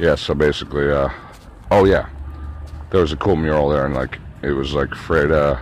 yeah, 0.00 0.14
so 0.14 0.34
basically, 0.34 0.90
uh, 0.90 1.10
oh 1.70 1.84
yeah, 1.84 2.08
there 2.90 3.02
was 3.02 3.12
a 3.12 3.16
cool 3.16 3.36
mural 3.36 3.68
there, 3.68 3.84
and 3.84 3.94
like 3.94 4.18
it 4.42 4.52
was 4.52 4.72
like 4.72 4.88
Freda, 4.88 5.60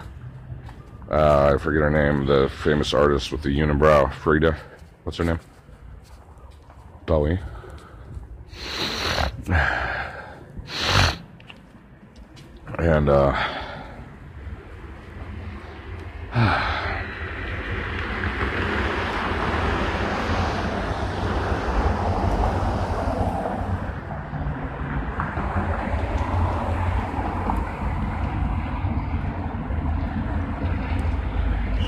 uh, 1.11 1.53
I 1.55 1.59
forget 1.59 1.83
her 1.83 1.91
name, 1.91 2.25
the 2.27 2.49
famous 2.49 2.95
artist 2.95 3.33
with 3.33 3.43
the 3.43 3.49
unibrow, 3.49 4.13
Frida, 4.13 4.57
what's 5.03 5.19
her 5.19 5.25
name? 5.25 5.41
Bowie. 7.07 7.39
And 12.79 13.09
uh, 13.09 13.35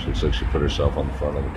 she 0.00 0.06
looks 0.06 0.22
like 0.22 0.34
she 0.34 0.39
put 0.50 0.60
herself 0.60 0.96
on 0.96 1.06
the 1.06 1.12
front 1.14 1.36
of 1.38 1.45
it. 1.45 1.52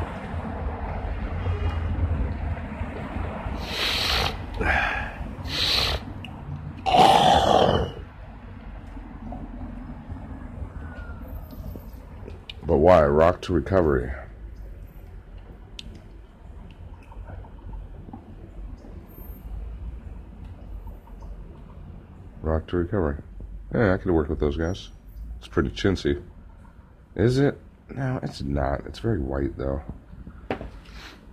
But 12.66 12.78
why? 12.78 13.04
Rock 13.04 13.42
to 13.44 13.54
recovery. 13.54 14.12
Rock 22.42 22.68
to 22.68 22.78
recovery. 22.78 23.18
Yeah, 23.74 23.94
I 23.94 23.98
could 23.98 24.12
work 24.12 24.30
with 24.30 24.40
those 24.40 24.58
guys. 24.58 24.90
It's 25.40 25.48
pretty 25.48 25.70
chintzy. 25.70 26.22
Is 27.16 27.40
it? 27.40 27.60
No, 27.96 28.20
it's 28.24 28.42
not. 28.42 28.86
It's 28.86 29.00
very 29.00 29.20
white 29.20 29.58
though. 29.58 29.82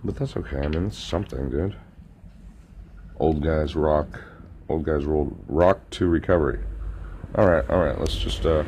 But 0.03 0.15
that's 0.15 0.37
okay. 0.37 0.57
I 0.57 0.67
mean, 0.67 0.87
it's 0.87 0.97
something, 0.97 1.49
dude. 1.49 1.75
Old 3.19 3.43
guys 3.43 3.75
rock. 3.75 4.21
Old 4.69 4.83
guys 4.85 5.05
roll 5.05 5.35
rock 5.47 5.79
to 5.91 6.07
recovery. 6.07 6.59
All 7.35 7.47
right, 7.49 7.67
all 7.69 7.79
right. 7.79 7.99
Let's 7.99 8.15
just 8.15 8.45
uh. 8.45 8.63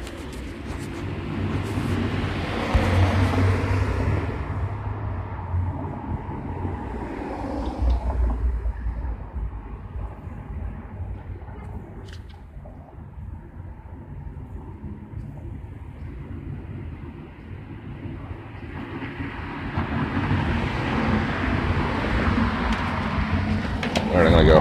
I'm 24.13 24.31
gonna 24.31 24.45
go. 24.45 24.59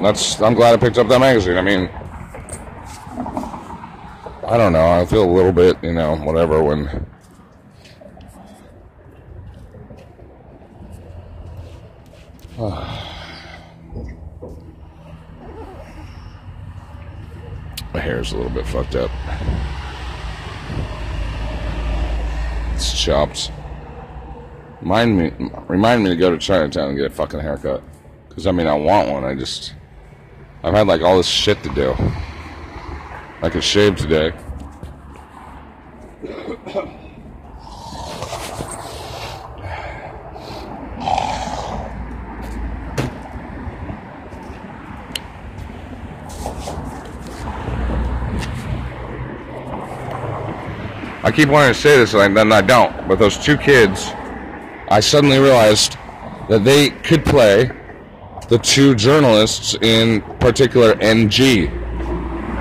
That's. 0.00 0.40
I'm 0.40 0.54
glad 0.54 0.74
I 0.74 0.76
picked 0.76 0.96
up 0.96 1.08
that 1.08 1.18
magazine. 1.18 1.58
I 1.58 1.62
mean, 1.62 1.90
I 4.46 4.56
don't 4.56 4.72
know. 4.72 4.86
I 4.86 5.04
feel 5.04 5.28
a 5.28 5.32
little 5.32 5.50
bit, 5.50 5.76
you 5.82 5.92
know, 5.92 6.14
whatever 6.18 6.62
when. 6.62 6.84
My 17.92 18.00
hair's 18.00 18.32
a 18.32 18.36
little 18.36 18.52
bit 18.52 18.68
fucked 18.68 18.94
up. 18.94 19.10
It's 22.74 23.02
chopped. 23.02 23.50
Remind 24.80 25.18
me, 25.18 25.32
remind 25.66 26.04
me 26.04 26.10
to 26.10 26.16
go 26.16 26.30
to 26.30 26.38
Chinatown 26.38 26.90
and 26.90 26.96
get 26.96 27.10
a 27.10 27.14
fucking 27.14 27.40
haircut. 27.40 27.82
Because, 28.36 28.48
I 28.48 28.52
mean, 28.52 28.66
I 28.66 28.74
want 28.74 29.08
one. 29.08 29.24
I 29.24 29.34
just. 29.34 29.72
I've 30.62 30.74
had, 30.74 30.86
like, 30.86 31.00
all 31.00 31.16
this 31.16 31.26
shit 31.26 31.62
to 31.62 31.70
do. 31.70 31.94
I 33.40 33.48
could 33.48 33.64
shave 33.64 33.96
today. 33.96 34.30
I 51.22 51.32
keep 51.34 51.48
wanting 51.48 51.72
to 51.72 51.80
say 51.80 51.96
this, 51.96 52.12
and 52.12 52.36
then 52.36 52.52
I 52.52 52.60
don't. 52.60 53.08
But 53.08 53.18
those 53.18 53.38
two 53.38 53.56
kids, 53.56 54.10
I 54.90 55.00
suddenly 55.00 55.38
realized 55.38 55.96
that 56.50 56.64
they 56.64 56.90
could 56.90 57.24
play 57.24 57.70
the 58.48 58.58
two 58.58 58.94
journalists 58.94 59.74
in 59.82 60.20
particular 60.38 60.92
NG. 61.00 61.68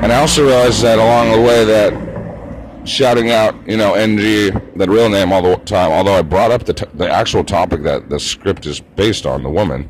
And 0.02 0.12
I 0.12 0.20
also 0.20 0.46
realized 0.46 0.82
that 0.82 0.98
along 0.98 1.32
the 1.32 1.42
way 1.42 1.64
that 1.66 2.88
shouting 2.88 3.32
out, 3.32 3.56
you 3.68 3.78
know, 3.78 3.94
NG, 3.94 4.52
that 4.76 4.90
real 4.90 5.10
name 5.10 5.32
all 5.32 5.42
the 5.42 5.56
time, 5.58 5.92
although 5.92 6.14
I 6.14 6.22
brought 6.22 6.52
up 6.52 6.66
the, 6.66 6.74
t- 6.74 6.86
the 6.94 7.10
actual 7.10 7.44
topic 7.44 7.84
that 7.84 8.10
the 8.10 8.20
script 8.20 8.66
is 8.66 8.80
based 8.80 9.26
on, 9.26 9.44
the 9.44 9.50
woman 9.50 9.90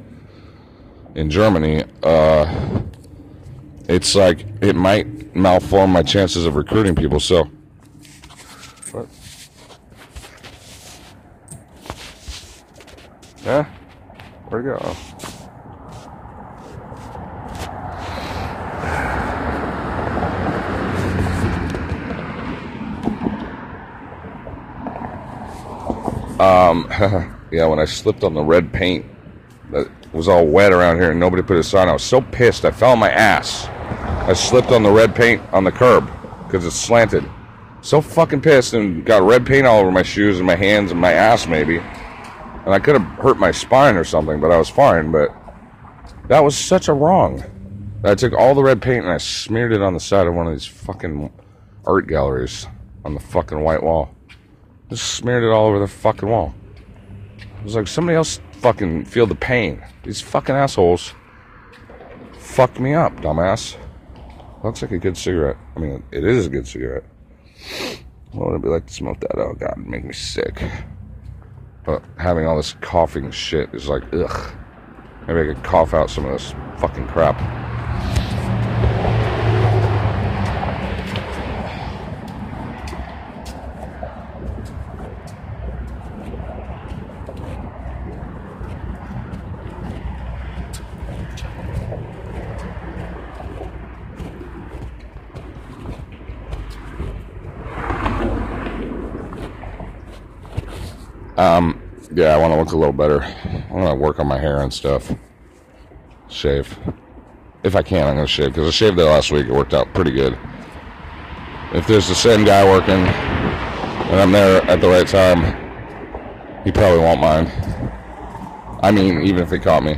in 1.16 1.30
Germany, 1.30 1.84
uh, 2.04 2.82
it's 3.88 4.16
like 4.16 4.46
it 4.62 4.76
might 4.76 5.34
malform 5.34 5.90
my 5.90 6.04
chances 6.04 6.46
of 6.46 6.56
recruiting 6.56 6.96
people. 6.96 7.20
So, 7.20 7.46
what? 8.92 9.08
Yeah? 13.44 13.66
Where'd 14.50 14.66
it 14.66 14.80
go? 14.80 15.35
Um, 26.40 26.88
yeah, 27.52 27.66
when 27.66 27.80
I 27.80 27.86
slipped 27.86 28.24
on 28.24 28.34
the 28.34 28.44
red 28.44 28.74
paint 28.74 29.06
that 29.72 29.90
was 30.14 30.28
all 30.28 30.46
wet 30.46 30.74
around 30.74 30.98
here 30.98 31.12
and 31.12 31.20
nobody 31.20 31.42
put 31.42 31.58
a 31.58 31.64
sign, 31.64 31.90
I 31.90 31.94
was 31.94 32.04
so 32.04 32.22
pissed. 32.22 32.66
I 32.66 32.72
fell 32.72 32.92
on 32.92 33.00
my 33.00 33.10
ass. 33.10 33.68
I 34.28 34.34
slipped 34.34 34.72
on 34.72 34.84
the 34.84 34.92
red 34.92 35.16
paint 35.16 35.42
on 35.54 35.64
the 35.64 35.72
curb 35.72 36.10
because 36.44 36.66
it's 36.66 36.76
slanted. 36.76 37.24
So 37.82 38.02
fucking 38.02 38.42
pissed 38.42 38.74
and 38.74 39.06
got 39.06 39.22
red 39.22 39.46
paint 39.46 39.68
all 39.68 39.80
over 39.80 39.92
my 39.92 40.04
shoes 40.04 40.38
and 40.38 40.48
my 40.48 40.56
hands 40.56 40.92
and 40.92 41.00
my 41.00 41.14
ass 41.14 41.48
maybe. 41.48 41.78
And 41.78 42.74
I 42.74 42.80
could 42.80 43.00
have 43.00 43.08
hurt 43.20 43.38
my 43.38 43.52
spine 43.52 43.96
or 43.96 44.04
something, 44.04 44.42
but 44.42 44.52
I 44.52 44.58
was 44.58 44.70
fine. 44.70 45.12
But 45.12 45.30
that 46.28 46.44
was 46.44 46.58
such 46.58 46.88
a 46.88 46.94
wrong. 46.94 47.44
I 48.04 48.16
took 48.16 48.34
all 48.34 48.56
the 48.56 48.64
red 48.64 48.82
paint 48.82 49.06
and 49.06 49.14
I 49.14 49.18
smeared 49.18 49.72
it 49.72 49.82
on 49.82 49.94
the 49.94 50.00
side 50.00 50.28
of 50.28 50.34
one 50.34 50.48
of 50.48 50.54
these 50.54 50.66
fucking 50.66 51.32
art 51.86 52.08
galleries 52.08 52.68
on 53.04 53.14
the 53.14 53.20
fucking 53.20 53.60
white 53.60 53.84
wall. 53.84 54.16
Just 54.90 55.16
smeared 55.16 55.44
it 55.44 55.50
all 55.50 55.68
over 55.68 55.80
the 55.80 55.88
fucking 55.88 56.30
wall. 56.30 56.54
It 57.40 57.64
was 57.64 57.76
like 57.76 57.88
somebody 57.88 58.16
else 58.16 58.40
fucking 58.54 59.06
feel 59.06 59.26
the 59.26 59.36
pain. 59.36 59.84
These 60.04 60.22
fucking 60.22 60.56
assholes 60.56 61.14
fucked 62.38 62.80
me 62.80 62.94
up, 62.94 63.16
dumbass. 63.18 63.76
Looks 64.64 64.82
like 64.82 64.92
a 64.92 64.98
good 64.98 65.18
cigarette. 65.18 65.58
I 65.76 65.80
mean, 65.80 66.04
it 66.12 66.24
is 66.24 66.46
a 66.46 66.50
good 66.50 66.68
cigarette. 66.68 67.04
What 68.32 68.50
would 68.50 68.56
it 68.58 68.62
be 68.62 68.70
like 68.70 68.86
to 68.88 68.94
smoke 68.94 69.20
that? 69.22 69.38
Oh 69.38 69.54
god, 69.54 69.78
make 69.78 70.04
me 70.04 70.14
sick. 70.14 70.64
But 71.86 72.04
having 72.18 72.46
all 72.46 72.58
this 72.58 72.74
coughing 72.82 73.32
shit 73.32 73.70
is 73.74 73.88
like, 73.88 74.04
ugh. 74.14 74.56
Maybe 75.28 75.42
I 75.42 75.54
could 75.54 75.64
cough 75.64 75.94
out 75.94 76.10
some 76.10 76.26
of 76.26 76.34
this 76.34 76.54
fucking 76.78 77.08
crap. 77.08 77.40
Um, 101.46 101.82
yeah, 102.14 102.36
I 102.36 102.38
want 102.38 102.54
to 102.54 102.58
look 102.58 102.72
a 102.72 102.78
little 102.78 102.94
better. 102.94 103.22
I 103.22 103.68
want 103.72 103.90
to 103.90 103.96
work 103.96 104.20
on 104.20 104.28
my 104.28 104.40
hair 104.40 104.62
and 104.62 104.74
stuff. 104.74 105.14
Shave. 106.28 106.78
If 107.64 107.76
I 107.76 107.84
can, 107.84 108.08
I'm 108.08 108.16
going 108.16 108.26
to 108.26 108.32
shave. 108.32 108.48
Because 108.48 108.68
I 108.68 108.72
shaved 108.72 108.98
that 108.98 109.06
last 109.06 109.32
week. 109.32 109.46
It 109.46 109.52
worked 109.52 109.74
out 109.74 109.94
pretty 109.94 110.12
good. 110.12 110.38
If 111.74 111.88
there's 111.88 112.08
the 112.08 112.16
same 112.16 112.46
guy 112.46 112.64
working 112.66 112.96
and 112.96 114.22
I'm 114.22 114.32
there 114.32 114.64
at 114.64 114.82
the 114.82 114.88
right 114.88 115.08
time, 115.08 116.64
he 116.64 116.72
probably 116.72 117.00
won't 117.00 117.22
mind. 117.22 117.52
I 118.82 118.92
mean, 118.92 119.22
even 119.22 119.44
if 119.44 119.52
he 119.52 119.60
caught 119.60 119.84
me. 119.84 119.98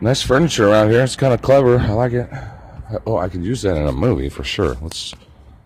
Nice 0.00 0.22
furniture 0.22 0.68
around 0.68 0.90
here. 0.90 1.02
It's 1.02 1.16
kind 1.16 1.32
of 1.32 1.40
clever. 1.42 1.78
I 1.78 1.92
like 1.92 2.12
it. 2.12 2.28
Oh, 3.06 3.16
I 3.16 3.28
could 3.28 3.44
use 3.44 3.62
that 3.62 3.76
in 3.76 3.86
a 3.86 3.92
movie 3.92 4.28
for 4.28 4.44
sure. 4.44 4.76
Let's 4.82 5.14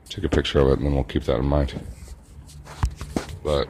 take 0.09 0.25
a 0.25 0.29
picture 0.29 0.61
of 0.61 0.69
it 0.69 0.79
and 0.79 0.87
then 0.87 0.95
we'll 0.95 1.05
keep 1.05 1.25
that 1.25 1.39
in 1.39 1.47
mind. 1.47 1.81
But 3.45 3.69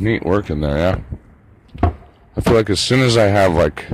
neat 0.00 0.24
work 0.24 0.48
in 0.48 0.60
there, 0.60 0.78
yeah. 1.82 1.92
I 2.36 2.40
feel 2.40 2.54
like 2.54 2.70
as 2.70 2.80
soon 2.80 3.00
as 3.00 3.18
I 3.18 3.24
have 3.24 3.52
like 3.52 3.84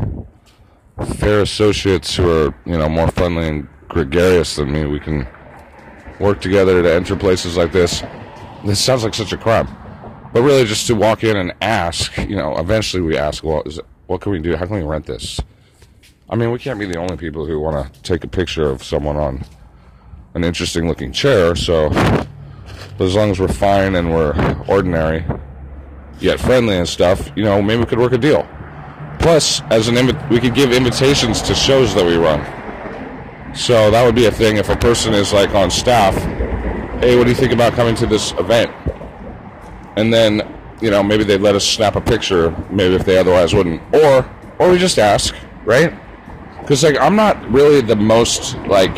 fair 1.23 1.41
associates 1.41 2.17
who 2.17 2.29
are, 2.29 2.55
you 2.67 2.77
know, 2.77 2.89
more 2.89 3.07
friendly 3.07 3.47
and 3.47 3.69
gregarious 3.87 4.57
than 4.57 4.73
me, 4.73 4.87
we 4.87 4.99
can 4.99 5.25
work 6.19 6.41
together 6.41 6.83
to 6.83 6.93
enter 6.93 7.15
places 7.15 7.57
like 7.57 7.71
this. 7.71 8.03
This 8.65 8.85
sounds 8.85 9.05
like 9.05 9.15
such 9.15 9.33
a 9.33 9.37
crime. 9.37 9.69
But 10.33 10.43
really 10.43 10.65
just 10.65 10.89
to 10.89 10.95
walk 10.97 11.23
in 11.23 11.37
and 11.37 11.55
ask, 11.61 12.19
you 12.19 12.35
know, 12.35 12.57
eventually 12.57 13.03
we 13.05 13.17
ask, 13.17 13.45
well, 13.45 13.63
is 13.67 13.79
it, 13.79 13.87
what 14.09 14.21
can 14.21 14.33
we 14.33 14.41
do? 14.41 14.57
How 14.57 14.67
can 14.67 14.75
we 14.75 14.83
rent 14.83 15.07
this? 15.07 15.41
I 16.29 16.35
mean, 16.35 16.51
we 16.51 16.59
can't 16.59 16.81
be 16.81 16.87
the 16.87 16.99
only 16.99 17.17
people 17.17 17.47
who 17.47 17.61
want 17.61 17.95
to 17.95 18.03
take 18.03 18.25
a 18.25 18.29
picture 18.29 18.69
of 18.69 18.83
someone 18.83 19.17
on 19.17 19.45
an 20.35 20.43
interesting 20.43 20.89
looking 20.89 21.13
chair, 21.13 21.55
so 21.55 21.89
but 22.99 23.05
as 23.05 23.15
long 23.15 23.31
as 23.31 23.39
we're 23.39 23.47
fine 23.47 23.95
and 23.95 24.13
we're 24.13 24.35
ordinary, 24.67 25.25
yet 26.19 26.41
friendly 26.41 26.79
and 26.79 26.89
stuff, 26.89 27.31
you 27.37 27.45
know, 27.45 27.63
maybe 27.63 27.79
we 27.79 27.87
could 27.87 28.01
work 28.01 28.13
a 28.13 28.19
deal. 28.19 28.45
Plus, 29.23 29.63
as 29.71 29.89
an 29.89 29.95
we 30.29 30.41
could 30.41 30.55
give 30.55 30.73
invitations 30.73 31.41
to 31.43 31.55
shows 31.55 31.95
that 31.95 32.05
we 32.05 32.17
run. 32.17 32.45
So 33.55 33.91
that 33.91 34.05
would 34.05 34.15
be 34.15 34.27
a 34.27 34.31
thing 34.31 34.57
if 34.57 34.69
a 34.69 34.77
person 34.77 35.15
is 35.15 35.33
like 35.33 35.55
on 35.55 35.71
staff, 35.71 36.15
hey, 37.01 37.17
what 37.17 37.25
do 37.25 37.31
you 37.31 37.37
think 37.37 37.53
about 37.53 37.75
coming 37.75 37.95
to 37.97 38.07
this 38.07 38.33
event? 38.33 38.71
And 39.97 40.13
then, 40.13 40.53
you 40.81 40.91
know, 40.91 41.03
maybe 41.03 41.23
they'd 41.23 41.41
let 41.41 41.55
us 41.55 41.65
snap 41.65 41.97
a 41.97 42.01
picture, 42.01 42.51
maybe 42.71 42.95
if 42.95 43.05
they 43.05 43.19
otherwise 43.19 43.55
wouldn't. 43.55 43.81
Or 43.95 44.29
or 44.59 44.71
we 44.71 44.79
just 44.79 44.99
ask, 44.99 45.35
right? 45.65 45.95
Because 46.61 46.83
like 46.83 46.99
I'm 47.01 47.17
not 47.17 47.43
really 47.51 47.81
the 47.81 47.97
most 47.97 48.57
like 48.67 48.97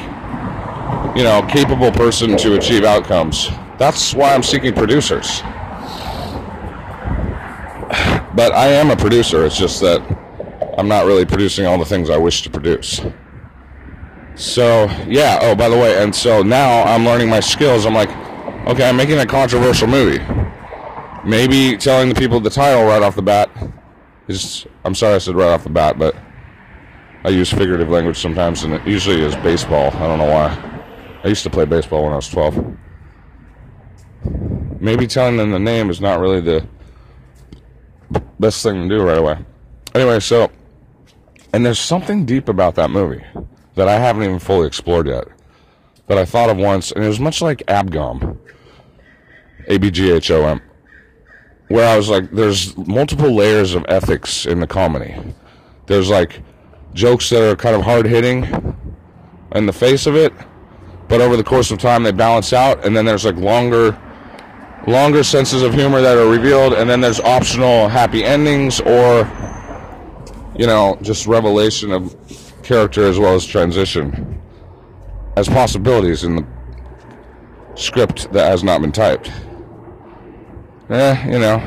you 1.16 1.22
know, 1.22 1.46
capable 1.48 1.92
person 1.92 2.36
to 2.36 2.54
achieve 2.56 2.82
outcomes. 2.82 3.48
That's 3.78 4.14
why 4.14 4.34
I'm 4.34 4.42
seeking 4.42 4.74
producers. 4.74 5.42
But 8.34 8.52
I 8.52 8.66
am 8.66 8.90
a 8.90 8.96
producer. 8.96 9.44
It's 9.44 9.56
just 9.56 9.80
that 9.80 10.00
I'm 10.76 10.88
not 10.88 11.06
really 11.06 11.24
producing 11.24 11.66
all 11.66 11.78
the 11.78 11.84
things 11.84 12.10
I 12.10 12.16
wish 12.16 12.42
to 12.42 12.50
produce. 12.50 13.00
So, 14.34 14.86
yeah. 15.06 15.38
Oh, 15.42 15.54
by 15.54 15.68
the 15.68 15.76
way, 15.76 16.02
and 16.02 16.14
so 16.14 16.42
now 16.42 16.82
I'm 16.82 17.04
learning 17.04 17.28
my 17.28 17.40
skills. 17.40 17.86
I'm 17.86 17.94
like, 17.94 18.10
okay, 18.66 18.88
I'm 18.88 18.96
making 18.96 19.18
a 19.18 19.26
controversial 19.26 19.86
movie. 19.86 20.24
Maybe 21.24 21.76
telling 21.76 22.08
the 22.08 22.14
people 22.14 22.40
the 22.40 22.50
title 22.50 22.84
right 22.84 23.02
off 23.02 23.14
the 23.14 23.22
bat 23.22 23.50
is. 24.28 24.66
I'm 24.84 24.94
sorry 24.94 25.14
I 25.14 25.18
said 25.18 25.36
right 25.36 25.50
off 25.50 25.64
the 25.64 25.70
bat, 25.70 25.98
but 25.98 26.16
I 27.24 27.28
use 27.30 27.50
figurative 27.50 27.88
language 27.88 28.18
sometimes, 28.18 28.64
and 28.64 28.74
it 28.74 28.86
usually 28.86 29.22
is 29.22 29.34
baseball. 29.36 29.90
I 29.92 30.06
don't 30.06 30.18
know 30.18 30.30
why. 30.30 30.82
I 31.22 31.28
used 31.28 31.42
to 31.44 31.50
play 31.50 31.64
baseball 31.64 32.02
when 32.02 32.12
I 32.12 32.16
was 32.16 32.28
12. 32.28 32.76
Maybe 34.80 35.06
telling 35.06 35.38
them 35.38 35.50
the 35.50 35.58
name 35.58 35.88
is 35.88 36.02
not 36.02 36.20
really 36.20 36.42
the 36.42 36.68
best 38.40 38.62
thing 38.62 38.82
to 38.82 38.88
do 38.88 39.02
right 39.02 39.18
away. 39.18 39.38
Anyway, 39.94 40.20
so, 40.20 40.50
and 41.52 41.64
there's 41.64 41.78
something 41.78 42.26
deep 42.26 42.48
about 42.48 42.74
that 42.74 42.90
movie 42.90 43.24
that 43.74 43.88
I 43.88 43.98
haven't 43.98 44.24
even 44.24 44.38
fully 44.38 44.66
explored 44.66 45.06
yet. 45.06 45.24
That 46.06 46.18
I 46.18 46.24
thought 46.24 46.50
of 46.50 46.58
once, 46.58 46.92
and 46.92 47.02
it 47.02 47.08
was 47.08 47.20
much 47.20 47.40
like 47.40 47.58
Abgom, 47.66 48.36
A 49.68 49.78
B 49.78 49.90
G 49.90 50.12
H 50.12 50.30
O 50.30 50.44
M, 50.46 50.60
where 51.68 51.88
I 51.88 51.96
was 51.96 52.08
like, 52.10 52.30
there's 52.30 52.76
multiple 52.76 53.34
layers 53.34 53.74
of 53.74 53.86
ethics 53.88 54.44
in 54.44 54.60
the 54.60 54.66
comedy. 54.66 55.14
There's 55.86 56.10
like 56.10 56.42
jokes 56.92 57.30
that 57.30 57.42
are 57.42 57.56
kind 57.56 57.74
of 57.74 57.82
hard 57.82 58.06
hitting 58.06 58.44
in 59.54 59.66
the 59.66 59.72
face 59.72 60.06
of 60.06 60.14
it, 60.14 60.32
but 61.08 61.20
over 61.20 61.36
the 61.36 61.44
course 61.44 61.70
of 61.70 61.78
time 61.78 62.02
they 62.02 62.12
balance 62.12 62.52
out, 62.52 62.84
and 62.84 62.94
then 62.94 63.06
there's 63.06 63.24
like 63.24 63.36
longer 63.36 63.98
longer 64.86 65.22
senses 65.22 65.62
of 65.62 65.74
humor 65.74 66.00
that 66.00 66.18
are 66.18 66.28
revealed, 66.28 66.74
and 66.74 66.88
then 66.88 67.00
there's 67.00 67.20
optional 67.20 67.88
happy 67.88 68.24
endings 68.24 68.80
or, 68.80 69.30
you 70.56 70.66
know, 70.66 70.98
just 71.02 71.26
revelation 71.26 71.90
of 71.90 72.14
character 72.62 73.06
as 73.06 73.18
well 73.18 73.34
as 73.34 73.44
transition 73.44 74.40
as 75.36 75.48
possibilities 75.48 76.24
in 76.24 76.36
the 76.36 76.46
script 77.74 78.32
that 78.32 78.50
has 78.50 78.62
not 78.62 78.80
been 78.80 78.92
typed. 78.92 79.30
Eh, 80.90 81.32
you 81.32 81.38
know, 81.38 81.58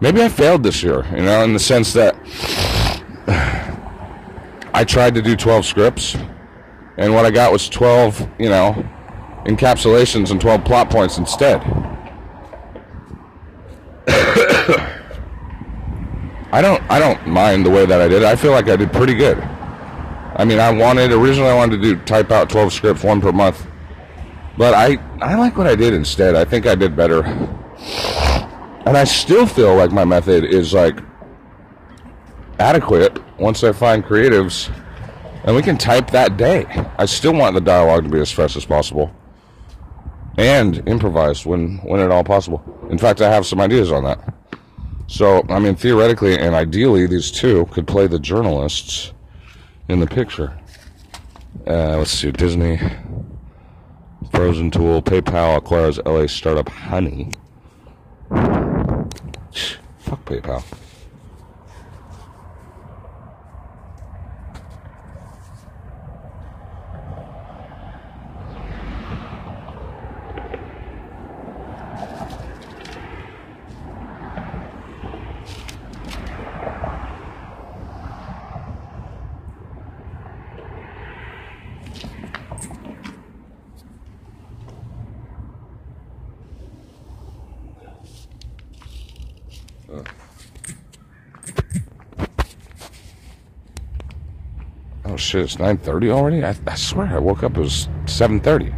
maybe 0.00 0.22
I 0.22 0.28
failed 0.28 0.62
this 0.62 0.82
year, 0.82 1.06
you 1.14 1.22
know, 1.22 1.44
in 1.44 1.52
the 1.52 1.58
sense 1.58 1.92
that 1.92 2.16
I 4.74 4.84
tried 4.84 5.14
to 5.14 5.22
do 5.22 5.36
12 5.36 5.66
scripts, 5.66 6.16
and 6.96 7.14
what 7.14 7.24
I 7.24 7.30
got 7.30 7.52
was 7.52 7.68
12, 7.68 8.28
you 8.38 8.48
know, 8.48 8.88
encapsulations 9.50 10.30
and 10.30 10.40
12 10.40 10.64
plot 10.64 10.90
points 10.90 11.18
instead. 11.18 11.60
I 16.52 16.60
don't 16.62 16.82
I 16.90 16.98
don't 16.98 17.26
mind 17.26 17.64
the 17.66 17.70
way 17.70 17.86
that 17.86 18.00
I 18.00 18.08
did. 18.08 18.24
I 18.24 18.36
feel 18.36 18.52
like 18.52 18.68
I 18.68 18.76
did 18.76 18.92
pretty 18.92 19.14
good. 19.14 19.38
I 19.38 20.44
mean, 20.44 20.58
I 20.58 20.70
wanted 20.72 21.12
originally 21.12 21.50
I 21.50 21.54
wanted 21.54 21.82
to 21.82 21.82
do 21.82 21.96
type 22.04 22.30
out 22.30 22.50
12 22.50 22.72
scripts 22.72 23.02
one 23.04 23.20
per 23.20 23.32
month. 23.32 23.66
But 24.56 24.74
I 24.74 24.98
I 25.20 25.36
like 25.36 25.56
what 25.56 25.66
I 25.66 25.74
did 25.74 25.94
instead. 25.94 26.34
I 26.34 26.44
think 26.44 26.66
I 26.66 26.74
did 26.74 26.96
better. 26.96 27.24
And 27.24 28.96
I 28.96 29.04
still 29.04 29.46
feel 29.46 29.76
like 29.76 29.92
my 29.92 30.04
method 30.04 30.44
is 30.44 30.74
like 30.74 30.98
adequate 32.58 33.18
once 33.38 33.62
I 33.62 33.72
find 33.72 34.04
creatives 34.04 34.70
and 35.44 35.56
we 35.56 35.62
can 35.62 35.78
type 35.78 36.10
that 36.10 36.36
day. 36.36 36.66
I 36.98 37.06
still 37.06 37.32
want 37.32 37.54
the 37.54 37.60
dialogue 37.60 38.04
to 38.04 38.10
be 38.10 38.20
as 38.20 38.30
fresh 38.30 38.56
as 38.56 38.64
possible 38.64 39.14
and 40.40 40.78
improvise 40.88 41.44
when 41.44 41.76
when 41.78 42.00
at 42.00 42.10
all 42.10 42.24
possible. 42.24 42.62
In 42.90 42.96
fact, 42.96 43.20
I 43.20 43.30
have 43.30 43.44
some 43.44 43.60
ideas 43.60 43.92
on 43.92 44.04
that. 44.04 44.34
So, 45.06 45.44
I 45.50 45.58
mean, 45.58 45.74
theoretically 45.74 46.38
and 46.38 46.54
ideally, 46.54 47.06
these 47.06 47.30
two 47.30 47.66
could 47.66 47.86
play 47.86 48.06
the 48.06 48.18
journalists 48.18 49.12
in 49.88 50.00
the 50.00 50.06
picture. 50.06 50.58
Uh, 51.66 51.98
let's 51.98 52.12
see, 52.12 52.30
Disney, 52.30 52.80
Frozen 54.30 54.70
2, 54.70 54.78
PayPal 55.02 55.56
acquires 55.58 55.98
LA 56.06 56.26
startup 56.26 56.68
Honey. 56.70 57.32
Fuck 58.30 60.24
PayPal. 60.24 60.64
Oh 95.12 95.16
shit! 95.30 95.44
It's 95.44 95.58
nine 95.58 95.78
thirty 95.78 96.10
already. 96.10 96.44
I, 96.44 96.54
I 96.66 96.74
swear 96.74 97.06
I 97.06 97.18
woke 97.18 97.42
up. 97.42 97.56
It 97.56 97.60
was 97.60 97.88
seven 98.06 98.40
thirty, 98.40 98.74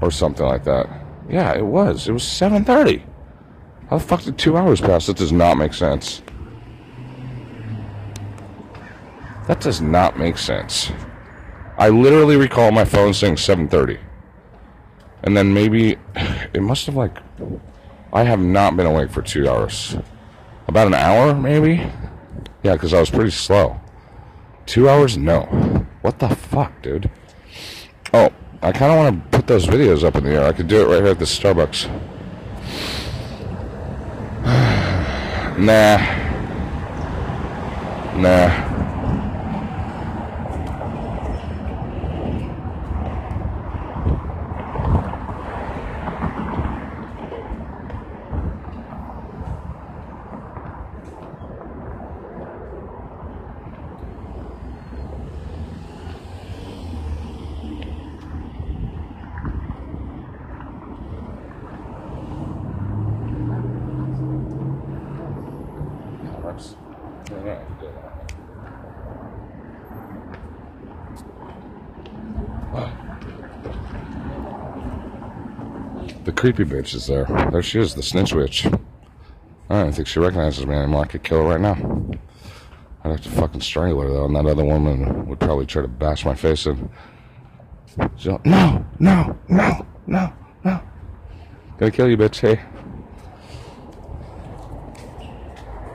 or 0.00 0.10
something 0.10 0.46
like 0.46 0.64
that. 0.64 0.88
Yeah, 1.28 1.52
it 1.54 1.64
was. 1.64 2.08
It 2.08 2.12
was 2.12 2.22
seven 2.22 2.64
thirty. 2.64 3.04
How 3.90 3.98
the 3.98 4.04
fuck 4.04 4.22
did 4.22 4.38
two 4.38 4.56
hours 4.56 4.80
pass? 4.80 5.06
That 5.06 5.16
does 5.16 5.32
not 5.32 5.58
make 5.58 5.74
sense. 5.74 6.22
That 9.46 9.60
does 9.60 9.80
not 9.80 10.18
make 10.18 10.38
sense. 10.38 10.90
I 11.78 11.88
literally 11.88 12.36
recall 12.36 12.72
my 12.72 12.84
phone 12.84 13.12
saying 13.12 13.36
seven 13.36 13.68
thirty, 13.68 13.98
and 15.24 15.36
then 15.36 15.52
maybe 15.52 15.96
it 16.54 16.62
must 16.62 16.86
have 16.86 16.96
like. 16.96 17.18
I 18.12 18.22
have 18.22 18.40
not 18.40 18.76
been 18.76 18.86
awake 18.86 19.10
for 19.10 19.20
two 19.20 19.48
hours. 19.48 19.96
About 20.68 20.86
an 20.86 20.94
hour, 20.94 21.34
maybe. 21.34 21.74
Yeah, 22.62 22.72
because 22.72 22.94
I 22.94 23.00
was 23.00 23.10
pretty 23.10 23.30
slow. 23.30 23.80
Two 24.66 24.88
hours? 24.88 25.16
No. 25.16 25.42
What 26.02 26.18
the 26.18 26.28
fuck, 26.28 26.82
dude? 26.82 27.08
Oh, 28.12 28.30
I 28.62 28.72
kind 28.72 28.92
of 28.92 28.98
want 28.98 29.32
to 29.32 29.38
put 29.38 29.46
those 29.46 29.64
videos 29.66 30.02
up 30.02 30.16
in 30.16 30.24
the 30.24 30.30
air. 30.32 30.44
I 30.44 30.52
could 30.52 30.66
do 30.66 30.82
it 30.82 30.92
right 30.92 31.02
here 31.02 31.12
at 31.12 31.18
the 31.18 31.24
Starbucks. 31.24 31.88
nah. 35.58 36.24
Nah. 38.20 38.66
The 76.24 76.25
creepy 76.36 76.64
bitch 76.64 76.94
is 76.94 77.06
there. 77.06 77.24
There 77.50 77.62
she 77.62 77.80
is, 77.80 77.94
the 77.94 78.02
snitch 78.02 78.32
witch. 78.32 78.66
I 79.68 79.82
don't 79.82 79.92
think 79.92 80.06
she 80.06 80.20
recognizes 80.20 80.66
me 80.66 80.74
anymore. 80.74 81.04
I 81.04 81.06
could 81.08 81.24
kill 81.24 81.38
her 81.38 81.58
right 81.58 81.60
now. 81.60 81.74
I'd 83.02 83.12
have 83.12 83.22
to 83.22 83.30
fucking 83.30 83.62
strangle 83.62 84.02
her 84.02 84.08
though, 84.08 84.26
and 84.26 84.36
that 84.36 84.46
other 84.46 84.64
woman 84.64 85.26
would 85.26 85.40
probably 85.40 85.66
try 85.66 85.82
to 85.82 85.88
bash 85.88 86.24
my 86.24 86.34
face 86.34 86.66
in. 86.66 86.90
So, 88.16 88.40
no, 88.44 88.84
no, 88.98 89.38
no, 89.48 89.86
no, 90.06 90.32
no. 90.64 90.82
Gonna 91.78 91.90
kill 91.90 92.08
you, 92.08 92.16
bitch. 92.16 92.40
Hey. 92.40 92.60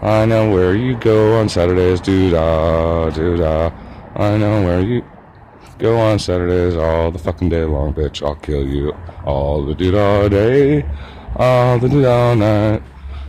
I 0.02 0.26
know 0.26 0.50
where 0.50 0.76
you 0.76 0.98
go 0.98 1.40
on 1.40 1.48
Saturdays, 1.48 2.02
doo 2.02 2.32
da, 2.32 3.12
doo 3.12 3.38
da. 3.38 3.72
I 4.16 4.36
know 4.38 4.64
where 4.64 4.82
you 4.82 5.04
go 5.82 5.98
on 5.98 6.20
Saturdays 6.20 6.76
all 6.76 7.10
the 7.10 7.18
fucking 7.18 7.50
day 7.50 7.64
long, 7.64 7.94
bitch. 7.94 8.24
I'll 8.24 8.36
kill 8.36 8.66
you 8.66 8.94
all 9.26 9.66
the 9.66 9.74
doo 9.74 9.98
all 9.98 10.30
day, 10.30 10.86
all 11.36 11.80
the 11.80 11.90
doo 11.90 12.06
all 12.06 12.36
night. 12.36 12.84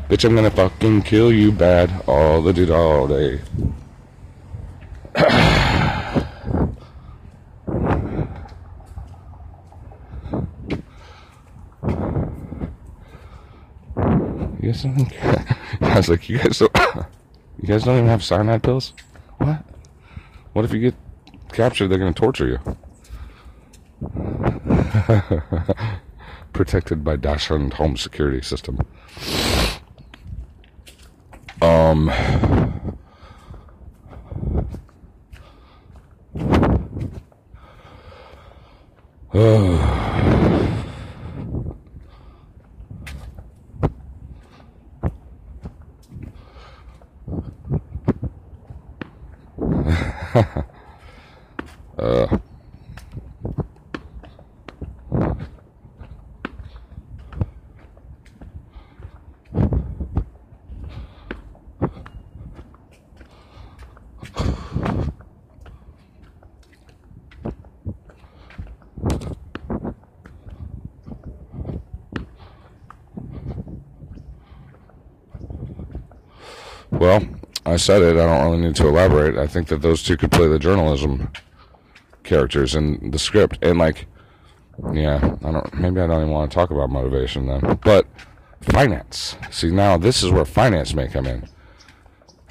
Bitch, 0.08 0.24
I'm 0.26 0.34
gonna 0.34 0.50
fucking 0.50 1.02
kill 1.02 1.32
you 1.32 1.50
bad 1.50 2.04
all 2.06 2.42
the 2.42 2.52
doo 2.52 2.72
all 2.72 3.08
day. 3.08 3.40
You 14.60 14.70
guys 14.70 14.82
don't. 14.82 15.12
I 15.80 15.96
was 15.96 16.08
like, 16.08 16.28
you 16.28 16.38
guys 16.38 16.58
don't. 16.58 16.76
You 17.60 17.68
guys 17.68 17.84
don't 17.84 17.96
even 17.96 18.08
have 18.08 18.24
cyanide 18.24 18.64
pills. 18.64 18.92
What? 19.38 19.64
What 20.52 20.64
if 20.64 20.72
you 20.72 20.80
get 20.80 20.94
captured? 21.52 21.88
They're 21.88 21.98
gonna 21.98 22.12
torture 22.12 22.48
you. 22.48 22.58
Protected 26.52 27.04
by 27.04 27.16
Dachshund 27.16 27.74
home 27.74 27.96
security 27.96 28.42
system. 28.42 28.80
Um. 31.60 32.10
Well, 77.02 77.20
I 77.66 77.70
said 77.84 78.02
it. 78.02 78.16
I 78.16 78.26
don't 78.26 78.50
really 78.50 78.66
need 78.66 78.76
to 78.76 78.88
elaborate. 78.88 79.36
I 79.36 79.46
think 79.46 79.68
that 79.68 79.82
those 79.82 80.02
two 80.02 80.16
could 80.16 80.32
play 80.32 80.48
the 80.48 80.58
journalism 80.58 81.30
characters 82.22 82.74
in 82.74 83.10
the 83.10 83.18
script. 83.18 83.58
And, 83.62 83.78
like, 83.78 84.06
yeah, 84.92 85.36
I 85.44 85.52
don't, 85.52 85.74
maybe 85.74 86.00
I 86.00 86.06
don't 86.06 86.22
even 86.22 86.30
want 86.30 86.50
to 86.50 86.54
talk 86.54 86.70
about 86.70 86.90
motivation 86.90 87.46
then. 87.46 87.78
But 87.84 88.06
finance. 88.62 89.36
See, 89.50 89.70
now 89.70 89.96
this 89.96 90.22
is 90.22 90.30
where 90.30 90.44
finance 90.44 90.94
may 90.94 91.08
come 91.08 91.26
in. 91.26 91.48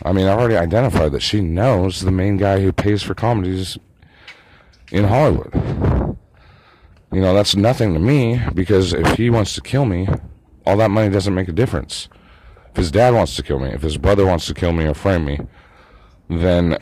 I 0.04 0.14
mean, 0.14 0.28
I've 0.28 0.40
already 0.40 0.58
identified 0.58 1.12
that 1.12 1.22
she 1.22 1.42
knows 1.42 2.02
the 2.02 2.12
main 2.12 2.38
guy 2.38 2.60
who 2.60 2.72
pays 2.72 3.04
for 3.04 3.14
comedies 3.14 3.78
in 4.92 5.06
Hollywood. 5.06 5.54
You 7.14 7.22
know, 7.22 7.34
that's 7.34 7.56
nothing 7.56 7.94
to 7.94 8.00
me 8.00 8.42
because 8.54 8.94
if 8.94 9.18
he 9.18 9.30
wants 9.30 9.54
to 9.56 9.62
kill 9.62 9.86
me, 9.86 10.08
all 10.66 10.78
that 10.78 10.92
money 10.92 11.10
doesn't 11.10 11.36
make 11.36 11.50
a 11.50 11.54
difference. 11.54 12.08
If 12.72 12.78
his 12.78 12.92
dad 12.92 13.14
wants 13.14 13.36
to 13.36 13.44
kill 13.44 13.60
me, 13.60 13.70
if 13.70 13.82
his 13.82 13.98
brother 13.98 14.26
wants 14.26 14.48
to 14.48 14.54
kill 14.54 14.72
me 14.72 14.86
or 14.86 14.94
frame 14.94 15.26
me, 15.26 15.40
then 16.30 16.78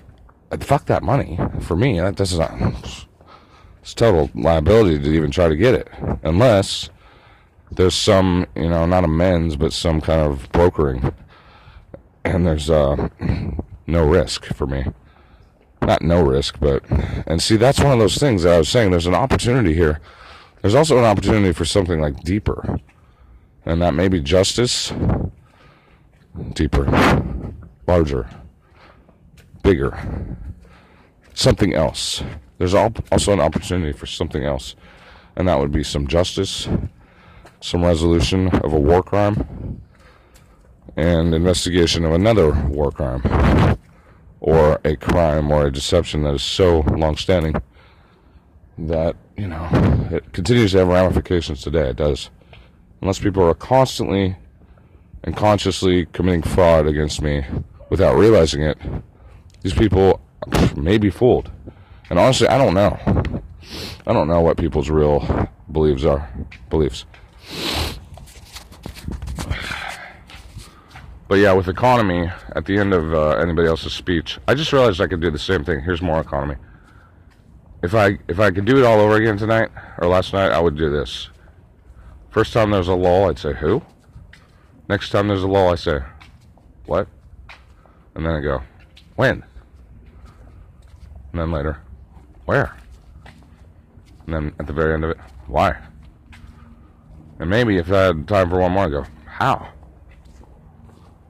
fuck 0.60 0.86
that 0.86 1.02
money. 1.02 1.40
For 1.62 1.76
me, 1.76 2.00
that 2.00 2.16
doesn't. 2.16 3.08
It's 3.82 3.94
total 3.96 4.30
liability 4.36 5.00
to 5.00 5.10
even 5.10 5.32
try 5.32 5.48
to 5.48 5.56
get 5.56 5.74
it, 5.74 5.90
unless 6.22 6.92
there's 7.72 7.96
some, 7.96 8.46
you 8.56 8.70
know, 8.70 8.86
not 8.86 9.04
amends, 9.04 9.56
but 9.56 9.74
some 9.74 10.00
kind 10.00 10.22
of 10.22 10.52
brokering, 10.52 11.12
and 12.24 12.46
there's 12.46 12.70
uh, 12.70 13.10
no 13.88 14.08
risk 14.08 14.46
for 14.46 14.68
me. 14.68 14.86
Not 15.82 16.04
no 16.04 16.22
risk, 16.22 16.60
but 16.60 16.84
and 17.26 17.42
see, 17.42 17.56
that's 17.56 17.80
one 17.80 17.94
of 17.94 18.00
those 18.00 18.18
things 18.18 18.44
that 18.44 18.54
I 18.54 18.58
was 18.60 18.70
saying. 18.70 18.92
There's 18.92 19.08
an 19.08 19.16
opportunity 19.16 19.74
here. 19.74 20.02
There's 20.62 20.76
also 20.76 21.00
an 21.00 21.06
opportunity 21.06 21.54
for 21.54 21.66
something 21.66 22.00
like 22.00 22.22
deeper, 22.22 22.80
and 23.66 23.82
that 23.82 23.96
may 23.96 24.08
be 24.08 24.20
justice 24.20 24.94
deeper, 26.54 26.86
larger, 27.88 28.30
bigger, 29.64 29.98
something 31.34 31.74
else. 31.74 32.24
There's 32.58 32.74
also 32.74 33.34
an 33.34 33.40
opportunity 33.40 33.94
for 33.94 34.06
something 34.06 34.44
else, 34.44 34.76
and 35.36 35.48
that 35.48 35.60
would 35.60 35.72
be 35.72 35.84
some 35.84 36.08
justice, 36.08 36.68
some 37.62 37.84
resolution 37.84 38.50
of 38.50 38.74
a 38.74 38.80
war 38.80 39.02
crime, 39.02 39.82
and 40.98 41.34
investigation 41.34 42.04
of 42.04 42.12
another 42.12 42.52
war 42.68 42.92
crime, 42.92 43.78
or 44.42 44.80
a 44.84 44.96
crime 44.96 45.52
or 45.52 45.68
a 45.68 45.72
deception 45.72 46.24
that 46.24 46.34
is 46.34 46.44
so 46.44 46.82
long-standing 46.82 47.56
that 48.78 49.16
you 49.36 49.48
know 49.48 49.68
it 50.12 50.32
continues 50.34 50.72
to 50.72 50.80
have 50.80 50.88
ramifications 50.88 51.62
today. 51.62 51.90
It 51.90 51.98
does, 51.98 52.30
unless 53.02 53.20
people 53.20 53.44
are 53.44 53.54
constantly 53.54 54.36
and 55.24 55.36
consciously 55.36 56.06
committing 56.08 56.42
fraud 56.42 56.88
against 56.88 57.22
me 57.22 57.46
without 57.90 58.16
realizing 58.16 58.62
it, 58.62 58.78
these 59.62 59.74
people 59.74 60.22
may 60.76 60.98
be 60.98 61.10
fooled. 61.10 61.52
And 62.10 62.18
honestly, 62.18 62.48
I 62.48 62.58
don't 62.58 62.74
know. 62.74 62.98
I 64.08 64.14
don't 64.14 64.28
know 64.28 64.42
what 64.42 64.58
people's 64.58 64.90
real 64.90 65.50
beliefs 65.72 66.04
are. 66.04 66.30
Beliefs. 66.70 67.06
But 71.28 71.36
yeah, 71.36 71.54
with 71.54 71.68
economy, 71.68 72.32
at 72.56 72.66
the 72.66 72.80
end 72.80 72.92
of 72.92 73.14
uh, 73.14 73.38
anybody 73.38 73.68
else's 73.68 73.94
speech, 73.94 74.40
I 74.48 74.56
just 74.56 74.74
realized 74.74 75.00
I 75.00 75.06
could 75.06 75.22
do 75.22 75.30
the 75.30 75.38
same 75.38 75.64
thing. 75.64 75.82
Here's 75.82 76.02
more 76.02 76.20
economy. 76.20 76.56
If 77.84 77.94
I 77.94 78.18
if 78.28 78.40
I 78.40 78.50
could 78.50 78.66
do 78.66 78.78
it 78.78 78.84
all 78.84 79.00
over 79.00 79.16
again 79.16 79.38
tonight 79.38 79.70
or 80.00 80.08
last 80.08 80.34
night, 80.34 80.52
I 80.52 80.60
would 80.60 80.76
do 80.76 80.90
this. 80.90 81.30
First 82.32 82.52
time 82.52 82.72
there 82.72 82.80
was 82.80 82.88
a 82.88 82.96
lull, 82.96 83.30
I'd 83.30 83.38
say 83.38 83.54
who? 83.54 83.84
Next 84.90 85.12
time 85.12 85.28
there's 85.28 85.44
a 85.44 85.48
lull, 85.48 85.70
I 85.70 85.76
say, 85.76 86.00
what? 86.88 87.08
And 88.16 88.26
then 88.26 88.34
I 88.34 88.42
go, 88.42 88.64
when? 89.16 89.44
And 91.32 91.40
then 91.40 91.52
later, 91.52 91.80
where? 92.46 92.76
And 94.26 94.34
then 94.34 94.54
at 94.60 94.66
the 94.66 94.74
very 94.74 94.96
end 94.96 95.04
of 95.04 95.12
it, 95.12 95.18
why? 95.46 95.78
And 97.38 97.52
maybe 97.52 97.78
if 97.78 97.92
I 97.92 98.06
had 98.06 98.28
time 98.28 98.50
for 98.50 98.60
one 98.60 98.72
more, 98.72 98.86
I 98.86 98.90
go, 98.90 99.06
how? 99.28 99.70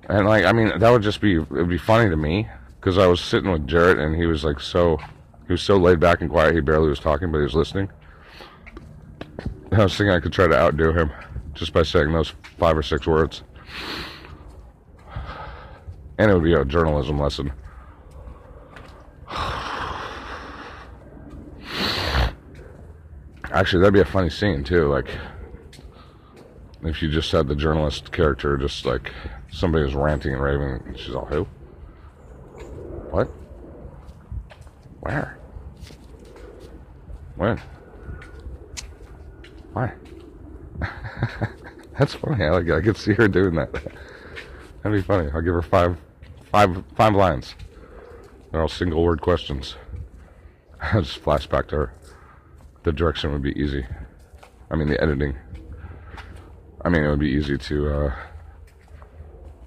And 0.08 0.26
like, 0.26 0.46
I 0.46 0.54
mean, 0.54 0.80
that 0.80 0.90
would 0.90 1.04
just 1.04 1.20
be, 1.20 1.36
it 1.36 1.50
would 1.52 1.70
be 1.70 1.78
funny 1.78 2.10
to 2.10 2.16
me 2.16 2.48
because 2.80 2.98
I 2.98 3.08
was 3.08 3.20
sitting 3.20 3.52
with 3.52 3.68
Jarrett 3.68 4.00
and 4.00 4.16
he 4.16 4.26
was 4.26 4.46
like 4.46 4.62
so, 4.62 4.98
he 5.48 5.52
was 5.52 5.62
so 5.62 5.76
laid 5.76 6.00
back 6.00 6.22
and 6.22 6.30
quiet, 6.30 6.56
he 6.56 6.62
barely 6.62 6.88
was 6.88 7.00
talking, 7.00 7.30
but 7.30 7.40
he 7.40 7.44
was 7.44 7.56
listening. 7.56 7.92
I 9.74 9.84
was 9.84 9.98
thinking 9.98 10.12
I 10.12 10.22
could 10.22 10.32
try 10.32 10.48
to 10.48 10.58
outdo 10.58 10.94
him 10.94 11.12
just 11.54 11.74
by 11.74 11.84
saying 11.84 12.14
those 12.14 12.34
five 12.58 12.78
or 12.78 12.84
six 12.84 13.06
words. 13.06 13.44
And 16.18 16.30
it 16.30 16.34
would 16.34 16.44
be 16.44 16.54
a 16.54 16.66
journalism 16.66 17.20
lesson. 17.20 17.52
Actually, 23.52 23.82
that'd 23.82 23.94
be 23.94 24.00
a 24.00 24.06
funny 24.06 24.30
scene 24.30 24.64
too. 24.64 24.88
Like, 24.88 25.10
if 26.84 27.02
you 27.02 27.10
just 27.10 27.32
had 27.32 27.48
the 27.48 27.56
journalist 27.56 28.12
character, 28.12 28.58
just 28.58 28.86
like 28.86 29.12
somebody 29.52 29.84
was 29.84 29.96
ranting 29.96 30.34
and 30.34 30.42
raving, 30.42 30.82
and 30.86 31.00
she's 31.00 31.16
all, 31.16 31.26
"Who? 31.26 31.44
What? 33.10 33.28
Where? 35.00 35.38
When? 37.36 37.62
Why?" 39.74 39.94
That's 42.00 42.16
funny. 42.16 42.46
I 42.46 42.50
like. 42.50 42.70
I 42.70 42.80
could 42.80 42.96
see 42.96 43.14
her 43.14 43.28
doing 43.28 43.56
that. 43.56 43.74
That'd 43.74 44.98
be 44.98 45.02
funny. 45.02 45.30
I'll 45.34 45.42
give 45.42 45.54
her 45.54 45.62
five, 45.62 45.98
five, 46.50 46.82
five 46.96 47.14
lines. 47.14 47.56
They're 48.52 48.62
all 48.62 48.70
single 48.70 49.04
word 49.04 49.20
questions. 49.20 49.76
I'll 50.82 51.02
just 51.02 51.18
flash 51.18 51.46
back 51.48 51.68
to 51.68 51.76
her. 51.76 51.94
The 52.84 52.94
direction 52.94 53.34
would 53.34 53.42
be 53.42 53.52
easy. 53.62 53.86
I 54.72 54.78
mean, 54.78 54.88
the 54.88 55.02
editing. 55.04 55.36
I 56.86 56.88
mean, 56.88 57.04
it 57.04 57.10
would 57.10 57.20
be 57.20 57.32
easy 57.32 57.58
to. 57.58 57.94
Uh, 57.94 58.16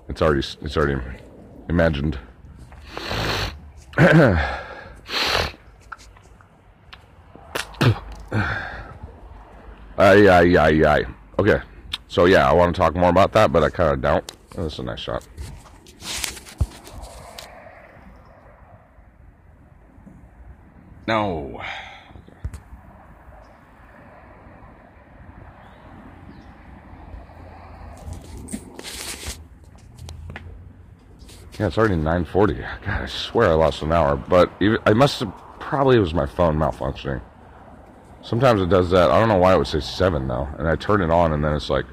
it's 0.08 0.22
already. 0.22 0.46
It's 0.62 0.76
already 0.78 1.00
imagined. 1.68 2.18
Ay, 9.98 10.26
ay, 10.26 10.56
ay, 10.56 10.84
ay. 10.84 11.04
Okay. 11.38 11.60
So, 12.12 12.26
yeah, 12.26 12.46
I 12.46 12.52
want 12.52 12.74
to 12.74 12.78
talk 12.78 12.94
more 12.94 13.08
about 13.08 13.32
that, 13.32 13.52
but 13.52 13.64
I 13.64 13.70
kind 13.70 13.94
of 13.94 14.02
don't. 14.02 14.32
Oh, 14.58 14.64
that's 14.64 14.78
a 14.78 14.82
nice 14.82 15.00
shot. 15.00 15.26
No. 21.08 21.58
Yeah, 31.58 31.68
it's 31.68 31.78
already 31.78 31.94
9:40. 31.94 32.58
God, 32.84 33.02
I 33.02 33.06
swear 33.06 33.48
I 33.48 33.54
lost 33.54 33.80
an 33.80 33.90
hour, 33.90 34.16
but 34.16 34.52
even, 34.60 34.76
I 34.84 34.92
must 34.92 35.20
have 35.20 35.32
probably 35.60 35.96
it 35.96 36.00
was 36.00 36.12
my 36.12 36.26
phone 36.26 36.58
malfunctioning. 36.58 37.22
Sometimes 38.20 38.60
it 38.60 38.68
does 38.68 38.90
that. 38.90 39.10
I 39.10 39.18
don't 39.18 39.28
know 39.28 39.38
why 39.38 39.54
it 39.54 39.56
would 39.56 39.66
say 39.66 39.80
seven 39.80 40.28
though, 40.28 40.46
and 40.58 40.68
I 40.68 40.76
turn 40.76 41.00
it 41.00 41.10
on, 41.10 41.32
and 41.32 41.42
then 41.42 41.54
it's 41.54 41.70
like 41.70 41.86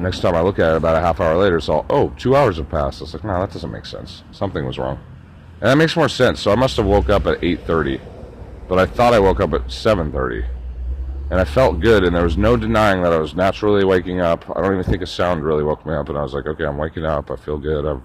next 0.00 0.20
time 0.20 0.34
I 0.34 0.40
look 0.40 0.58
at 0.58 0.72
it 0.72 0.76
about 0.76 0.96
a 0.96 1.00
half 1.00 1.20
hour 1.20 1.36
later, 1.36 1.56
it's 1.56 1.68
all 1.68 1.86
oh, 1.90 2.10
two 2.16 2.36
hours 2.36 2.56
have 2.56 2.70
passed. 2.70 3.02
It's 3.02 3.14
like 3.14 3.24
no, 3.24 3.40
that 3.40 3.52
doesn't 3.52 3.70
make 3.70 3.86
sense. 3.86 4.22
Something 4.32 4.64
was 4.64 4.78
wrong, 4.78 4.98
and 5.60 5.70
that 5.70 5.76
makes 5.76 5.96
more 5.96 6.08
sense. 6.08 6.40
So 6.40 6.52
I 6.52 6.54
must 6.54 6.76
have 6.76 6.86
woke 6.86 7.08
up 7.08 7.26
at 7.26 7.40
8:30, 7.40 8.00
but 8.68 8.78
I 8.78 8.86
thought 8.86 9.14
I 9.14 9.18
woke 9.18 9.40
up 9.40 9.52
at 9.54 9.70
7:30 9.70 10.44
and 11.30 11.40
I 11.40 11.44
felt 11.44 11.80
good, 11.80 12.04
and 12.04 12.16
there 12.16 12.24
was 12.24 12.38
no 12.38 12.56
denying 12.56 13.02
that 13.02 13.12
I 13.12 13.18
was 13.18 13.34
naturally 13.34 13.84
waking 13.84 14.20
up. 14.20 14.48
I 14.56 14.62
don't 14.62 14.72
even 14.72 14.84
think 14.84 15.02
a 15.02 15.06
sound 15.06 15.44
really 15.44 15.62
woke 15.62 15.84
me 15.84 15.92
up, 15.92 16.08
and 16.08 16.16
I 16.16 16.22
was 16.22 16.32
like, 16.32 16.46
okay, 16.46 16.64
I'm 16.64 16.78
waking 16.78 17.04
up. 17.04 17.30
I 17.30 17.36
feel 17.36 17.58
good. 17.58 17.84
I've 17.84 18.02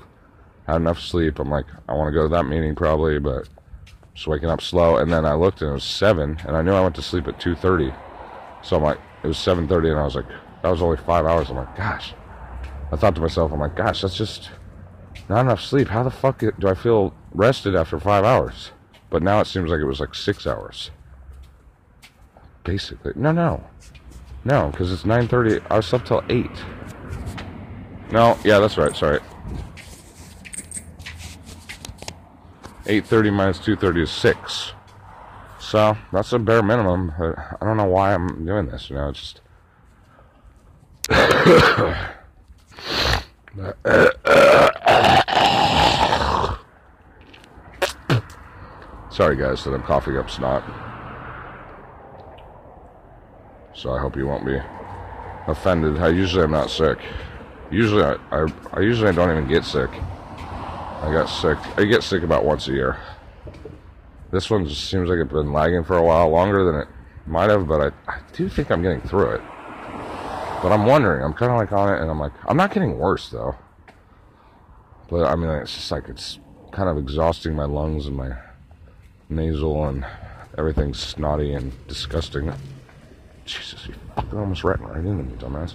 had 0.67 0.77
enough 0.77 0.99
sleep. 0.99 1.39
I'm 1.39 1.49
like, 1.49 1.65
I 1.87 1.93
want 1.93 2.09
to 2.09 2.13
go 2.13 2.23
to 2.23 2.29
that 2.29 2.43
meeting 2.43 2.75
probably, 2.75 3.19
but 3.19 3.47
just 4.13 4.27
waking 4.27 4.49
up 4.49 4.61
slow. 4.61 4.97
And 4.97 5.11
then 5.11 5.25
I 5.25 5.35
looked, 5.35 5.61
and 5.61 5.71
it 5.71 5.73
was 5.73 5.85
seven, 5.85 6.37
and 6.45 6.57
I 6.57 6.61
knew 6.61 6.73
I 6.73 6.81
went 6.81 6.95
to 6.95 7.01
sleep 7.01 7.27
at 7.27 7.39
2:30. 7.39 7.95
So 8.61 8.75
I'm 8.75 8.83
like, 8.83 8.99
it 9.23 9.27
was 9.27 9.37
7:30, 9.37 9.91
and 9.91 9.99
I 9.99 10.03
was 10.03 10.15
like, 10.15 10.25
that 10.63 10.69
was 10.69 10.81
only 10.81 10.97
five 10.97 11.25
hours. 11.27 11.51
I'm 11.51 11.57
like, 11.57 11.77
gosh. 11.77 12.15
I 12.91 12.95
thought 12.95 13.13
to 13.15 13.21
myself, 13.21 13.51
I'm 13.51 13.59
like, 13.59 13.75
gosh, 13.75 14.01
that's 14.01 14.17
just 14.17 14.49
not 15.29 15.41
enough 15.41 15.61
sleep. 15.61 15.89
How 15.89 16.01
the 16.01 16.09
fuck 16.09 16.39
do 16.39 16.67
I 16.67 16.73
feel 16.73 17.13
rested 17.31 17.75
after 17.75 17.99
five 17.99 18.23
hours? 18.23 18.71
But 19.11 19.21
now 19.21 19.39
it 19.39 19.45
seems 19.45 19.69
like 19.69 19.79
it 19.79 19.85
was 19.85 19.99
like 19.99 20.15
six 20.15 20.47
hours 20.47 20.89
basically. 22.63 23.13
No, 23.15 23.31
no. 23.31 23.63
No, 24.45 24.69
because 24.69 24.91
it's 24.91 25.03
9.30. 25.03 25.65
I 25.69 25.77
was 25.77 25.93
up 25.93 26.05
till 26.05 26.23
8. 26.29 26.49
No, 28.11 28.37
yeah, 28.43 28.59
that's 28.59 28.77
right. 28.77 28.95
Sorry. 28.95 29.19
8.30 32.85 33.33
minus 33.33 33.59
2.30 33.59 34.03
is 34.03 34.11
6. 34.11 34.73
So, 35.59 35.97
that's 36.11 36.33
a 36.33 36.39
bare 36.39 36.61
minimum. 36.61 37.13
I 37.17 37.65
don't 37.65 37.77
know 37.77 37.85
why 37.85 38.13
I'm 38.13 38.45
doing 38.45 38.67
this, 38.67 38.89
you 38.89 38.97
know, 38.97 39.09
it's 39.09 39.19
just... 39.19 39.41
Sorry 49.09 49.35
guys 49.35 49.63
that 49.63 49.73
I'm 49.73 49.83
coughing 49.83 50.17
up 50.17 50.29
snot. 50.29 50.63
so 53.83 53.91
I 53.91 53.99
hope 53.99 54.15
you 54.15 54.25
won't 54.25 54.45
be 54.45 54.57
offended. 55.47 55.97
I 55.97 56.07
usually 56.07 56.43
am 56.43 56.51
not 56.51 56.69
sick. 56.69 56.99
Usually 57.69 58.01
I, 58.01 58.15
I, 58.31 58.47
I 58.71 58.79
usually 58.79 59.11
don't 59.11 59.29
even 59.29 59.47
get 59.47 59.65
sick. 59.65 59.89
I 59.91 61.09
got 61.11 61.25
sick. 61.25 61.57
I 61.77 61.83
get 61.83 62.01
sick 62.01 62.23
about 62.23 62.45
once 62.45 62.69
a 62.69 62.71
year. 62.71 62.97
This 64.31 64.49
one 64.49 64.65
just 64.65 64.89
seems 64.89 65.09
like 65.09 65.19
it's 65.19 65.33
been 65.33 65.51
lagging 65.51 65.83
for 65.83 65.97
a 65.97 66.01
while 66.01 66.29
longer 66.29 66.63
than 66.63 66.75
it 66.75 66.87
might 67.27 67.49
have, 67.49 67.67
but 67.67 67.93
I, 68.07 68.11
I 68.11 68.19
do 68.31 68.47
think 68.47 68.71
I'm 68.71 68.81
getting 68.81 69.01
through 69.01 69.31
it. 69.31 69.41
But 70.63 70.71
I'm 70.71 70.85
wondering. 70.85 71.21
I'm 71.21 71.33
kind 71.33 71.51
of 71.51 71.57
like 71.57 71.73
on 71.73 71.93
it, 71.93 72.01
and 72.01 72.09
I'm 72.09 72.19
like, 72.21 72.31
I'm 72.47 72.55
not 72.55 72.73
getting 72.73 72.97
worse 72.97 73.27
though. 73.29 73.53
But 75.09 75.25
I 75.25 75.35
mean, 75.35 75.49
it's 75.49 75.75
just 75.75 75.91
like 75.91 76.07
it's 76.07 76.39
kind 76.71 76.87
of 76.87 76.97
exhausting 76.97 77.53
my 77.53 77.65
lungs 77.65 78.07
and 78.07 78.15
my 78.15 78.37
nasal 79.27 79.85
and 79.89 80.05
everything's 80.57 80.99
snotty 80.99 81.53
and 81.53 81.73
disgusting. 81.89 82.53
Jesus, 83.43 83.85
you 83.87 83.95
fucking 84.15 84.39
almost 84.39 84.63
ran 84.63 84.79
right 84.79 84.99
into 84.99 85.23
me, 85.23 85.35
dumbass. 85.35 85.73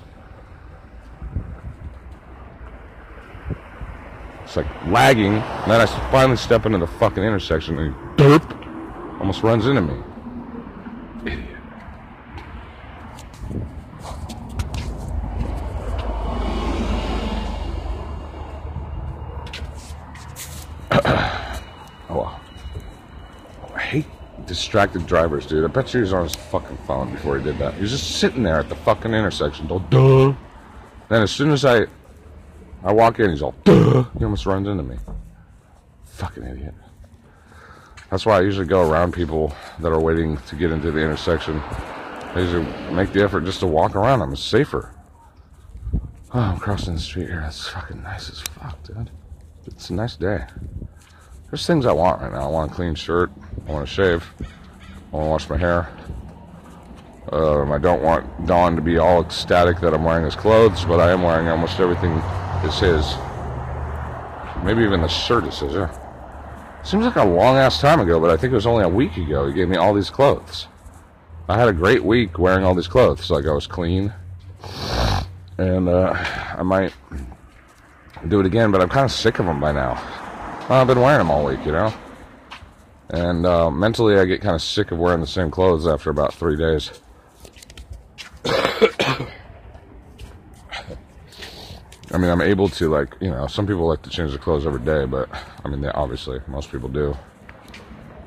It's 4.42 4.56
like 4.56 4.86
lagging, 4.86 5.34
and 5.34 5.70
then 5.70 5.82
I 5.82 5.86
finally 6.10 6.38
step 6.38 6.64
into 6.64 6.78
the 6.78 6.86
fucking 6.86 7.22
intersection 7.22 7.78
and 7.78 7.94
derp 8.16 9.20
almost 9.20 9.42
runs 9.42 9.66
into 9.66 9.82
me. 9.82 10.02
Idiot. 11.26 11.58
Distracted 24.68 25.06
drivers, 25.06 25.46
dude. 25.46 25.64
I 25.64 25.68
bet 25.68 25.94
you 25.94 26.00
he 26.00 26.02
was 26.02 26.12
on 26.12 26.24
his 26.24 26.34
fucking 26.34 26.76
phone 26.86 27.10
before 27.10 27.38
he 27.38 27.42
did 27.42 27.56
that. 27.56 27.72
He 27.72 27.80
was 27.80 27.90
just 27.90 28.18
sitting 28.18 28.42
there 28.42 28.60
at 28.60 28.68
the 28.68 28.74
fucking 28.74 29.14
intersection, 29.14 29.66
duh. 29.66 30.34
Then 31.08 31.22
as 31.22 31.30
soon 31.30 31.52
as 31.52 31.64
I 31.64 31.86
I 32.84 32.92
walk 32.92 33.18
in, 33.18 33.30
he's 33.30 33.40
all 33.40 33.54
duh. 33.64 34.04
He 34.18 34.24
almost 34.24 34.44
runs 34.44 34.68
into 34.68 34.82
me. 34.82 34.98
Fucking 36.04 36.44
idiot. 36.44 36.74
That's 38.10 38.26
why 38.26 38.36
I 38.36 38.40
usually 38.42 38.66
go 38.66 38.82
around 38.86 39.14
people 39.14 39.54
that 39.78 39.90
are 39.90 40.00
waiting 40.00 40.36
to 40.36 40.54
get 40.54 40.70
into 40.70 40.90
the 40.90 41.00
intersection. 41.00 41.60
I 41.60 42.40
usually 42.40 42.66
make 42.92 43.14
the 43.14 43.24
effort 43.24 43.46
just 43.46 43.60
to 43.60 43.66
walk 43.66 43.96
around 43.96 44.18
them. 44.18 44.34
It's 44.34 44.44
safer. 44.44 44.94
Oh, 46.34 46.40
I'm 46.40 46.58
crossing 46.58 46.96
the 46.96 47.00
street 47.00 47.28
here. 47.28 47.40
That's 47.40 47.68
fucking 47.68 48.02
nice 48.02 48.28
as 48.28 48.40
fuck, 48.42 48.82
dude. 48.82 49.08
It's 49.64 49.88
a 49.88 49.94
nice 49.94 50.16
day. 50.16 50.44
There's 51.50 51.66
things 51.66 51.86
I 51.86 51.92
want 51.92 52.20
right 52.20 52.32
now. 52.32 52.42
I 52.42 52.48
want 52.48 52.70
a 52.70 52.74
clean 52.74 52.94
shirt. 52.94 53.30
I 53.66 53.72
want 53.72 53.88
to 53.88 53.94
shave. 53.94 54.30
I 55.12 55.16
want 55.16 55.26
to 55.26 55.30
wash 55.30 55.50
my 55.50 55.56
hair. 55.56 55.88
Um, 57.32 57.72
I 57.72 57.78
don't 57.78 58.02
want 58.02 58.46
Don 58.46 58.76
to 58.76 58.82
be 58.82 58.98
all 58.98 59.22
ecstatic 59.22 59.80
that 59.80 59.94
I'm 59.94 60.04
wearing 60.04 60.24
his 60.24 60.34
clothes, 60.34 60.84
but 60.84 61.00
I 61.00 61.10
am 61.10 61.22
wearing 61.22 61.48
almost 61.48 61.80
everything 61.80 62.12
is 62.64 62.78
his. 62.78 63.16
Maybe 64.64 64.82
even 64.82 65.00
the 65.00 65.08
shirt 65.08 65.44
is 65.44 65.58
his. 65.60 65.74
Yeah. 65.74 65.90
Seems 66.82 67.04
like 67.04 67.16
a 67.16 67.24
long 67.24 67.56
ass 67.56 67.80
time 67.80 68.00
ago, 68.00 68.20
but 68.20 68.30
I 68.30 68.36
think 68.36 68.52
it 68.52 68.54
was 68.54 68.66
only 68.66 68.84
a 68.84 68.88
week 68.88 69.16
ago 69.16 69.46
he 69.46 69.54
gave 69.54 69.68
me 69.68 69.76
all 69.76 69.92
these 69.92 70.10
clothes. 70.10 70.68
I 71.48 71.58
had 71.58 71.68
a 71.68 71.72
great 71.72 72.04
week 72.04 72.38
wearing 72.38 72.64
all 72.64 72.74
these 72.74 72.88
clothes. 72.88 73.30
Like 73.30 73.46
I 73.46 73.52
was 73.52 73.66
clean, 73.66 74.12
and 75.56 75.88
uh, 75.88 76.12
I 76.56 76.62
might 76.62 76.92
do 78.28 78.40
it 78.40 78.46
again, 78.46 78.70
but 78.70 78.80
I'm 78.80 78.88
kind 78.88 79.04
of 79.04 79.12
sick 79.12 79.38
of 79.38 79.46
them 79.46 79.60
by 79.60 79.72
now. 79.72 79.94
Well, 80.68 80.80
I've 80.80 80.86
been 80.86 81.00
wearing 81.00 81.18
them 81.18 81.30
all 81.30 81.44
week, 81.44 81.64
you 81.64 81.72
know. 81.72 81.92
And 83.10 83.46
uh, 83.46 83.70
mentally, 83.70 84.18
I 84.18 84.24
get 84.24 84.42
kind 84.42 84.54
of 84.54 84.62
sick 84.62 84.90
of 84.90 84.98
wearing 84.98 85.20
the 85.20 85.26
same 85.26 85.50
clothes 85.50 85.86
after 85.86 86.10
about 86.10 86.34
three 86.34 86.56
days. 86.56 86.90
I 92.10 92.16
mean, 92.16 92.30
I'm 92.30 92.42
able 92.42 92.68
to, 92.70 92.88
like, 92.88 93.14
you 93.20 93.30
know, 93.30 93.46
some 93.46 93.66
people 93.66 93.86
like 93.86 94.02
to 94.02 94.10
change 94.10 94.30
their 94.30 94.38
clothes 94.38 94.66
every 94.66 94.80
day, 94.80 95.04
but 95.04 95.28
I 95.64 95.68
mean, 95.68 95.80
they, 95.80 95.88
obviously, 95.88 96.40
most 96.46 96.70
people 96.70 96.88
do. 96.88 97.16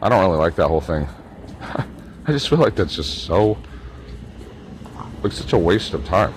I 0.01 0.09
don't 0.09 0.19
really 0.19 0.37
like 0.37 0.55
that 0.55 0.67
whole 0.67 0.81
thing. 0.81 1.07
I 1.61 2.31
just 2.31 2.49
feel 2.49 2.59
like 2.59 2.75
that's 2.75 2.95
just 2.95 3.25
so 3.25 3.57
like 5.23 5.31
such 5.31 5.53
a 5.53 5.57
waste 5.57 5.93
of 5.93 6.05
time. 6.05 6.33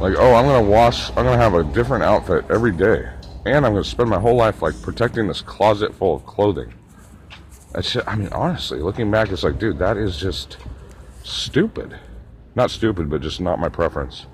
Like, 0.00 0.14
oh, 0.16 0.34
I'm 0.34 0.44
gonna 0.46 0.68
wash, 0.68 1.10
I'm 1.10 1.24
gonna 1.24 1.36
have 1.36 1.54
a 1.54 1.64
different 1.64 2.04
outfit 2.04 2.44
every 2.50 2.72
day, 2.72 3.08
and 3.46 3.64
I'm 3.66 3.72
gonna 3.72 3.84
spend 3.84 4.10
my 4.10 4.18
whole 4.18 4.36
life 4.36 4.62
like 4.62 4.80
protecting 4.82 5.28
this 5.28 5.40
closet 5.40 5.94
full 5.94 6.16
of 6.16 6.26
clothing. 6.26 6.72
Just, 7.76 8.06
I 8.06 8.14
mean, 8.14 8.28
honestly, 8.32 8.80
looking 8.80 9.10
back, 9.10 9.30
it's 9.30 9.42
like, 9.42 9.58
dude, 9.58 9.78
that 9.78 9.96
is 9.96 10.16
just 10.16 10.58
stupid. 11.22 11.98
Not 12.54 12.70
stupid, 12.70 13.10
but 13.10 13.20
just 13.20 13.40
not 13.40 13.58
my 13.58 13.68
preference. 13.68 14.26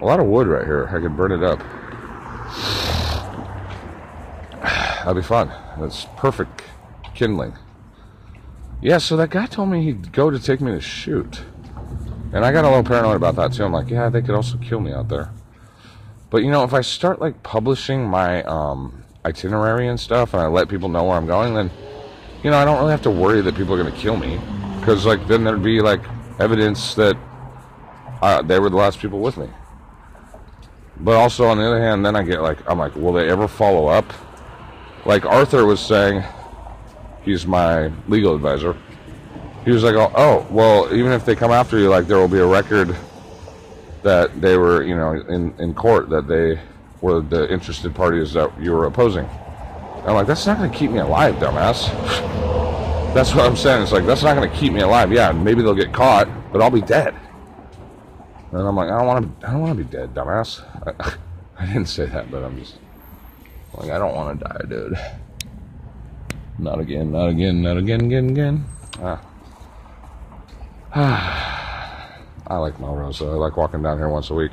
A 0.00 0.04
lot 0.04 0.20
of 0.20 0.26
wood 0.26 0.46
right 0.46 0.64
here. 0.64 0.86
I 0.88 1.00
could 1.00 1.16
burn 1.16 1.32
it 1.32 1.42
up. 1.42 1.58
That'd 5.04 5.16
be 5.16 5.26
fun. 5.26 5.52
That's 5.80 6.06
perfect 6.16 6.62
kindling. 7.14 7.54
Yeah, 8.80 8.98
so 8.98 9.16
that 9.16 9.30
guy 9.30 9.46
told 9.46 9.68
me 9.68 9.84
he'd 9.84 10.12
go 10.12 10.30
to 10.30 10.38
take 10.38 10.60
me 10.60 10.72
to 10.72 10.80
shoot. 10.80 11.42
And 12.32 12.44
I 12.44 12.52
got 12.52 12.64
a 12.64 12.68
little 12.68 12.84
paranoid 12.84 13.16
about 13.16 13.36
that 13.36 13.52
too. 13.52 13.64
I'm 13.64 13.72
like, 13.72 13.90
yeah, 13.90 14.08
they 14.08 14.22
could 14.22 14.34
also 14.34 14.56
kill 14.58 14.80
me 14.80 14.92
out 14.92 15.08
there. 15.08 15.30
But 16.30 16.42
you 16.42 16.50
know, 16.50 16.64
if 16.64 16.72
I 16.72 16.80
start 16.80 17.20
like 17.20 17.42
publishing 17.42 18.08
my 18.08 18.42
um, 18.44 19.04
itinerary 19.24 19.86
and 19.86 20.00
stuff, 20.00 20.32
and 20.34 20.42
I 20.42 20.46
let 20.46 20.68
people 20.68 20.88
know 20.88 21.04
where 21.04 21.16
I'm 21.16 21.26
going, 21.26 21.54
then 21.54 21.70
you 22.42 22.50
know, 22.50 22.56
I 22.56 22.64
don't 22.64 22.78
really 22.78 22.90
have 22.90 23.02
to 23.02 23.10
worry 23.10 23.40
that 23.40 23.54
people 23.54 23.74
are 23.74 23.82
going 23.82 23.92
to 23.92 23.98
kill 23.98 24.16
me, 24.16 24.40
because 24.80 25.06
like 25.06 25.26
then 25.28 25.44
there'd 25.44 25.62
be 25.62 25.80
like 25.80 26.00
evidence 26.38 26.94
that 26.96 27.16
uh, 28.20 28.42
they 28.42 28.58
were 28.58 28.70
the 28.70 28.76
last 28.76 28.98
people 28.98 29.20
with 29.20 29.36
me. 29.36 29.48
But 31.00 31.16
also 31.16 31.46
on 31.46 31.58
the 31.58 31.64
other 31.64 31.80
hand, 31.80 32.04
then 32.04 32.14
I 32.16 32.22
get 32.22 32.42
like, 32.42 32.58
I'm 32.68 32.78
like, 32.78 32.94
will 32.94 33.12
they 33.12 33.28
ever 33.28 33.48
follow 33.48 33.86
up? 33.86 34.12
Like 35.04 35.24
Arthur 35.24 35.66
was 35.66 35.80
saying, 35.80 36.22
he's 37.22 37.46
my 37.46 37.92
legal 38.08 38.34
advisor. 38.34 38.76
He 39.64 39.70
was 39.70 39.84
like, 39.84 39.94
oh, 39.94 40.12
oh, 40.16 40.46
well, 40.50 40.92
even 40.94 41.12
if 41.12 41.24
they 41.24 41.36
come 41.36 41.52
after 41.52 41.78
you, 41.78 41.88
like 41.88 42.06
there 42.06 42.18
will 42.18 42.28
be 42.28 42.38
a 42.38 42.46
record 42.46 42.96
that 44.02 44.40
they 44.40 44.56
were, 44.56 44.82
you 44.82 44.96
know, 44.96 45.12
in, 45.12 45.54
in 45.60 45.74
court 45.74 46.08
that 46.10 46.26
they 46.26 46.60
were 47.00 47.20
the 47.20 47.52
interested 47.52 47.94
parties 47.94 48.32
that 48.32 48.50
you 48.60 48.72
were 48.72 48.86
opposing. 48.86 49.28
I'm 50.04 50.14
like, 50.14 50.26
that's 50.26 50.46
not 50.46 50.58
going 50.58 50.70
to 50.70 50.76
keep 50.76 50.90
me 50.90 50.98
alive, 50.98 51.36
dumbass. 51.36 51.88
that's 53.14 53.34
what 53.34 53.46
I'm 53.46 53.56
saying. 53.56 53.82
It's 53.82 53.92
like, 53.92 54.04
that's 54.04 54.22
not 54.22 54.34
going 54.34 54.50
to 54.50 54.56
keep 54.56 54.72
me 54.72 54.80
alive. 54.80 55.12
Yeah, 55.12 55.30
maybe 55.32 55.62
they'll 55.62 55.74
get 55.74 55.92
caught, 55.92 56.28
but 56.52 56.60
I'll 56.60 56.70
be 56.70 56.80
dead. 56.80 57.14
And 58.50 58.60
I'm 58.60 58.76
like, 58.76 58.90
I 58.90 58.98
don't 58.98 59.06
want 59.06 59.40
to. 59.40 59.48
I 59.48 59.52
don't 59.52 59.60
want 59.60 59.78
to 59.78 59.84
be 59.84 59.90
dead, 59.90 60.12
dumbass. 60.12 60.62
I, 60.86 61.16
I 61.62 61.66
didn't 61.66 61.86
say 61.86 62.06
that, 62.06 62.30
but 62.30 62.42
I'm 62.42 62.58
just 62.58 62.76
like, 63.74 63.90
I 63.90 63.98
don't 63.98 64.14
want 64.14 64.38
to 64.38 64.44
die, 64.44 64.60
dude. 64.68 64.98
Not 66.58 66.80
again. 66.80 67.12
Not 67.12 67.28
again. 67.28 67.62
Not 67.62 67.76
again. 67.78 68.00
Again. 68.02 68.30
Again. 68.30 68.64
Ah. 69.00 69.20
Ah. 70.94 72.18
I 72.48 72.56
like 72.56 72.78
Melrose. 72.78 73.22
I 73.22 73.26
like 73.26 73.56
walking 73.56 73.82
down 73.82 73.98
here 73.98 74.08
once 74.08 74.28
a 74.30 74.34
week. 74.34 74.52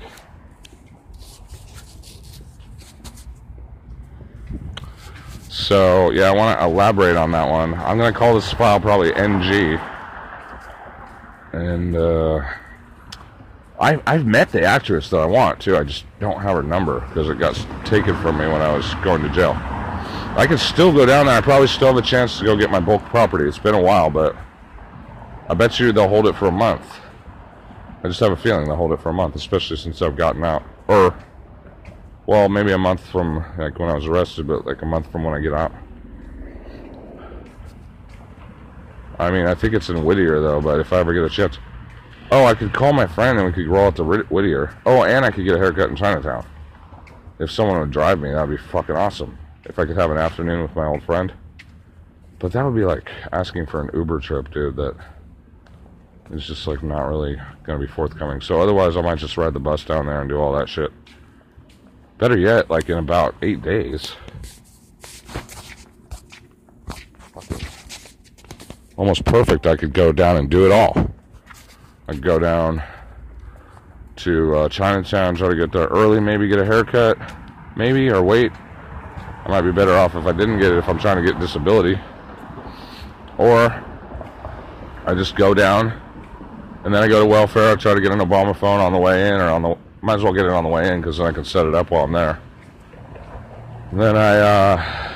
So 5.70 6.10
yeah, 6.10 6.24
I 6.24 6.32
want 6.32 6.58
to 6.58 6.66
elaborate 6.66 7.16
on 7.16 7.30
that 7.34 7.48
one. 7.48 7.76
I'm 7.76 8.00
gonna 8.00 8.12
call 8.12 8.34
this 8.34 8.52
file 8.52 8.80
probably 8.80 9.14
NG, 9.14 9.80
and 11.54 11.96
uh, 11.96 12.40
I 13.80 14.02
I've 14.08 14.26
met 14.26 14.52
the 14.52 14.64
actress 14.64 15.12
that 15.12 15.20
I 15.20 15.28
want 15.28 15.60
to. 15.60 15.78
I 15.78 15.84
just 15.84 16.06
don't 16.20 16.42
have 16.42 16.56
her 16.56 16.64
number 16.64 17.02
because 17.02 17.30
it 17.30 17.38
got 17.38 17.54
taken 17.86 18.20
from 18.20 18.40
me 18.40 18.48
when 18.48 18.64
I 18.64 18.76
was 18.76 18.96
going 19.04 19.22
to 19.22 19.30
jail. 19.30 19.52
I 19.52 20.48
can 20.48 20.58
still 20.58 20.92
go 20.92 21.06
down 21.06 21.28
there. 21.28 21.38
I 21.38 21.42
probably 21.42 21.68
still 21.68 21.90
have 21.90 21.98
a 21.98 22.02
chance 22.02 22.40
to 22.40 22.46
go 22.46 22.58
get 22.58 22.72
my 22.72 22.80
bulk 22.80 23.06
property. 23.06 23.48
It's 23.48 23.60
been 23.60 23.76
a 23.76 23.82
while, 23.82 24.10
but 24.10 24.36
I 25.50 25.54
bet 25.54 25.80
you 25.80 25.92
they'll 25.92 26.10
hold 26.10 26.26
it 26.26 26.36
for 26.36 26.48
a 26.48 26.52
month. 26.52 27.00
I 28.04 28.08
just 28.08 28.22
have 28.22 28.32
a 28.32 28.38
feeling 28.38 28.66
they'll 28.66 28.76
hold 28.76 28.94
it 28.94 29.02
for 29.02 29.10
a 29.10 29.14
month, 29.14 29.36
especially 29.36 29.78
since 29.78 30.02
I've 30.02 30.18
gotten 30.18 30.44
out. 30.44 30.64
Or 30.88 31.16
well, 32.30 32.48
maybe 32.48 32.72
a 32.72 32.78
month 32.78 33.04
from 33.08 33.44
like 33.58 33.80
when 33.80 33.90
I 33.90 33.96
was 33.96 34.06
arrested, 34.06 34.46
but 34.46 34.64
like 34.64 34.84
a 34.84 34.86
month 34.86 35.12
from 35.12 35.24
when 35.24 35.34
I 35.34 35.40
get 35.40 35.52
out. 35.52 35.72
I 39.18 39.32
mean, 39.32 39.48
I 39.48 39.56
think 39.56 39.74
it's 39.74 39.90
in 39.90 40.06
Whittier 40.06 40.40
though, 40.40 40.62
but 40.62 40.80
if 40.80 40.94
I 40.94 41.00
ever 41.00 41.12
get 41.12 41.24
a 41.24 41.30
chance, 41.30 41.58
oh, 42.30 42.46
I 42.46 42.54
could 42.54 42.72
call 42.72 42.94
my 42.94 43.08
friend 43.08 43.40
and 43.40 43.48
we 43.48 43.52
could 43.52 43.68
roll 43.68 43.88
out 43.88 43.96
to 43.96 44.04
Whittier. 44.04 44.78
Oh, 44.86 45.06
and 45.06 45.26
I 45.26 45.32
could 45.32 45.44
get 45.44 45.56
a 45.56 45.58
haircut 45.58 45.90
in 45.90 45.96
Chinatown. 45.96 46.46
If 47.40 47.50
someone 47.50 47.80
would 47.80 47.90
drive 47.90 48.20
me, 48.20 48.30
that'd 48.30 48.48
be 48.48 48.58
fucking 48.58 48.96
awesome. 48.96 49.36
If 49.66 49.80
I 49.80 49.86
could 49.86 49.98
have 49.98 50.12
an 50.12 50.20
afternoon 50.20 50.62
with 50.62 50.76
my 50.76 50.86
old 50.86 51.02
friend. 51.02 51.34
But 52.38 52.52
that 52.52 52.64
would 52.64 52.76
be 52.76 52.86
like 52.86 53.10
asking 53.32 53.66
for 53.66 53.82
an 53.82 53.90
Uber 53.92 54.20
trip, 54.20 54.52
dude. 54.52 54.76
That 54.76 54.96
is 56.30 56.46
just 56.46 56.68
like 56.68 56.84
not 56.84 57.08
really 57.08 57.42
gonna 57.64 57.80
be 57.80 57.88
forthcoming. 57.88 58.40
So 58.40 58.62
otherwise, 58.62 58.98
I 58.98 59.02
might 59.02 59.18
just 59.18 59.36
ride 59.36 59.56
the 59.56 59.60
bus 59.60 59.84
down 59.84 60.06
there 60.06 60.22
and 60.22 60.30
do 60.30 60.38
all 60.38 60.54
that 60.54 60.70
shit. 60.70 60.92
Better 62.20 62.38
yet, 62.38 62.70
like 62.70 62.90
in 62.90 62.98
about 62.98 63.34
eight 63.42 63.62
days. 63.62 64.12
Almost 68.98 69.24
perfect. 69.24 69.66
I 69.66 69.78
could 69.78 69.94
go 69.94 70.12
down 70.12 70.36
and 70.36 70.50
do 70.50 70.66
it 70.66 70.74
all. 70.74 71.10
I 72.10 72.12
could 72.12 72.22
go 72.22 72.38
down 72.38 72.84
to 74.18 74.56
uh, 74.56 74.70
Chinatown, 74.70 75.36
try 75.36 75.48
to 75.48 75.56
get 75.56 75.72
there 75.72 75.88
early, 75.88 76.20
maybe 76.20 76.50
get 76.50 76.60
a 76.60 76.66
haircut, 76.66 77.18
maybe, 77.78 78.10
or 78.10 78.22
wait. 78.22 78.52
I 78.52 79.48
might 79.48 79.62
be 79.62 79.72
better 79.72 79.94
off 79.94 80.14
if 80.16 80.26
I 80.26 80.34
didn't 80.34 80.60
get 80.60 80.74
it 80.74 80.78
if 80.78 80.90
I'm 80.90 81.00
trying 81.00 81.24
to 81.24 81.32
get 81.32 81.40
disability. 81.40 81.98
Or 83.38 83.72
I 85.06 85.14
just 85.16 85.38
go 85.38 85.54
down 85.54 85.94
and 86.84 86.94
then 86.94 87.02
I 87.02 87.08
go 87.08 87.22
to 87.22 87.26
welfare. 87.26 87.72
I 87.72 87.76
try 87.76 87.94
to 87.94 88.02
get 88.02 88.12
an 88.12 88.20
Obama 88.20 88.54
phone 88.54 88.82
on 88.82 88.92
the 88.92 89.00
way 89.00 89.30
in 89.30 89.36
or 89.36 89.50
on 89.50 89.62
the 89.62 89.78
might 90.02 90.16
as 90.16 90.24
well 90.24 90.34
get 90.34 90.46
it 90.46 90.52
on 90.52 90.64
the 90.64 90.70
way 90.70 90.92
in 90.92 91.02
because 91.02 91.18
then 91.18 91.28
I 91.28 91.32
can 91.32 91.46
set 91.46 91.66
it 91.66 91.76
up 91.76 91.92
while 91.92 92.06
I'm 92.06 92.12
there. 92.12 92.40
then 93.92 94.16
I 94.16 94.38
uh, 94.40 95.10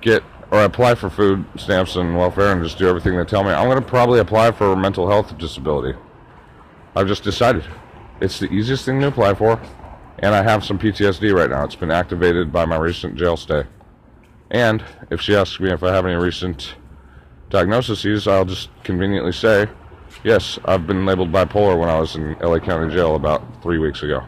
get 0.00 0.22
or 0.50 0.64
apply 0.64 0.94
for 0.94 1.08
food 1.10 1.44
stamps 1.56 1.96
and 1.96 2.16
welfare 2.16 2.52
and 2.52 2.62
just 2.62 2.78
do 2.78 2.88
everything 2.88 3.16
they 3.16 3.24
tell 3.24 3.44
me. 3.44 3.50
I'm 3.50 3.68
going 3.68 3.80
to 3.80 3.86
probably 3.88 4.18
apply 4.18 4.50
for 4.52 4.74
mental 4.74 5.08
health 5.08 5.36
disability. 5.38 5.96
I've 6.96 7.06
just 7.06 7.22
decided 7.22 7.64
it's 8.20 8.38
the 8.38 8.50
easiest 8.50 8.84
thing 8.84 9.00
to 9.00 9.06
apply 9.06 9.34
for, 9.34 9.60
and 10.18 10.34
I 10.34 10.42
have 10.42 10.64
some 10.64 10.78
PTSD 10.78 11.32
right 11.34 11.48
now. 11.48 11.64
It's 11.64 11.76
been 11.76 11.92
activated 11.92 12.52
by 12.52 12.64
my 12.64 12.76
recent 12.76 13.16
jail 13.16 13.36
stay. 13.36 13.64
And 14.50 14.82
if 15.10 15.20
she 15.20 15.36
asks 15.36 15.60
me 15.60 15.70
if 15.70 15.84
I 15.84 15.92
have 15.92 16.04
any 16.04 16.16
recent 16.16 16.74
diagnoses, 17.48 18.26
I'll 18.26 18.44
just 18.44 18.70
conveniently 18.82 19.32
say 19.32 19.68
Yes, 20.22 20.58
I've 20.66 20.86
been 20.86 21.06
labeled 21.06 21.32
bipolar 21.32 21.78
when 21.78 21.88
I 21.88 21.98
was 21.98 22.14
in 22.14 22.38
LA 22.40 22.58
County 22.58 22.92
Jail 22.92 23.14
about 23.14 23.62
three 23.62 23.78
weeks 23.78 24.02
ago. 24.02 24.22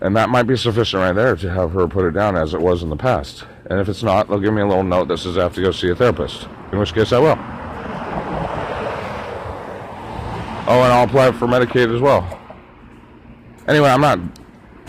And 0.00 0.16
that 0.16 0.28
might 0.28 0.44
be 0.44 0.56
sufficient 0.56 1.00
right 1.00 1.12
there 1.12 1.34
to 1.36 1.50
have 1.50 1.72
her 1.72 1.88
put 1.88 2.04
it 2.04 2.12
down 2.12 2.36
as 2.36 2.54
it 2.54 2.60
was 2.60 2.82
in 2.82 2.90
the 2.90 2.96
past. 2.96 3.44
And 3.68 3.80
if 3.80 3.88
it's 3.88 4.02
not, 4.02 4.28
they'll 4.28 4.40
give 4.40 4.54
me 4.54 4.62
a 4.62 4.66
little 4.66 4.84
note 4.84 5.08
that 5.08 5.18
says 5.18 5.38
I 5.38 5.42
have 5.42 5.54
to 5.54 5.62
go 5.62 5.72
see 5.72 5.90
a 5.90 5.94
therapist, 5.94 6.46
in 6.72 6.78
which 6.78 6.94
case 6.94 7.12
I 7.12 7.18
will. 7.18 7.38
Oh, 10.68 10.82
and 10.82 10.92
I'll 10.92 11.04
apply 11.04 11.32
for 11.32 11.48
Medicaid 11.48 11.92
as 11.94 12.00
well. 12.00 12.38
Anyway, 13.66 13.88
I'm 13.88 14.00
not 14.00 14.20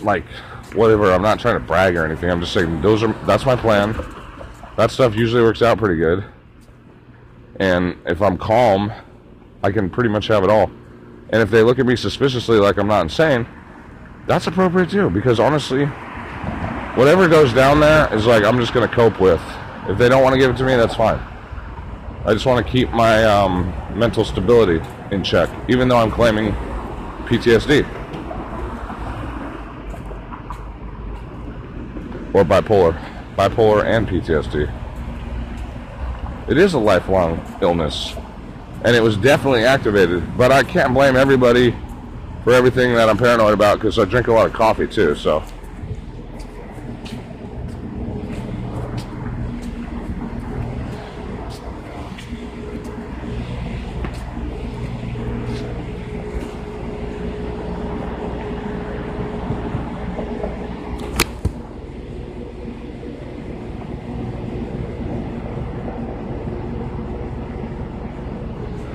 like 0.00 0.24
whatever. 0.74 1.12
I'm 1.12 1.22
not 1.22 1.40
trying 1.40 1.54
to 1.54 1.60
brag 1.60 1.96
or 1.96 2.04
anything. 2.04 2.30
I'm 2.30 2.40
just 2.40 2.52
saying 2.52 2.80
those 2.82 3.02
are 3.02 3.12
that's 3.26 3.44
my 3.44 3.56
plan. 3.56 3.92
That 4.76 4.90
stuff 4.90 5.16
usually 5.16 5.42
works 5.42 5.62
out 5.62 5.78
pretty 5.78 5.96
good. 5.96 6.24
And 7.58 7.96
if 8.06 8.22
I'm 8.22 8.38
calm 8.38 8.92
I 9.64 9.72
can 9.72 9.88
pretty 9.88 10.10
much 10.10 10.26
have 10.26 10.44
it 10.44 10.50
all. 10.50 10.70
And 11.30 11.40
if 11.40 11.50
they 11.50 11.62
look 11.62 11.78
at 11.78 11.86
me 11.86 11.96
suspiciously 11.96 12.58
like 12.58 12.76
I'm 12.76 12.86
not 12.86 13.00
insane, 13.00 13.46
that's 14.26 14.46
appropriate 14.46 14.90
too. 14.90 15.08
Because 15.08 15.40
honestly, 15.40 15.86
whatever 16.96 17.28
goes 17.28 17.54
down 17.54 17.80
there 17.80 18.12
is 18.14 18.26
like 18.26 18.44
I'm 18.44 18.58
just 18.60 18.74
going 18.74 18.86
to 18.86 18.94
cope 18.94 19.18
with. 19.20 19.40
If 19.88 19.96
they 19.96 20.10
don't 20.10 20.22
want 20.22 20.34
to 20.34 20.38
give 20.38 20.50
it 20.50 20.58
to 20.58 20.64
me, 20.64 20.76
that's 20.76 20.96
fine. 20.96 21.18
I 22.26 22.34
just 22.34 22.44
want 22.44 22.64
to 22.64 22.70
keep 22.70 22.90
my 22.90 23.24
um, 23.24 23.72
mental 23.98 24.22
stability 24.22 24.86
in 25.10 25.24
check, 25.24 25.48
even 25.66 25.88
though 25.88 25.96
I'm 25.96 26.10
claiming 26.10 26.52
PTSD 27.24 27.86
or 32.34 32.44
bipolar, 32.44 32.98
bipolar 33.34 33.82
and 33.82 34.06
PTSD. 34.06 34.70
It 36.50 36.58
is 36.58 36.74
a 36.74 36.78
lifelong 36.78 37.58
illness 37.62 38.14
and 38.84 38.94
it 38.94 39.02
was 39.02 39.16
definitely 39.16 39.64
activated. 39.64 40.36
But 40.36 40.52
I 40.52 40.62
can't 40.62 40.94
blame 40.94 41.16
everybody 41.16 41.74
for 42.44 42.52
everything 42.52 42.94
that 42.94 43.08
I'm 43.08 43.16
paranoid 43.16 43.54
about 43.54 43.78
because 43.78 43.98
I 43.98 44.04
drink 44.04 44.28
a 44.28 44.32
lot 44.32 44.46
of 44.46 44.52
coffee 44.52 44.86
too. 44.86 45.14
So. 45.14 45.42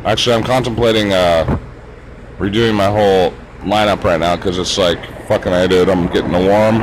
Actually, 0.09 0.37
I'm 0.37 0.43
contemplating 0.43 1.13
uh, 1.13 1.59
redoing 2.39 2.73
my 2.73 2.87
whole 2.87 3.29
lineup 3.59 4.03
right 4.03 4.19
now 4.19 4.35
because 4.35 4.57
it's 4.57 4.75
like 4.75 4.97
fucking 5.27 5.53
I 5.53 5.67
did. 5.67 5.87
I'm 5.87 6.07
getting 6.07 6.33
a 6.33 6.47
warm. 6.47 6.81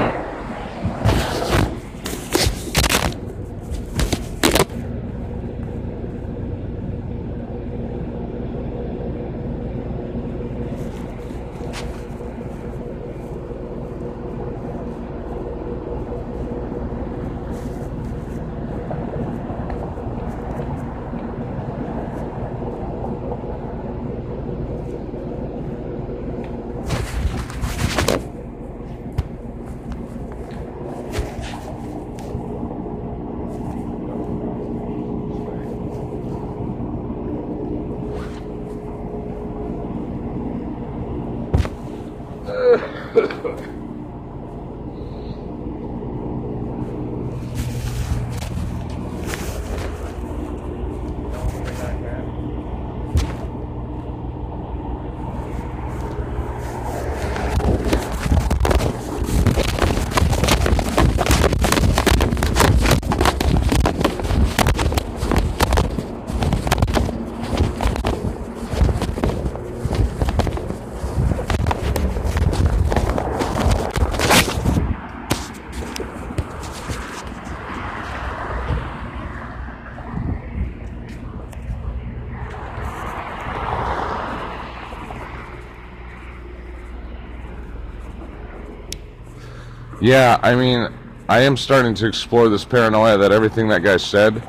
Yeah, 90.07 90.39
I 90.41 90.55
mean, 90.55 90.87
I 91.29 91.41
am 91.41 91.57
starting 91.57 91.93
to 91.95 92.07
explore 92.07 92.49
this 92.49 92.65
paranoia 92.65 93.19
that 93.19 93.33
everything 93.33 93.67
that 93.71 93.83
guy 93.83 93.97
said 93.97 94.41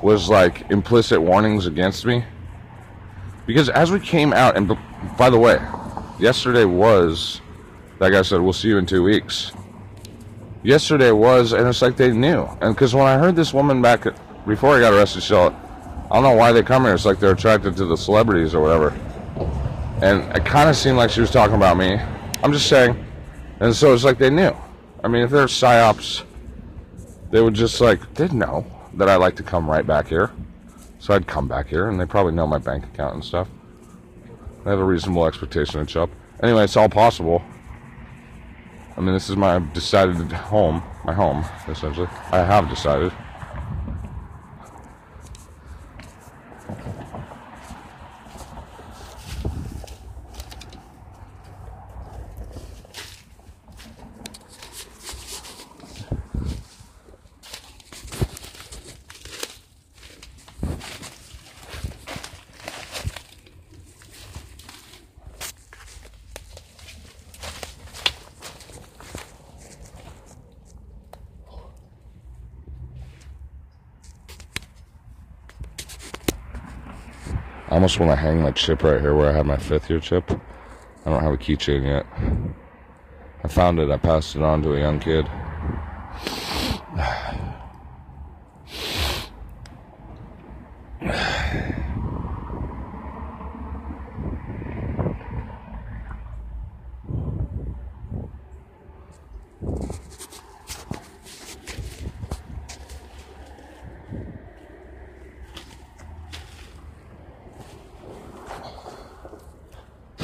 was 0.00 0.30
like 0.30 0.70
implicit 0.70 1.20
warnings 1.20 1.66
against 1.66 2.06
me. 2.06 2.24
Because 3.44 3.68
as 3.68 3.90
we 3.90 4.00
came 4.00 4.32
out, 4.32 4.56
and 4.56 4.74
by 5.18 5.28
the 5.28 5.38
way, 5.38 5.58
yesterday 6.18 6.64
was, 6.64 7.42
that 7.98 8.08
guy 8.08 8.22
said, 8.22 8.40
we'll 8.40 8.54
see 8.54 8.68
you 8.68 8.78
in 8.78 8.86
two 8.86 9.02
weeks. 9.02 9.52
Yesterday 10.62 11.10
was, 11.10 11.52
and 11.52 11.68
it's 11.68 11.82
like 11.82 11.98
they 11.98 12.10
knew. 12.10 12.48
And 12.62 12.74
because 12.74 12.94
when 12.94 13.06
I 13.06 13.18
heard 13.18 13.36
this 13.36 13.52
woman 13.52 13.82
back 13.82 14.06
before 14.46 14.76
I 14.76 14.80
got 14.80 14.94
arrested, 14.94 15.22
she 15.22 15.34
I 15.34 15.50
don't 16.10 16.22
know 16.22 16.36
why 16.36 16.52
they 16.52 16.62
come 16.62 16.84
here. 16.84 16.94
It's 16.94 17.04
like 17.04 17.20
they're 17.20 17.32
attracted 17.32 17.76
to 17.76 17.84
the 17.84 17.98
celebrities 17.98 18.54
or 18.54 18.62
whatever. 18.62 18.98
And 20.00 20.22
it 20.34 20.46
kind 20.46 20.70
of 20.70 20.76
seemed 20.76 20.96
like 20.96 21.10
she 21.10 21.20
was 21.20 21.30
talking 21.30 21.56
about 21.56 21.76
me. 21.76 22.00
I'm 22.42 22.54
just 22.54 22.66
saying. 22.66 23.04
And 23.60 23.76
so 23.76 23.92
it's 23.92 24.04
like 24.04 24.16
they 24.16 24.30
knew. 24.30 24.49
I 25.02 25.08
mean, 25.08 25.22
if 25.22 25.30
they're 25.30 25.46
psyops, 25.46 26.24
they 27.30 27.40
would 27.40 27.54
just 27.54 27.80
like 27.80 28.14
they'd 28.14 28.32
know 28.32 28.66
that 28.94 29.08
I 29.08 29.16
like 29.16 29.36
to 29.36 29.42
come 29.42 29.70
right 29.70 29.86
back 29.86 30.08
here, 30.08 30.30
so 30.98 31.14
I'd 31.14 31.26
come 31.26 31.48
back 31.48 31.68
here, 31.68 31.88
and 31.88 31.98
they 31.98 32.06
probably 32.06 32.32
know 32.32 32.46
my 32.46 32.58
bank 32.58 32.84
account 32.84 33.14
and 33.14 33.24
stuff. 33.24 33.48
I 34.66 34.70
have 34.70 34.78
a 34.78 34.84
reasonable 34.84 35.26
expectation 35.26 35.84
to 35.84 35.90
show 35.90 36.02
up. 36.02 36.10
Anyway, 36.42 36.64
it's 36.64 36.76
all 36.76 36.88
possible. 36.88 37.42
I 38.96 39.00
mean, 39.00 39.14
this 39.14 39.30
is 39.30 39.36
my 39.36 39.58
decided 39.72 40.30
home, 40.32 40.82
my 41.04 41.14
home, 41.14 41.46
essentially. 41.68 42.08
I 42.30 42.38
have 42.38 42.68
decided. 42.68 43.12
Almost 77.80 77.98
want 77.98 78.12
to 78.12 78.16
hang 78.16 78.42
my 78.42 78.50
chip 78.50 78.82
right 78.82 79.00
here 79.00 79.14
where 79.14 79.30
I 79.30 79.32
have 79.32 79.46
my 79.46 79.56
fifth 79.56 79.88
year 79.88 80.00
chip. 80.00 80.30
I 80.30 81.08
don't 81.08 81.22
have 81.22 81.32
a 81.32 81.38
keychain 81.38 81.86
yet. 81.86 82.04
I 83.42 83.48
found 83.48 83.78
it, 83.78 83.90
I 83.90 83.96
passed 83.96 84.36
it 84.36 84.42
on 84.42 84.60
to 84.64 84.74
a 84.74 84.78
young 84.78 85.00
kid. 85.00 85.26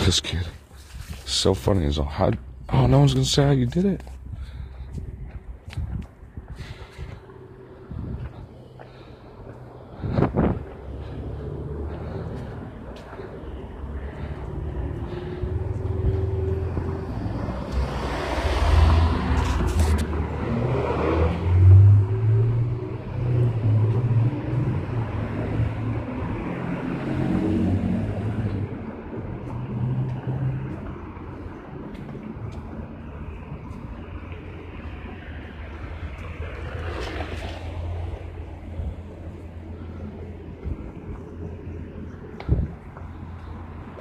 this 0.06 0.20
kid. 0.20 0.46
So 1.46 1.54
funny. 1.54 1.84
He's 1.84 1.96
all, 1.96 2.06
how, 2.06 2.32
oh, 2.70 2.88
no 2.88 2.98
one's 2.98 3.14
to 3.14 3.24
say 3.24 3.44
how 3.44 3.50
you 3.52 3.66
did 3.66 3.84
it. 3.84 4.02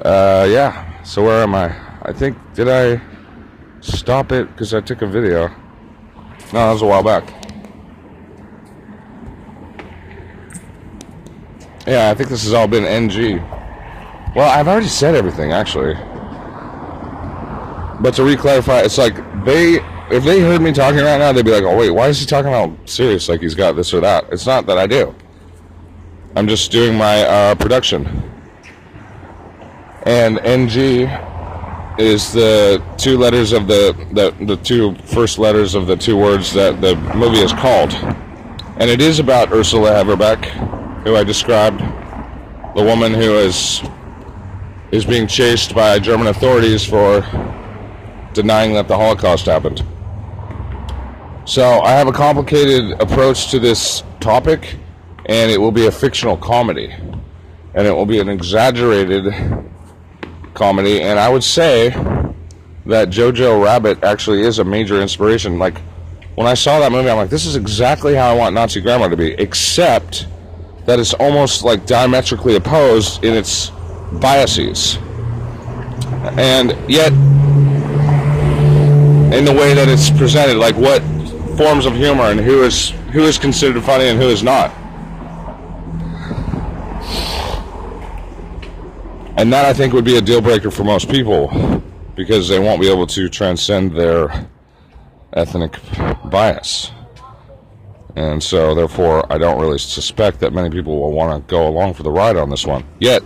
Uh, 0.05 0.45
yeah. 0.47 1.01
So 1.01 1.23
where 1.35 1.43
am 1.43 1.53
I? 1.53 1.75
I 2.03 2.13
think 2.13 2.37
did 2.53 2.69
I 2.69 3.01
stop 3.81 4.31
it 4.31 4.47
because 4.47 4.73
I 4.73 4.79
took 4.79 5.01
a 5.01 5.07
video? 5.07 5.49
No, 5.49 6.59
that 6.63 6.71
was 6.71 6.81
a 6.81 6.85
while 6.85 7.03
back. 7.03 7.25
Yeah, 11.85 12.09
I 12.09 12.13
think 12.13 12.29
this 12.29 12.45
has 12.45 12.53
all 12.53 12.69
been 12.69 12.85
NG. 12.85 13.39
Well, 14.33 14.49
I've 14.49 14.69
already 14.69 14.87
said 14.87 15.13
everything 15.13 15.51
actually. 15.51 15.95
But 18.01 18.13
to 18.15 18.23
re-clarify, 18.23 18.79
it's 18.79 18.97
like 18.97 19.15
they 19.43 19.79
if 20.09 20.23
they 20.23 20.39
heard 20.39 20.61
me 20.61 20.71
talking 20.71 21.01
right 21.01 21.17
now, 21.17 21.33
they'd 21.33 21.43
be 21.43 21.51
like, 21.51 21.63
"Oh 21.63 21.75
wait, 21.75 21.89
why 21.89 22.07
is 22.07 22.17
he 22.17 22.25
talking 22.25 22.53
all 22.53 22.77
serious? 22.85 23.27
Like 23.27 23.41
he's 23.41 23.55
got 23.55 23.73
this 23.73 23.93
or 23.93 23.99
that?" 23.99 24.23
It's 24.31 24.45
not 24.45 24.67
that 24.67 24.77
I 24.77 24.87
do. 24.87 25.13
I'm 26.37 26.47
just 26.47 26.71
doing 26.71 26.97
my 26.97 27.23
uh, 27.23 27.55
production 27.55 28.34
and 30.05 30.39
NG 30.39 31.09
is 31.97 32.31
the 32.31 32.83
two 32.97 33.17
letters 33.17 33.51
of 33.51 33.67
the, 33.67 33.93
the 34.11 34.45
the 34.45 34.57
two 34.57 34.95
first 35.05 35.39
letters 35.39 35.75
of 35.75 35.87
the 35.87 35.95
two 35.95 36.15
words 36.15 36.53
that 36.53 36.79
the 36.81 36.95
movie 37.15 37.39
is 37.39 37.51
called, 37.53 37.93
and 38.77 38.89
it 38.89 39.01
is 39.01 39.19
about 39.19 39.51
Ursula 39.51 39.91
Haverbeck, 39.91 40.45
who 41.03 41.15
I 41.15 41.23
described 41.23 41.79
the 42.75 42.83
woman 42.83 43.13
who 43.13 43.35
is 43.35 43.81
is 44.91 45.05
being 45.05 45.27
chased 45.27 45.73
by 45.73 45.97
German 45.97 46.27
authorities 46.27 46.85
for 46.85 47.21
denying 48.33 48.73
that 48.73 48.87
the 48.87 48.95
Holocaust 48.95 49.47
happened. 49.47 49.83
So 51.45 51.81
I 51.81 51.91
have 51.91 52.07
a 52.07 52.11
complicated 52.11 53.01
approach 53.01 53.49
to 53.51 53.59
this 53.59 54.03
topic, 54.19 54.75
and 55.25 55.49
it 55.49 55.59
will 55.59 55.71
be 55.71 55.87
a 55.87 55.91
fictional 55.91 56.37
comedy, 56.37 56.91
and 57.73 57.87
it 57.87 57.91
will 57.91 58.05
be 58.05 58.19
an 58.19 58.29
exaggerated 58.29 59.25
comedy. 60.55 61.01
And 61.01 61.19
I 61.19 61.29
would 61.29 61.43
say 61.43 61.89
that 62.85 63.09
Jojo 63.09 63.63
Rabbit 63.63 64.03
actually 64.03 64.41
is 64.41 64.59
a 64.59 64.63
major 64.63 65.01
inspiration. 65.01 65.59
Like 65.59 65.79
when 66.35 66.47
I 66.47 66.53
saw 66.53 66.79
that 66.79 66.91
movie, 66.91 67.09
I'm 67.09 67.17
like, 67.17 67.29
this 67.29 67.45
is 67.45 67.55
exactly 67.55 68.15
how 68.15 68.33
I 68.33 68.37
want 68.37 68.55
Nazi 68.55 68.81
Grandma 68.81 69.07
to 69.07 69.17
be, 69.17 69.33
except 69.33 70.27
that 70.85 70.99
it's 70.99 71.13
almost 71.13 71.63
like 71.63 71.85
diametrically 71.85 72.55
opposed 72.55 73.23
in 73.23 73.33
its 73.33 73.71
biases. 74.13 74.97
And 76.37 76.71
yet, 76.89 77.11
in 79.33 79.43
the 79.45 79.53
way 79.53 79.73
that 79.73 79.87
it's 79.87 80.09
presented, 80.11 80.57
like 80.57 80.75
what 80.75 81.01
forms 81.57 81.85
of 81.85 81.93
humor 81.93 82.25
and 82.25 82.39
who 82.39 82.63
is 82.63 82.89
who 83.11 83.23
is 83.23 83.37
considered 83.37 83.81
funny 83.83 84.05
and 84.05 84.19
who 84.19 84.27
is 84.27 84.43
not. 84.43 84.73
And 89.37 89.51
that 89.51 89.65
I 89.65 89.73
think 89.73 89.93
would 89.93 90.05
be 90.05 90.17
a 90.17 90.21
deal 90.21 90.41
breaker 90.41 90.71
for 90.71 90.83
most 90.83 91.09
people 91.09 91.81
because 92.15 92.47
they 92.47 92.59
won't 92.59 92.79
be 92.79 92.89
able 92.89 93.05
to 93.07 93.27
transcend 93.27 93.91
their 93.91 94.47
ethnic 95.33 95.77
bias. 96.25 96.91
And 98.15 98.41
so, 98.41 98.73
therefore, 98.73 99.31
I 99.31 99.37
don't 99.37 99.59
really 99.59 99.77
suspect 99.77 100.39
that 100.39 100.53
many 100.53 100.69
people 100.69 101.01
will 101.01 101.11
want 101.11 101.45
to 101.45 101.51
go 101.51 101.67
along 101.67 101.95
for 101.95 102.03
the 102.03 102.11
ride 102.11 102.37
on 102.37 102.49
this 102.49 102.65
one. 102.65 102.85
Yet, 102.99 103.23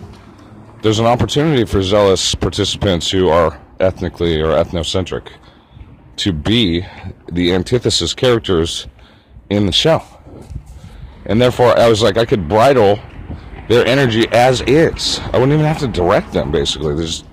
there's 0.82 0.98
an 0.98 1.06
opportunity 1.06 1.64
for 1.66 1.84
zealous 1.84 2.34
participants 2.34 3.12
who 3.12 3.30
are 3.30 3.62
ethnically 3.80 4.42
or 4.42 4.48
ethnocentric 4.48 5.28
to 6.18 6.34
be 6.34 6.86
the 7.32 7.54
antithesis 7.54 8.16
characters 8.16 8.88
in 9.52 9.68
the 9.68 9.72
show. 9.72 10.02
And 11.26 11.40
therefore, 11.40 11.78
I 11.78 11.88
was 11.88 12.02
like, 12.02 12.18
I 12.18 12.26
could 12.26 12.50
bridle 12.50 13.00
their 13.70 13.86
energy 13.86 14.28
as 14.32 14.62
is. 14.62 15.20
I 15.32 15.38
wouldn't 15.38 15.54
even 15.54 15.66
have 15.66 15.78
to 15.80 15.88
direct 15.88 16.34
them, 16.34 16.52
basically. 16.52 16.96
They 16.96 17.04
just 17.04 17.26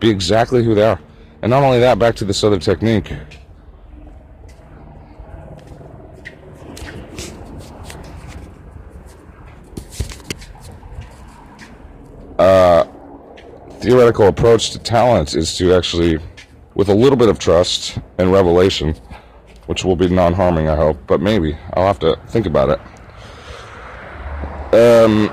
be 0.00 0.08
exactly 0.08 0.64
who 0.64 0.74
they 0.74 0.82
are. 0.82 0.98
And 1.42 1.50
not 1.50 1.62
only 1.62 1.78
that, 1.80 1.98
back 1.98 2.16
to 2.16 2.24
this 2.24 2.42
other 2.42 2.58
technique. 2.58 3.12
Uh, 12.38 12.84
theoretical 13.80 14.26
approach 14.26 14.70
to 14.70 14.78
talent 14.78 15.34
is 15.34 15.54
to 15.58 15.74
actually, 15.74 16.18
with 16.74 16.88
a 16.88 16.94
little 16.94 17.16
bit 17.16 17.28
of 17.28 17.38
trust 17.38 17.98
and 18.16 18.32
revelation, 18.32 18.94
which 19.66 19.84
will 19.84 19.96
be 19.96 20.08
non-harming, 20.08 20.66
I 20.66 20.76
hope, 20.76 20.96
but 21.06 21.20
maybe 21.20 21.58
I'll 21.74 21.86
have 21.86 21.98
to 21.98 22.18
think 22.28 22.46
about 22.46 22.70
it. 22.70 22.80
Um, 24.74 25.30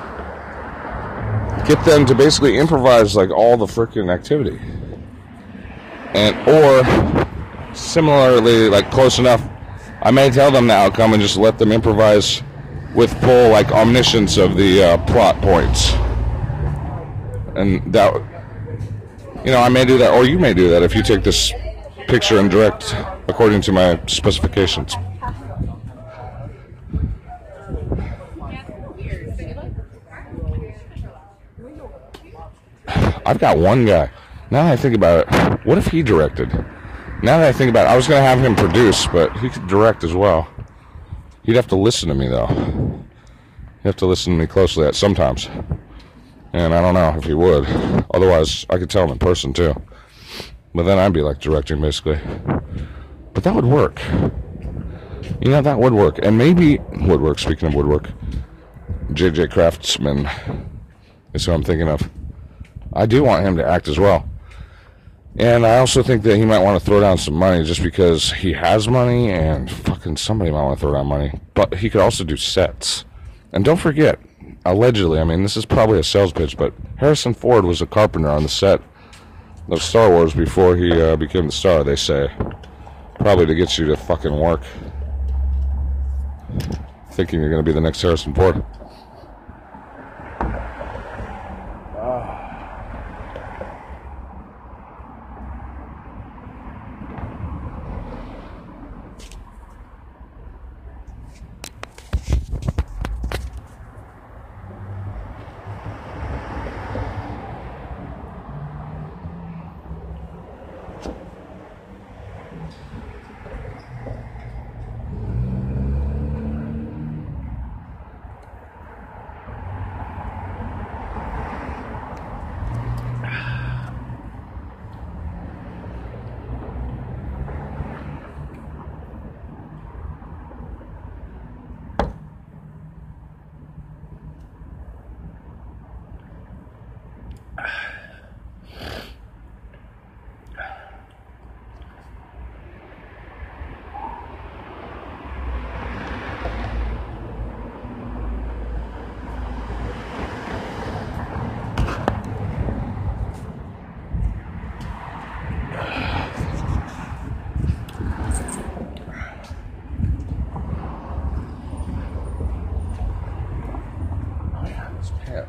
get 1.75 1.85
them 1.85 2.05
to 2.05 2.13
basically 2.13 2.57
improvise 2.57 3.15
like 3.15 3.29
all 3.29 3.55
the 3.55 3.65
freaking 3.65 4.13
activity, 4.13 4.59
and 6.13 6.35
or 6.47 7.73
similarly, 7.73 8.67
like 8.67 8.91
close 8.91 9.19
enough, 9.19 9.41
I 10.01 10.11
may 10.11 10.29
tell 10.29 10.51
them 10.51 10.67
the 10.67 10.73
outcome 10.73 11.13
and 11.13 11.21
just 11.21 11.37
let 11.37 11.57
them 11.57 11.71
improvise 11.71 12.43
with 12.93 13.17
full 13.21 13.51
like 13.51 13.71
omniscience 13.71 14.35
of 14.35 14.57
the 14.57 14.83
uh, 14.83 14.97
plot 15.05 15.41
points, 15.41 15.93
and 17.55 17.93
that 17.93 18.13
you 19.45 19.51
know 19.51 19.61
I 19.61 19.69
may 19.69 19.85
do 19.85 19.97
that, 19.99 20.11
or 20.11 20.25
you 20.25 20.39
may 20.39 20.53
do 20.53 20.69
that 20.71 20.83
if 20.83 20.93
you 20.93 21.01
take 21.01 21.23
this 21.23 21.53
picture 22.07 22.39
and 22.39 22.51
direct 22.51 22.93
according 23.29 23.61
to 23.61 23.71
my 23.71 23.97
specifications. 24.07 24.93
I've 33.25 33.39
got 33.39 33.57
one 33.57 33.85
guy. 33.85 34.09
Now 34.49 34.63
that 34.63 34.73
I 34.73 34.75
think 34.75 34.95
about 34.95 35.27
it, 35.27 35.65
what 35.65 35.77
if 35.77 35.87
he 35.87 36.03
directed? 36.03 36.51
Now 37.23 37.37
that 37.37 37.47
I 37.47 37.51
think 37.51 37.69
about 37.69 37.85
it, 37.85 37.89
I 37.89 37.95
was 37.95 38.07
going 38.07 38.19
to 38.19 38.27
have 38.27 38.39
him 38.39 38.55
produce, 38.55 39.07
but 39.07 39.35
he 39.37 39.49
could 39.49 39.67
direct 39.67 40.03
as 40.03 40.13
well. 40.13 40.47
He'd 41.43 41.55
have 41.55 41.67
to 41.67 41.75
listen 41.75 42.09
to 42.09 42.15
me, 42.15 42.27
though. 42.27 42.47
He'd 42.47 43.89
have 43.89 43.95
to 43.97 44.05
listen 44.05 44.33
to 44.33 44.39
me 44.39 44.47
closely 44.47 44.85
at 44.85 44.95
sometimes. 44.95 45.49
And 46.53 46.73
I 46.73 46.81
don't 46.81 46.93
know 46.93 47.15
if 47.17 47.23
he 47.23 47.33
would. 47.33 47.65
Otherwise, 48.13 48.65
I 48.69 48.77
could 48.77 48.89
tell 48.89 49.05
him 49.05 49.11
in 49.11 49.19
person, 49.19 49.53
too. 49.53 49.73
But 50.73 50.83
then 50.83 50.97
I'd 50.97 51.13
be 51.13 51.21
like 51.21 51.39
directing, 51.39 51.79
basically. 51.81 52.19
But 53.33 53.43
that 53.43 53.55
would 53.55 53.65
work. 53.65 54.01
You 55.41 55.51
know, 55.51 55.61
that 55.61 55.79
would 55.79 55.93
work. 55.93 56.19
And 56.21 56.37
maybe 56.37 56.79
woodwork, 57.01 57.39
speaking 57.39 57.67
of 57.67 57.73
woodwork, 57.73 58.09
JJ 59.11 59.51
Craftsman 59.51 60.29
is 61.33 61.45
who 61.45 61.53
I'm 61.53 61.63
thinking 61.63 61.87
of. 61.87 62.09
I 62.93 63.05
do 63.05 63.23
want 63.23 63.45
him 63.45 63.57
to 63.57 63.67
act 63.67 63.87
as 63.87 63.97
well. 63.97 64.27
And 65.37 65.65
I 65.65 65.77
also 65.77 66.03
think 66.03 66.23
that 66.23 66.35
he 66.35 66.45
might 66.45 66.59
want 66.59 66.79
to 66.79 66.85
throw 66.85 66.99
down 66.99 67.17
some 67.17 67.35
money 67.35 67.63
just 67.63 67.81
because 67.81 68.33
he 68.33 68.51
has 68.51 68.87
money 68.89 69.31
and 69.31 69.71
fucking 69.71 70.17
somebody 70.17 70.51
might 70.51 70.63
want 70.63 70.77
to 70.77 70.81
throw 70.81 70.93
down 70.93 71.07
money. 71.07 71.39
But 71.53 71.75
he 71.75 71.89
could 71.89 72.01
also 72.01 72.25
do 72.25 72.35
sets. 72.35 73.05
And 73.53 73.63
don't 73.63 73.77
forget, 73.77 74.19
allegedly, 74.65 75.19
I 75.19 75.23
mean, 75.23 75.43
this 75.43 75.55
is 75.55 75.65
probably 75.65 75.99
a 75.99 76.03
sales 76.03 76.33
pitch, 76.33 76.57
but 76.57 76.73
Harrison 76.97 77.33
Ford 77.33 77.63
was 77.63 77.81
a 77.81 77.85
carpenter 77.85 78.29
on 78.29 78.43
the 78.43 78.49
set 78.49 78.81
of 79.69 79.81
Star 79.81 80.09
Wars 80.09 80.33
before 80.33 80.75
he 80.75 80.91
uh, 80.91 81.15
became 81.15 81.45
the 81.45 81.51
star, 81.51 81.83
they 81.83 81.95
say. 81.95 82.29
Probably 83.15 83.45
to 83.45 83.55
get 83.55 83.77
you 83.77 83.85
to 83.85 83.95
fucking 83.95 84.37
work. 84.37 84.63
Thinking 87.11 87.39
you're 87.39 87.49
going 87.49 87.63
to 87.63 87.69
be 87.69 87.73
the 87.73 87.81
next 87.81 88.01
Harrison 88.01 88.33
Ford. 88.33 88.63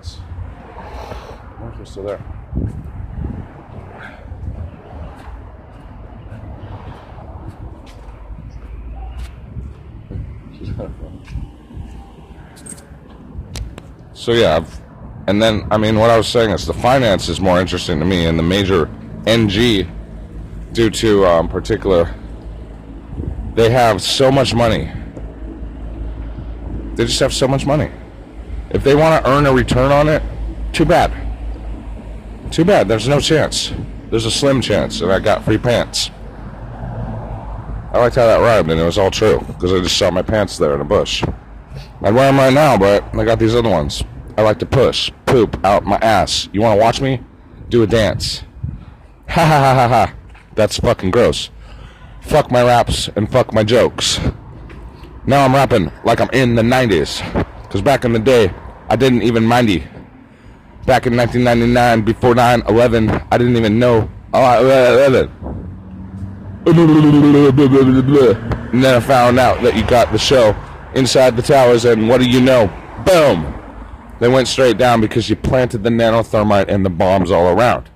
Pants. 0.03 0.19
I 0.77 1.57
wonder 1.61 1.71
if 1.71 1.77
they're 1.77 1.87
still 1.87 2.03
there. 2.05 2.21
So 14.15 14.33
yeah, 14.33 14.57
I've, 14.57 14.81
and 15.27 15.43
then 15.43 15.67
I 15.73 15.79
mean, 15.79 15.99
what 15.99 16.11
I 16.11 16.17
was 16.17 16.29
saying 16.29 16.51
is 16.51 16.65
the 16.65 16.75
finance 16.75 17.29
is 17.29 17.41
more 17.41 17.61
interesting 17.61 17.99
to 17.99 18.05
me, 18.05 18.27
and 18.27 18.39
the 18.39 18.43
major 18.43 18.89
NG, 19.27 19.89
due 20.73 20.91
to 20.91 21.27
um, 21.27 21.49
particular, 21.49 22.15
they 23.55 23.71
have 23.71 24.01
so 24.01 24.31
much 24.31 24.55
money. 24.55 24.93
They 26.95 27.05
just 27.05 27.19
have 27.21 27.33
so 27.33 27.49
much 27.49 27.67
money 27.67 27.91
if 28.73 28.83
they 28.83 28.95
want 28.95 29.25
to 29.25 29.31
earn 29.31 29.47
a 29.47 29.53
return 29.53 29.93
on 29.93 30.09
it, 30.09 30.23
Too 30.73 30.87
bad. 30.87 31.13
Too 32.51 32.65
bad. 32.65 32.89
There's 32.89 33.07
no 33.07 33.21
chance. 33.21 33.73
There's 34.11 34.25
a 34.25 34.31
slim 34.31 34.63
chance 34.63 35.01
that 35.01 35.11
I 35.11 35.21
got 35.21 35.45
free 35.45 35.59
pants. 35.59 36.11
I 37.93 37.99
liked 37.99 38.17
how 38.17 38.27
that 38.27 38.39
rhymed, 38.41 38.71
and 38.71 38.81
it 38.81 38.85
was 38.85 38.97
all 38.97 39.11
true 39.11 39.39
because 39.47 39.73
I 39.73 39.81
just 39.81 39.99
saw 39.99 40.11
my 40.11 40.23
pants 40.23 40.57
there 40.57 40.75
in 40.75 40.81
a 40.81 40.85
bush. 40.85 41.23
I'd 42.03 42.15
wear 42.15 42.27
them 42.27 42.39
right 42.39 42.53
now, 42.53 42.79
but 42.79 43.05
I 43.15 43.25
got 43.25 43.39
these 43.39 43.55
other 43.55 43.69
ones. 43.69 44.03
I 44.39 44.43
like 44.43 44.59
to 44.61 44.67
push 44.67 45.13
poop 45.27 45.63
out 45.65 45.85
my 45.85 45.97
ass. 45.97 46.49
You 46.53 46.63
want 46.63 46.79
to 46.79 46.83
watch 46.83 47.01
me? 47.03 47.21
Do 47.69 47.83
a 47.83 47.87
dance. 47.87 48.43
Ha 49.29 49.45
ha 49.45 49.61
ha 49.61 49.75
ha 49.75 49.89
ha. 49.89 50.15
That's 50.55 50.79
fucking 50.79 51.11
gross. 51.11 51.51
Fuck 52.23 52.51
my 52.51 52.63
raps 52.63 53.09
and 53.15 53.31
fuck 53.31 53.53
my 53.53 53.63
jokes. 53.63 54.21
Now 55.27 55.45
I'm 55.45 55.55
rapping 55.55 55.93
like 56.05 56.21
I'm 56.21 56.31
in 56.31 56.55
the 56.55 56.63
90s. 56.63 57.42
Because 57.73 57.81
back 57.81 58.05
in 58.05 58.13
the 58.13 58.19
day, 58.19 58.53
I 58.91 58.97
didn't 58.97 59.23
even 59.23 59.47
mind 59.47 59.71
you. 59.71 59.81
Back 60.85 61.07
in 61.07 61.17
1999, 61.17 62.03
before 62.03 62.35
9 62.35 62.65
11, 62.69 63.09
I 63.09 63.39
didn't 63.39 63.57
even 63.57 63.79
know. 63.79 64.11
Oh, 64.35 64.43
uh, 64.43 64.61
uh, 64.61 65.09
uh, 65.11 65.27
and 66.67 66.79
then 68.85 68.95
I 68.95 69.01
found 69.01 69.39
out 69.39 69.63
that 69.63 69.75
you 69.75 69.87
got 69.87 70.13
the 70.13 70.19
show 70.19 70.55
inside 70.95 71.35
the 71.35 71.41
towers, 71.41 71.87
and 71.87 72.11
what 72.11 72.21
do 72.21 72.29
you 72.29 72.43
know? 72.43 72.67
Boom! 73.07 73.55
They 74.21 74.29
went 74.29 74.49
straight 74.49 74.77
down 74.77 75.01
because 75.01 75.31
you 75.31 75.37
planted 75.37 75.83
the 75.83 75.89
nanothermite 75.89 76.69
and 76.69 76.85
the 76.85 76.91
bombs 76.91 77.31
all 77.31 77.59
around. 77.59 77.89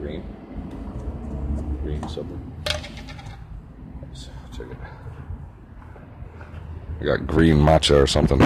green? 0.00 0.24
Green 1.84 2.08
something. 2.08 2.42
Let's 4.12 4.28
check 4.56 4.66
it. 4.70 4.76
I 7.02 7.04
got 7.04 7.26
green 7.26 7.56
matcha 7.56 8.00
or 8.00 8.06
something. 8.06 8.40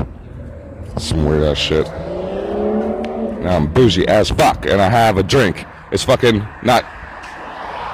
Some 0.97 1.27
weird 1.27 1.43
ass 1.43 1.59
shit. 1.59 1.87
Now 3.43 3.55
I'm 3.55 3.71
bougie 3.71 4.09
as 4.09 4.31
fuck 4.31 4.65
and 4.65 4.81
I 4.81 4.89
have 4.89 5.19
a 5.19 5.23
drink. 5.23 5.67
It's 5.93 6.03
fucking 6.05 6.39
not. 6.63 6.87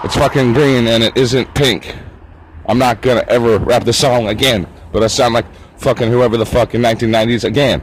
It's 0.05 0.15
fucking 0.15 0.53
green 0.53 0.87
and 0.87 1.03
it 1.03 1.17
isn't 1.17 1.53
pink. 1.57 1.97
I'm 2.67 2.79
not 2.79 3.03
gonna 3.03 3.25
ever 3.27 3.59
rap 3.59 3.83
the 3.83 3.93
song 3.93 4.29
again, 4.29 4.69
but 4.93 5.03
I 5.03 5.09
sound 5.09 5.35
like 5.35 5.47
fucking 5.79 6.09
whoever 6.09 6.37
the 6.37 6.47
fuck 6.47 6.77
in 6.77 6.83
1990s 6.83 7.43
again. 7.43 7.83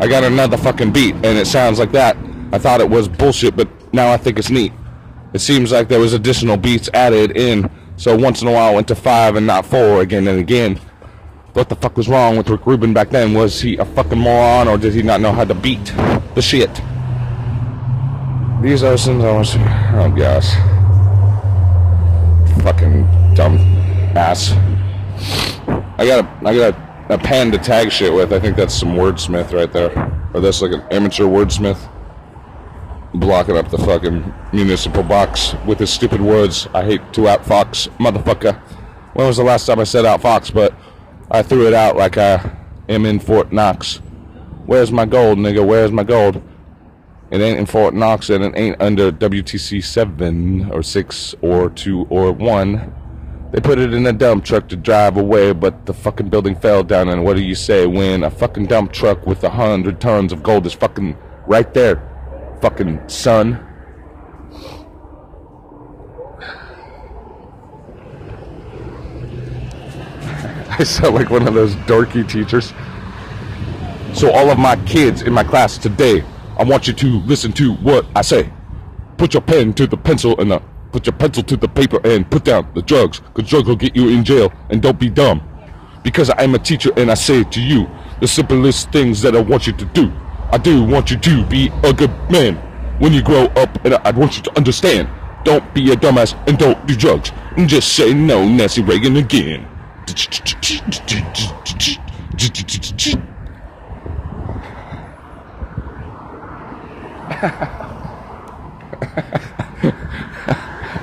I 0.00 0.06
got 0.08 0.22
another 0.22 0.56
fucking 0.56 0.92
beat, 0.92 1.14
and 1.16 1.26
it 1.36 1.48
sounds 1.48 1.80
like 1.80 1.90
that. 1.92 2.16
I 2.52 2.58
thought 2.58 2.80
it 2.80 2.88
was 2.88 3.08
bullshit, 3.08 3.56
but 3.56 3.68
now 3.92 4.12
I 4.12 4.18
think 4.18 4.38
it's 4.38 4.50
neat. 4.50 4.72
It 5.32 5.40
seems 5.40 5.72
like 5.72 5.88
there 5.88 6.00
was 6.00 6.12
additional 6.12 6.56
beats 6.56 6.88
added 6.92 7.36
in, 7.36 7.70
so 7.96 8.16
once 8.16 8.42
in 8.42 8.48
a 8.48 8.52
while 8.52 8.72
I 8.72 8.74
went 8.74 8.88
to 8.88 8.94
five 8.94 9.36
and 9.36 9.46
not 9.46 9.64
four 9.66 10.00
again 10.00 10.26
and 10.26 10.38
again. 10.38 10.80
What 11.52 11.68
the 11.68 11.76
fuck 11.76 11.96
was 11.96 12.08
wrong 12.08 12.36
with 12.36 12.48
Rick 12.48 12.66
Rubin 12.66 12.92
back 12.92 13.10
then? 13.10 13.34
Was 13.34 13.60
he 13.60 13.76
a 13.76 13.84
fucking 13.84 14.18
moron, 14.18 14.68
or 14.68 14.78
did 14.78 14.94
he 14.94 15.02
not 15.02 15.20
know 15.20 15.32
how 15.32 15.44
to 15.44 15.54
beat 15.54 15.84
the 16.34 16.42
shit? 16.42 16.70
These 18.62 18.82
are 18.82 18.96
some 18.96 19.20
oh 19.20 20.12
gosh, 20.16 20.50
fucking 22.62 23.34
dumb 23.34 23.58
ass. 24.16 24.52
I 25.98 26.06
got 26.06 26.24
a, 26.24 26.48
I 26.48 26.54
got 26.54 26.74
a 26.74 26.90
a 27.10 27.18
pen 27.18 27.50
to 27.50 27.58
tag 27.58 27.90
shit 27.90 28.12
with. 28.12 28.32
I 28.32 28.38
think 28.38 28.56
that's 28.56 28.74
some 28.74 28.90
wordsmith 28.90 29.52
right 29.52 29.72
there. 29.72 29.90
Or 30.32 30.40
that's 30.40 30.62
like 30.62 30.72
an 30.72 30.82
amateur 30.92 31.24
wordsmith 31.24 31.89
blocking 33.14 33.56
up 33.56 33.70
the 33.70 33.78
fucking 33.78 34.32
municipal 34.52 35.02
box 35.02 35.54
with 35.66 35.78
his 35.78 35.90
stupid 35.90 36.20
words. 36.20 36.68
I 36.74 36.84
hate 36.84 37.12
to 37.14 37.28
out 37.28 37.44
fox, 37.44 37.88
motherfucker. 37.98 38.58
When 39.14 39.26
was 39.26 39.36
the 39.36 39.44
last 39.44 39.66
time 39.66 39.80
I 39.80 39.84
said 39.84 40.06
out 40.06 40.22
fox? 40.22 40.50
But 40.50 40.74
I 41.30 41.42
threw 41.42 41.66
it 41.66 41.74
out 41.74 41.96
like 41.96 42.18
I 42.18 42.56
am 42.88 43.06
in 43.06 43.18
Fort 43.18 43.52
Knox. 43.52 43.96
Where's 44.66 44.92
my 44.92 45.06
gold, 45.06 45.38
nigga? 45.38 45.66
Where's 45.66 45.90
my 45.90 46.04
gold? 46.04 46.42
It 47.30 47.40
ain't 47.40 47.58
in 47.58 47.66
Fort 47.66 47.94
Knox 47.94 48.30
and 48.30 48.44
it 48.44 48.52
ain't 48.56 48.80
under 48.80 49.12
WTC 49.12 49.84
7 49.84 50.70
or 50.72 50.82
6 50.82 51.34
or 51.42 51.70
2 51.70 52.06
or 52.10 52.32
1. 52.32 52.94
They 53.52 53.60
put 53.60 53.80
it 53.80 53.92
in 53.92 54.06
a 54.06 54.12
dump 54.12 54.44
truck 54.44 54.68
to 54.68 54.76
drive 54.76 55.16
away, 55.16 55.52
but 55.52 55.86
the 55.86 55.92
fucking 55.92 56.28
building 56.28 56.54
fell 56.54 56.84
down. 56.84 57.08
And 57.08 57.24
what 57.24 57.36
do 57.36 57.42
you 57.42 57.56
say 57.56 57.86
when 57.86 58.22
a 58.22 58.30
fucking 58.30 58.66
dump 58.66 58.92
truck 58.92 59.26
with 59.26 59.42
a 59.42 59.50
hundred 59.50 60.00
tons 60.00 60.32
of 60.32 60.42
gold 60.42 60.66
is 60.66 60.72
fucking 60.72 61.16
right 61.46 61.72
there? 61.74 62.09
Fucking 62.60 63.08
son. 63.08 63.54
I 70.70 70.84
sound 70.84 71.14
like 71.14 71.30
one 71.30 71.48
of 71.48 71.54
those 71.54 71.74
dorky 71.86 72.28
teachers. 72.28 72.74
So, 74.12 74.30
all 74.32 74.50
of 74.50 74.58
my 74.58 74.76
kids 74.84 75.22
in 75.22 75.32
my 75.32 75.44
class 75.44 75.78
today, 75.78 76.22
I 76.58 76.64
want 76.64 76.86
you 76.86 76.92
to 76.92 77.06
listen 77.20 77.52
to 77.54 77.74
what 77.76 78.04
I 78.14 78.22
say. 78.22 78.52
Put 79.16 79.34
your 79.34 79.42
pen 79.42 79.72
to 79.74 79.86
the 79.86 79.96
pencil 79.96 80.38
and 80.40 80.50
the 80.50 80.62
Put 80.92 81.06
your 81.06 81.12
pencil 81.12 81.44
to 81.44 81.56
the 81.56 81.68
paper 81.68 82.00
and 82.04 82.28
put 82.28 82.44
down 82.44 82.68
the 82.74 82.82
drugs, 82.82 83.20
because 83.20 83.48
drugs 83.48 83.68
will 83.68 83.76
get 83.76 83.94
you 83.94 84.08
in 84.08 84.24
jail, 84.24 84.52
and 84.70 84.82
don't 84.82 84.98
be 84.98 85.08
dumb. 85.08 85.42
Because 86.02 86.30
I'm 86.36 86.54
a 86.54 86.58
teacher 86.58 86.90
and 86.96 87.10
I 87.10 87.14
say 87.14 87.44
to 87.44 87.60
you 87.60 87.88
the 88.20 88.26
simplest 88.26 88.90
things 88.90 89.22
that 89.22 89.36
I 89.36 89.40
want 89.40 89.66
you 89.66 89.72
to 89.74 89.84
do. 89.84 90.12
I 90.52 90.58
do 90.58 90.82
want 90.84 91.10
you 91.10 91.16
to 91.16 91.46
be 91.46 91.70
a 91.84 91.92
good 91.92 92.10
man 92.30 92.56
when 92.98 93.12
you 93.12 93.22
grow 93.22 93.44
up, 93.56 93.84
and 93.84 93.94
I 93.94 94.10
want 94.10 94.36
you 94.36 94.42
to 94.42 94.56
understand. 94.56 95.08
Don't 95.44 95.72
be 95.72 95.92
a 95.92 95.96
dumbass 95.96 96.36
and 96.46 96.58
don't 96.58 96.86
do 96.86 96.94
drugs. 96.94 97.32
And 97.56 97.68
just 97.68 97.94
say 97.94 98.12
no, 98.12 98.46
Nancy 98.46 98.82
Reagan 98.82 99.16
again. 99.16 99.66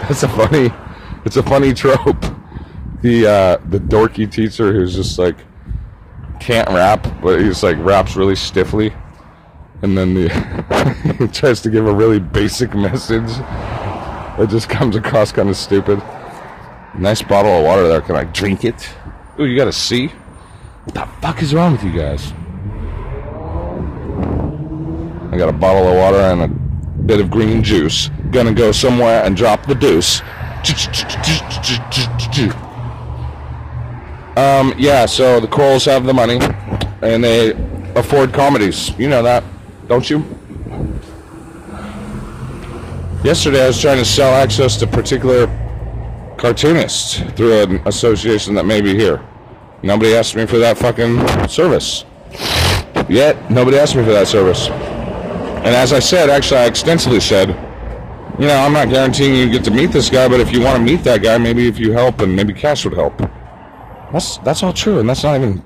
That's 0.07 0.23
a 0.23 0.27
funny. 0.29 0.71
It's 1.25 1.37
a 1.37 1.43
funny 1.43 1.73
trope. 1.73 2.25
The 3.01 3.27
uh, 3.27 3.57
the 3.69 3.79
dorky 3.79 4.31
teacher 4.31 4.71
who's 4.71 4.95
just 4.95 5.17
like 5.17 5.35
can't 6.39 6.67
rap, 6.69 7.07
but 7.21 7.41
he's 7.41 7.63
like 7.63 7.77
raps 7.79 8.15
really 8.15 8.35
stiffly, 8.35 8.93
and 9.81 9.97
then 9.97 10.13
the 10.13 11.15
he 11.19 11.27
tries 11.27 11.61
to 11.61 11.69
give 11.69 11.87
a 11.87 11.93
really 11.93 12.19
basic 12.19 12.73
message 12.73 13.27
that 13.27 14.47
just 14.49 14.69
comes 14.69 14.95
across 14.95 15.31
kind 15.31 15.49
of 15.49 15.57
stupid. 15.57 16.01
Nice 16.97 17.21
bottle 17.21 17.51
of 17.51 17.63
water 17.63 17.87
there. 17.87 18.01
Can 18.01 18.15
I 18.15 18.23
drink 18.23 18.63
it? 18.63 18.89
Ooh, 19.39 19.45
you 19.45 19.55
got 19.55 19.67
a 19.67 19.71
C? 19.71 20.07
What 20.85 20.93
the 20.93 21.07
fuck 21.21 21.41
is 21.41 21.53
wrong 21.53 21.73
with 21.73 21.83
you 21.83 21.91
guys? 21.91 22.33
I 25.31 25.37
got 25.37 25.49
a 25.49 25.53
bottle 25.53 25.87
of 25.87 25.95
water 25.95 26.17
and 26.17 26.41
a 26.41 26.47
bit 27.03 27.19
of 27.19 27.29
green 27.29 27.61
juice. 27.61 28.09
Gonna 28.31 28.53
go 28.53 28.71
somewhere 28.71 29.23
and 29.23 29.35
drop 29.35 29.65
the 29.65 29.75
deuce. 29.75 30.21
Um, 34.37 34.73
yeah, 34.77 35.05
so 35.05 35.39
the 35.39 35.47
Corals 35.47 35.85
have 35.85 36.05
the 36.05 36.13
money 36.13 36.39
and 37.01 37.23
they 37.23 37.51
afford 37.95 38.33
comedies. 38.33 38.97
You 38.97 39.09
know 39.09 39.23
that, 39.23 39.43
don't 39.87 40.09
you? 40.09 40.19
Yesterday 43.23 43.63
I 43.63 43.67
was 43.67 43.81
trying 43.81 43.97
to 43.97 44.05
sell 44.05 44.33
access 44.33 44.77
to 44.77 44.87
particular 44.87 45.47
cartoonists 46.37 47.19
through 47.35 47.61
an 47.61 47.87
association 47.87 48.53
that 48.55 48.65
may 48.65 48.81
be 48.81 48.95
here. 48.95 49.25
Nobody 49.83 50.15
asked 50.15 50.35
me 50.35 50.45
for 50.45 50.57
that 50.59 50.77
fucking 50.77 51.47
service. 51.47 52.05
Yet, 53.09 53.49
nobody 53.49 53.77
asked 53.77 53.95
me 53.95 54.03
for 54.03 54.11
that 54.11 54.27
service. 54.27 54.69
And 54.69 55.75
as 55.75 55.93
I 55.93 55.99
said, 55.99 56.29
actually, 56.29 56.59
I 56.59 56.65
extensively 56.65 57.19
said, 57.19 57.49
you 58.39 58.47
know, 58.47 58.55
I'm 58.55 58.73
not 58.73 58.89
guaranteeing 58.89 59.35
you 59.35 59.49
get 59.49 59.63
to 59.63 59.71
meet 59.71 59.91
this 59.91 60.09
guy, 60.09 60.27
but 60.27 60.39
if 60.39 60.51
you 60.51 60.61
want 60.61 60.77
to 60.77 60.83
meet 60.83 61.03
that 61.03 61.23
guy, 61.23 61.37
maybe 61.37 61.67
if 61.67 61.79
you 61.79 61.91
help, 61.91 62.21
and 62.21 62.35
maybe 62.35 62.53
cash 62.53 62.85
would 62.85 62.93
help. 62.93 63.17
That's 64.11 64.37
that's 64.39 64.61
all 64.61 64.73
true, 64.73 64.99
and 64.99 65.09
that's 65.09 65.23
not 65.23 65.35
even 65.37 65.63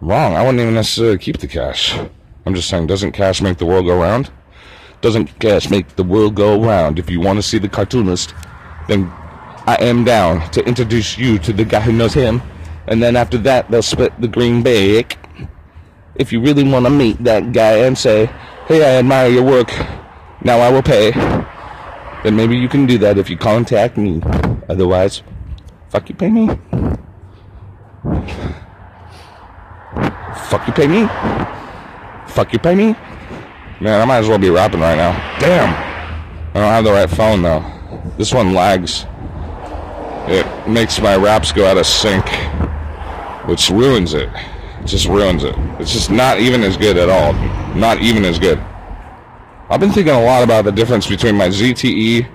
wrong. 0.00 0.34
I 0.34 0.40
wouldn't 0.40 0.60
even 0.60 0.74
necessarily 0.74 1.18
keep 1.18 1.38
the 1.38 1.46
cash. 1.46 1.98
I'm 2.44 2.54
just 2.54 2.68
saying, 2.68 2.86
doesn't 2.86 3.12
cash 3.12 3.40
make 3.40 3.58
the 3.58 3.66
world 3.66 3.86
go 3.86 4.00
round? 4.00 4.30
Doesn't 5.00 5.38
cash 5.38 5.70
make 5.70 5.96
the 5.96 6.04
world 6.04 6.34
go 6.34 6.60
round? 6.60 6.98
If 6.98 7.10
you 7.10 7.20
want 7.20 7.38
to 7.38 7.42
see 7.42 7.58
the 7.58 7.68
cartoonist, 7.68 8.34
then 8.88 9.10
I 9.66 9.76
am 9.80 10.04
down 10.04 10.50
to 10.50 10.64
introduce 10.66 11.16
you 11.16 11.38
to 11.38 11.52
the 11.52 11.64
guy 11.64 11.80
who 11.80 11.92
knows 11.92 12.14
him, 12.14 12.42
and 12.88 13.02
then 13.02 13.14
after 13.16 13.38
that, 13.38 13.70
they'll 13.70 13.82
split 13.82 14.12
the 14.20 14.28
green 14.28 14.62
bag. 14.62 15.16
If 16.16 16.32
you 16.32 16.40
really 16.40 16.64
want 16.64 16.86
to 16.86 16.90
meet 16.90 17.22
that 17.24 17.52
guy 17.52 17.78
and 17.78 17.96
say, 17.96 18.26
hey, 18.66 18.82
I 18.84 18.98
admire 18.98 19.28
your 19.28 19.44
work, 19.44 19.70
now 20.44 20.58
I 20.58 20.70
will 20.70 20.82
pay, 20.82 21.12
then 22.22 22.36
maybe 22.36 22.56
you 22.56 22.68
can 22.68 22.86
do 22.86 22.98
that 22.98 23.18
if 23.18 23.30
you 23.30 23.36
contact 23.36 23.96
me. 23.96 24.20
Otherwise, 24.68 25.22
fuck 25.90 26.08
you 26.08 26.14
pay 26.14 26.28
me. 26.28 26.48
Fuck 30.48 30.66
you 30.66 30.72
pay 30.72 30.86
me. 30.86 31.08
Fuck 32.32 32.52
you 32.54 32.58
pay 32.58 32.74
me. 32.74 32.96
Man, 33.80 34.00
I 34.00 34.04
might 34.06 34.18
as 34.18 34.28
well 34.28 34.38
be 34.38 34.48
rapping 34.48 34.80
right 34.80 34.96
now. 34.96 35.12
Damn. 35.38 35.68
I 36.54 36.60
don't 36.60 36.68
have 36.68 36.84
the 36.84 36.92
right 36.92 37.10
phone 37.10 37.42
though. 37.42 37.62
This 38.16 38.32
one 38.32 38.54
lags. 38.54 39.06
It 40.28 40.46
makes 40.68 41.00
my 41.00 41.16
raps 41.16 41.52
go 41.52 41.66
out 41.66 41.76
of 41.76 41.86
sync, 41.86 42.26
which 43.46 43.68
ruins 43.70 44.14
it. 44.14 44.30
It 44.80 44.86
just 44.86 45.06
ruins 45.06 45.44
it. 45.44 45.54
It's 45.78 45.92
just 45.92 46.10
not 46.10 46.40
even 46.40 46.62
as 46.62 46.76
good 46.76 46.96
at 46.96 47.08
all. 47.08 47.34
Not 47.74 48.00
even 48.00 48.24
as 48.24 48.38
good. 48.38 48.58
I've 49.68 49.80
been 49.80 49.90
thinking 49.90 50.14
a 50.14 50.22
lot 50.22 50.42
about 50.42 50.64
the 50.64 50.72
difference 50.72 51.06
between 51.06 51.34
my 51.34 51.48
ZTE 51.48 52.28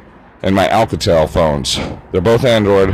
and 0.43 0.55
my 0.55 0.67
Alcatel 0.67 1.29
phones. 1.29 1.77
They're 2.11 2.21
both 2.21 2.45
Android. 2.45 2.89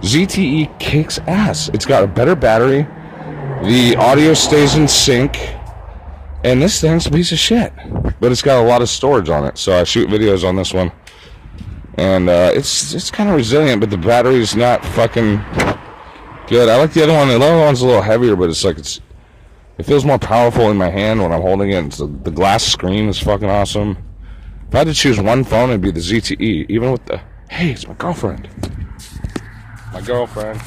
ZTE 0.00 0.78
kicks 0.78 1.18
ass. 1.26 1.68
It's 1.70 1.86
got 1.86 2.02
a 2.02 2.06
better 2.06 2.34
battery. 2.34 2.86
The 3.62 3.96
audio 3.96 4.32
stays 4.32 4.76
in 4.76 4.86
sync. 4.86 5.55
And 6.44 6.62
this 6.62 6.80
thing's 6.80 7.06
a 7.06 7.10
piece 7.10 7.32
of 7.32 7.38
shit. 7.38 7.72
But 8.20 8.32
it's 8.32 8.42
got 8.42 8.62
a 8.62 8.66
lot 8.66 8.82
of 8.82 8.88
storage 8.88 9.28
on 9.28 9.44
it. 9.44 9.58
So 9.58 9.78
I 9.78 9.84
shoot 9.84 10.08
videos 10.08 10.46
on 10.46 10.56
this 10.56 10.72
one. 10.72 10.92
And 11.98 12.28
uh, 12.28 12.50
it's 12.54 12.92
it's 12.92 13.10
kind 13.10 13.30
of 13.30 13.36
resilient, 13.36 13.80
but 13.80 13.88
the 13.88 13.96
battery's 13.96 14.54
not 14.54 14.84
fucking 14.84 15.36
good. 16.46 16.68
I 16.68 16.76
like 16.76 16.92
the 16.92 17.02
other 17.02 17.14
one. 17.14 17.28
The 17.28 17.36
other 17.36 17.56
one's 17.56 17.80
a 17.80 17.86
little 17.86 18.02
heavier, 18.02 18.36
but 18.36 18.50
it's 18.50 18.64
like 18.64 18.78
it's 18.78 19.00
it 19.78 19.84
feels 19.84 20.04
more 20.04 20.18
powerful 20.18 20.70
in 20.70 20.76
my 20.76 20.90
hand 20.90 21.22
when 21.22 21.32
I'm 21.32 21.40
holding 21.40 21.70
it. 21.70 21.92
The, 21.92 22.06
the 22.06 22.30
glass 22.30 22.64
screen 22.64 23.08
is 23.08 23.18
fucking 23.18 23.48
awesome. 23.48 23.96
If 24.68 24.74
I 24.74 24.78
had 24.78 24.86
to 24.88 24.94
choose 24.94 25.20
one 25.20 25.44
phone, 25.44 25.70
it'd 25.70 25.80
be 25.80 25.90
the 25.90 26.00
ZTE. 26.00 26.66
Even 26.68 26.92
with 26.92 27.04
the 27.06 27.20
hey, 27.50 27.70
it's 27.70 27.86
my 27.86 27.94
girlfriend. 27.94 28.48
My 29.92 30.02
girlfriend. 30.02 30.60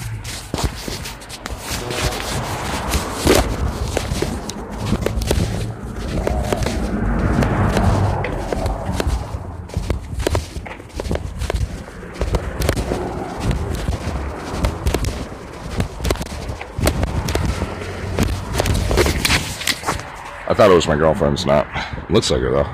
I 20.49 20.55
thought 20.55 20.71
it 20.71 20.73
was 20.73 20.87
my 20.87 20.95
girlfriend's, 20.95 21.45
not. 21.45 21.67
Looks 22.09 22.31
like 22.31 22.41
her 22.41 22.49
though. 22.49 22.67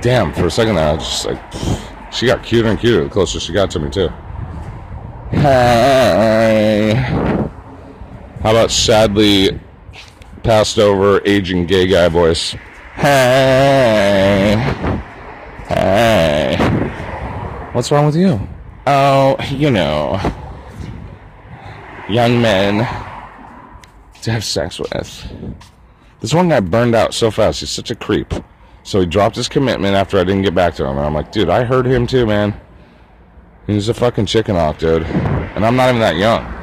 Damn, 0.00 0.32
for 0.32 0.46
a 0.46 0.50
second 0.50 0.76
there, 0.76 0.90
I 0.90 0.92
was 0.92 1.02
just 1.02 1.26
like, 1.26 2.12
she 2.12 2.26
got 2.26 2.44
cuter 2.44 2.68
and 2.68 2.78
cuter 2.78 3.02
the 3.02 3.10
closer 3.10 3.40
she 3.40 3.52
got 3.52 3.68
to 3.72 3.80
me 3.80 3.90
too. 3.90 4.08
Hi. 5.32 6.94
How 8.42 8.50
about 8.50 8.70
sadly 8.70 9.60
passed 10.44 10.78
over 10.78 11.20
aging 11.26 11.66
gay 11.66 11.88
guy 11.88 12.08
voice? 12.08 12.54
Hey. 12.94 14.54
Hey. 15.66 16.56
What's 17.72 17.90
wrong 17.90 18.06
with 18.06 18.14
you? 18.14 18.40
Oh, 18.86 19.36
you 19.50 19.72
know, 19.72 20.20
young 22.08 22.40
men 22.40 22.86
to 24.22 24.30
have 24.30 24.44
sex 24.44 24.78
with. 24.78 25.32
This 26.20 26.34
one 26.34 26.48
guy 26.48 26.60
burned 26.60 26.94
out 26.94 27.14
so 27.14 27.30
fast. 27.30 27.60
He's 27.60 27.70
such 27.70 27.90
a 27.90 27.94
creep. 27.94 28.34
So 28.82 29.00
he 29.00 29.06
dropped 29.06 29.36
his 29.36 29.48
commitment 29.48 29.94
after 29.94 30.18
I 30.18 30.24
didn't 30.24 30.42
get 30.42 30.54
back 30.54 30.74
to 30.76 30.84
him. 30.84 30.96
And 30.96 31.06
I'm 31.06 31.14
like, 31.14 31.30
dude, 31.30 31.50
I 31.50 31.64
heard 31.64 31.86
him 31.86 32.06
too, 32.06 32.26
man. 32.26 32.58
He's 33.66 33.88
a 33.88 33.94
fucking 33.94 34.26
chicken 34.26 34.56
hawk, 34.56 34.78
dude. 34.78 35.02
And 35.02 35.64
I'm 35.64 35.76
not 35.76 35.90
even 35.90 36.00
that 36.00 36.16
young. 36.16 36.54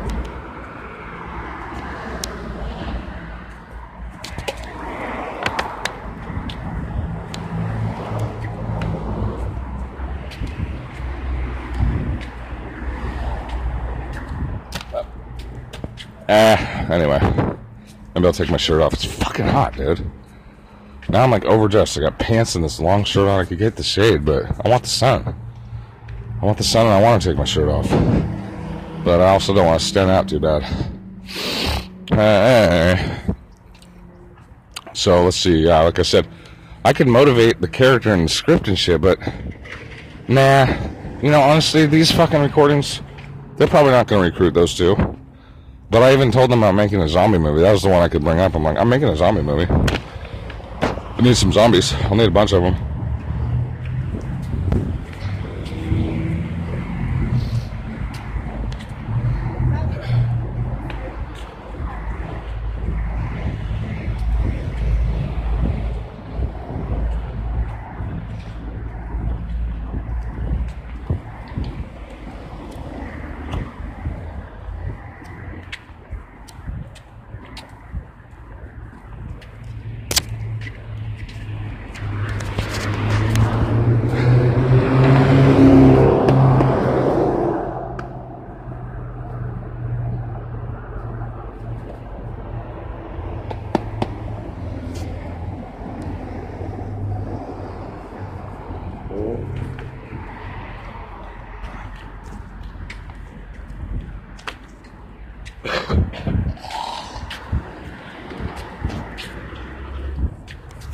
Ah, 16.28 16.92
anyway. 16.92 17.45
Maybe 18.16 18.28
I'll 18.28 18.34
take 18.34 18.50
my 18.50 18.58
shirt 18.58 18.82
off. 18.82 18.94
It's 18.94 19.04
fucking 19.04 19.46
hot, 19.46 19.76
dude. 19.76 20.10
Now 21.10 21.24
I'm 21.24 21.32
like 21.32 21.44
overdressed. 21.46 21.98
I 21.98 22.02
got 22.02 22.18
pants 22.18 22.56
and 22.56 22.64
this 22.64 22.80
long 22.80 23.04
shirt 23.04 23.28
on. 23.28 23.42
I 23.42 23.46
could 23.46 23.60
get 23.60 23.76
the 23.76 23.84
shade, 23.84 24.24
but 24.24 24.46
I 24.66 24.70
want 24.70 24.84
the 24.84 24.90
sun. 24.90 25.36
I 26.42 26.46
want 26.46 26.58
the 26.58 26.64
sun 26.64 26.86
and 26.86 26.96
I 26.96 27.02
want 27.02 27.22
to 27.22 27.30
take 27.30 27.38
my 27.38 27.44
shirt 27.44 27.68
off. 27.68 27.90
But 29.04 29.20
I 29.20 29.30
also 29.30 29.54
don't 29.54 29.66
want 29.66 29.80
to 29.80 29.86
stand 29.86 30.10
out 30.10 30.30
too 30.30 30.40
bad. 30.40 30.64
Uh, 32.12 33.34
so 34.94 35.26
let's 35.26 35.38
see. 35.38 35.66
Yeah, 35.66 35.82
like 35.82 36.00
I 36.00 36.04
said, 36.04 36.28
I 36.86 36.94
could 36.94 37.08
motivate 37.08 37.60
the 37.60 37.68
character 37.68 38.14
and 38.14 38.26
the 38.26 38.30
script 38.30 38.68
and 38.68 38.80
shit, 38.80 39.02
but 39.02 39.20
nah. 40.28 40.66
You 41.22 41.32
know, 41.32 41.42
honestly, 41.42 41.86
these 41.86 42.12
fucking 42.12 42.42
recordings, 42.42 43.02
they're 43.58 43.68
probably 43.68 43.92
not 43.92 44.08
going 44.08 44.24
to 44.24 44.30
recruit 44.30 44.54
those 44.54 44.76
two. 44.76 45.15
But 45.90 46.04
I 46.04 46.14
even 46.14 46.32
told 46.32 46.52
them 46.52 46.64
I'm 46.64 46.76
making 46.76 47.02
a 47.02 47.08
zombie 47.08 47.38
movie. 47.38 47.62
That 47.62 47.72
was 47.72 47.84
the 47.84 47.90
one 47.90 48.02
I 48.02 48.10
could 48.10 48.24
bring 48.24 48.40
up. 48.40 48.56
I'm 48.56 48.64
like, 48.64 48.78
I'm 48.78 48.90
making 48.90 49.08
a 49.08 49.16
zombie 49.16 49.42
movie. 49.42 49.72
I 49.72 51.22
need 51.22 51.38
some 51.38 51.54
zombies. 51.54 51.94
I'll 51.94 52.16
need 52.16 52.28
a 52.28 52.32
bunch 52.32 52.52
of 52.54 52.64
them. 52.64 52.95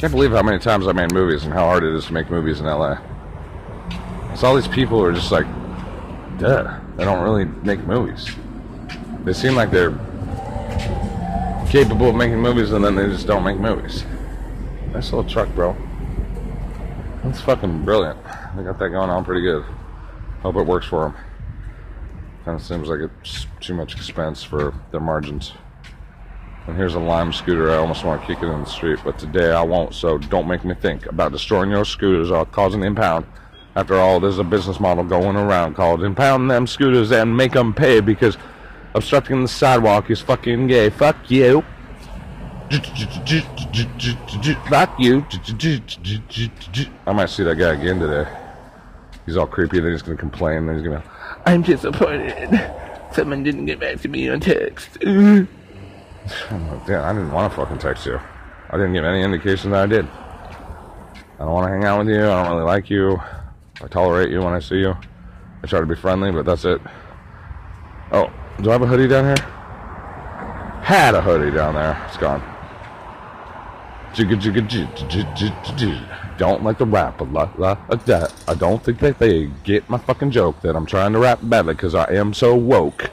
Can't 0.01 0.11
believe 0.11 0.31
how 0.31 0.41
many 0.41 0.57
times 0.57 0.87
I 0.87 0.93
made 0.93 1.13
movies 1.13 1.43
and 1.43 1.53
how 1.53 1.65
hard 1.65 1.83
it 1.83 1.93
is 1.93 2.05
to 2.05 2.13
make 2.13 2.27
movies 2.27 2.59
in 2.59 2.65
LA. 2.65 2.97
It's 4.31 4.43
all 4.43 4.55
these 4.55 4.67
people 4.67 4.97
who 4.97 5.05
are 5.05 5.13
just 5.13 5.31
like, 5.31 5.45
duh, 6.39 6.79
they 6.95 7.05
don't 7.05 7.21
really 7.21 7.45
make 7.45 7.81
movies. 7.81 8.31
They 9.23 9.33
seem 9.33 9.53
like 9.53 9.69
they're 9.69 9.91
capable 11.69 12.09
of 12.09 12.15
making 12.15 12.39
movies 12.39 12.71
and 12.71 12.83
then 12.83 12.95
they 12.95 13.05
just 13.09 13.27
don't 13.27 13.43
make 13.43 13.59
movies. 13.59 14.03
Nice 14.91 15.13
little 15.13 15.23
truck, 15.23 15.49
bro. 15.49 15.77
That's 17.23 17.39
fucking 17.41 17.85
brilliant. 17.85 18.17
They 18.55 18.63
got 18.63 18.79
that 18.79 18.89
going 18.89 19.11
on 19.11 19.23
pretty 19.23 19.43
good. 19.43 19.63
Hope 20.41 20.55
it 20.55 20.65
works 20.65 20.87
for 20.87 21.03
them. 21.03 21.15
Kind 22.43 22.59
of 22.59 22.65
seems 22.65 22.87
like 22.87 23.01
it's 23.01 23.45
too 23.59 23.75
much 23.75 23.93
expense 23.93 24.41
for 24.41 24.73
their 24.89 24.99
margins. 24.99 25.53
And 26.71 26.79
here's 26.79 26.95
a 26.95 26.99
lime 26.99 27.33
scooter. 27.33 27.69
I 27.69 27.75
almost 27.75 28.05
want 28.05 28.21
to 28.21 28.27
kick 28.27 28.41
it 28.41 28.47
in 28.47 28.61
the 28.61 28.65
street, 28.65 28.99
but 29.03 29.19
today 29.19 29.51
I 29.51 29.61
won't. 29.61 29.93
So 29.93 30.17
don't 30.17 30.47
make 30.47 30.63
me 30.63 30.73
think 30.73 31.05
about 31.05 31.33
destroying 31.33 31.69
your 31.69 31.83
scooters 31.83 32.31
or 32.31 32.45
causing 32.45 32.81
impound. 32.83 33.25
After 33.75 33.95
all, 33.95 34.21
there's 34.21 34.39
a 34.39 34.43
business 34.45 34.79
model 34.79 35.03
going 35.03 35.35
around 35.35 35.75
called 35.75 36.01
impound 36.01 36.49
them 36.49 36.65
scooters 36.65 37.11
and 37.11 37.35
make 37.35 37.51
them 37.51 37.73
pay 37.73 37.99
because 37.99 38.37
obstructing 38.95 39.41
the 39.41 39.49
sidewalk 39.49 40.09
is 40.09 40.21
fucking 40.21 40.67
gay. 40.67 40.89
Fuck 40.89 41.29
you. 41.29 41.61
Fuck 44.69 44.97
you. 44.97 45.25
I 47.05 47.11
might 47.11 47.29
see 47.29 47.43
that 47.43 47.57
guy 47.59 47.73
again 47.73 47.99
today. 47.99 48.31
He's 49.25 49.35
all 49.35 49.45
creepy, 49.45 49.81
then 49.81 49.91
he's 49.91 50.01
gonna 50.01 50.15
complain, 50.15 50.69
and 50.69 50.77
he's 50.77 50.87
gonna, 50.87 51.03
I'm 51.45 51.63
disappointed. 51.63 52.49
Someone 53.11 53.43
didn't 53.43 53.65
get 53.65 53.81
back 53.81 53.99
to 53.99 54.07
me 54.07 54.29
on 54.29 54.39
text. 54.39 54.97
Oh, 56.51 56.83
Damn, 56.87 57.03
I 57.03 57.13
didn't 57.13 57.31
want 57.31 57.51
to 57.51 57.57
fucking 57.57 57.79
text 57.79 58.05
you. 58.05 58.19
I 58.69 58.77
didn't 58.77 58.93
give 58.93 59.03
any 59.03 59.21
indication 59.21 59.71
that 59.71 59.83
I 59.83 59.85
did. 59.87 60.05
I 60.05 61.39
don't 61.39 61.51
want 61.51 61.67
to 61.67 61.73
hang 61.73 61.83
out 61.85 61.99
with 61.99 62.09
you. 62.09 62.23
I 62.23 62.43
don't 62.43 62.51
really 62.53 62.65
like 62.65 62.89
you. 62.89 63.19
I 63.81 63.87
tolerate 63.87 64.29
you 64.29 64.41
when 64.41 64.53
I 64.53 64.59
see 64.59 64.77
you. 64.77 64.95
I 65.63 65.67
try 65.67 65.79
to 65.79 65.85
be 65.85 65.95
friendly, 65.95 66.31
but 66.31 66.45
that's 66.45 66.65
it. 66.65 66.81
Oh, 68.11 68.31
do 68.61 68.69
I 68.69 68.73
have 68.73 68.81
a 68.81 68.87
hoodie 68.87 69.07
down 69.07 69.25
here? 69.25 69.45
Had 70.83 71.15
a 71.15 71.21
hoodie 71.21 71.55
down 71.55 71.75
there. 71.75 72.01
It's 72.07 72.17
gone. 72.17 72.41
don't 76.37 76.63
like 76.63 76.79
to 76.79 76.85
rap 76.85 77.21
a 77.21 77.23
lot 77.23 77.59
like 77.59 78.03
that. 78.05 78.33
I 78.47 78.55
don't 78.55 78.83
think 78.83 78.99
that 78.99 79.19
they 79.19 79.45
get 79.63 79.87
my 79.89 79.99
fucking 79.99 80.31
joke 80.31 80.59
that 80.61 80.75
I'm 80.75 80.87
trying 80.87 81.13
to 81.13 81.19
rap 81.19 81.39
badly 81.43 81.75
because 81.75 81.93
I 81.93 82.11
am 82.13 82.33
so 82.33 82.55
woke. 82.55 83.11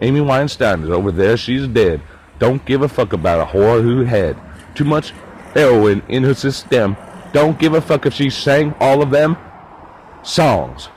Amy 0.00 0.20
Weinstein 0.20 0.82
is 0.82 0.90
over 0.90 1.12
there. 1.12 1.36
She's 1.36 1.68
dead. 1.68 2.02
Don't 2.40 2.64
give 2.64 2.82
a 2.82 2.88
fuck 2.88 3.12
about 3.12 3.40
a 3.40 3.50
whore 3.52 3.80
who 3.80 4.02
had 4.02 4.36
too 4.74 4.84
much 4.84 5.12
heroin 5.54 6.02
in 6.08 6.24
her 6.24 6.34
system. 6.34 6.96
Don't 7.32 7.58
give 7.58 7.74
a 7.74 7.80
fuck 7.80 8.06
if 8.06 8.14
she 8.14 8.30
sang 8.30 8.74
all 8.80 9.00
of 9.00 9.10
them 9.10 9.36
songs. 10.24 10.88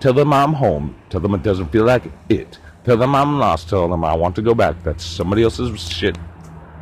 Tell 0.00 0.12
them 0.12 0.32
I'm 0.32 0.52
home. 0.52 0.96
Tell 1.08 1.20
them 1.20 1.34
it 1.34 1.42
doesn't 1.42 1.72
feel 1.72 1.84
like 1.84 2.04
it. 2.28 2.58
Tell 2.84 2.96
them 2.96 3.14
I'm 3.14 3.38
lost. 3.38 3.68
Tell 3.70 3.88
them 3.88 4.04
I 4.04 4.14
want 4.14 4.36
to 4.36 4.42
go 4.42 4.54
back. 4.54 4.82
That's 4.82 5.04
somebody 5.04 5.42
else's 5.42 5.80
shit 5.90 6.18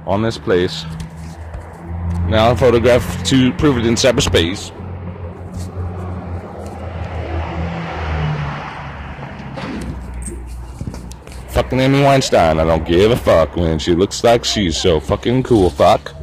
on 0.06 0.22
this 0.22 0.38
place. 0.38 0.84
Now 2.26 2.54
photograph 2.56 3.24
to 3.24 3.52
prove 3.54 3.78
it 3.78 3.86
in 3.86 3.94
cyberspace. 3.94 4.72
Fucking 11.58 11.80
Amy 11.80 12.02
Weinstein. 12.04 12.60
I 12.60 12.64
don't 12.64 12.86
give 12.86 13.10
a 13.10 13.16
fuck 13.16 13.56
when 13.56 13.80
she 13.80 13.92
looks 13.92 14.22
like 14.22 14.44
she's 14.44 14.76
so 14.76 15.00
fucking 15.00 15.42
cool. 15.42 15.70
Fuck. 15.70 16.14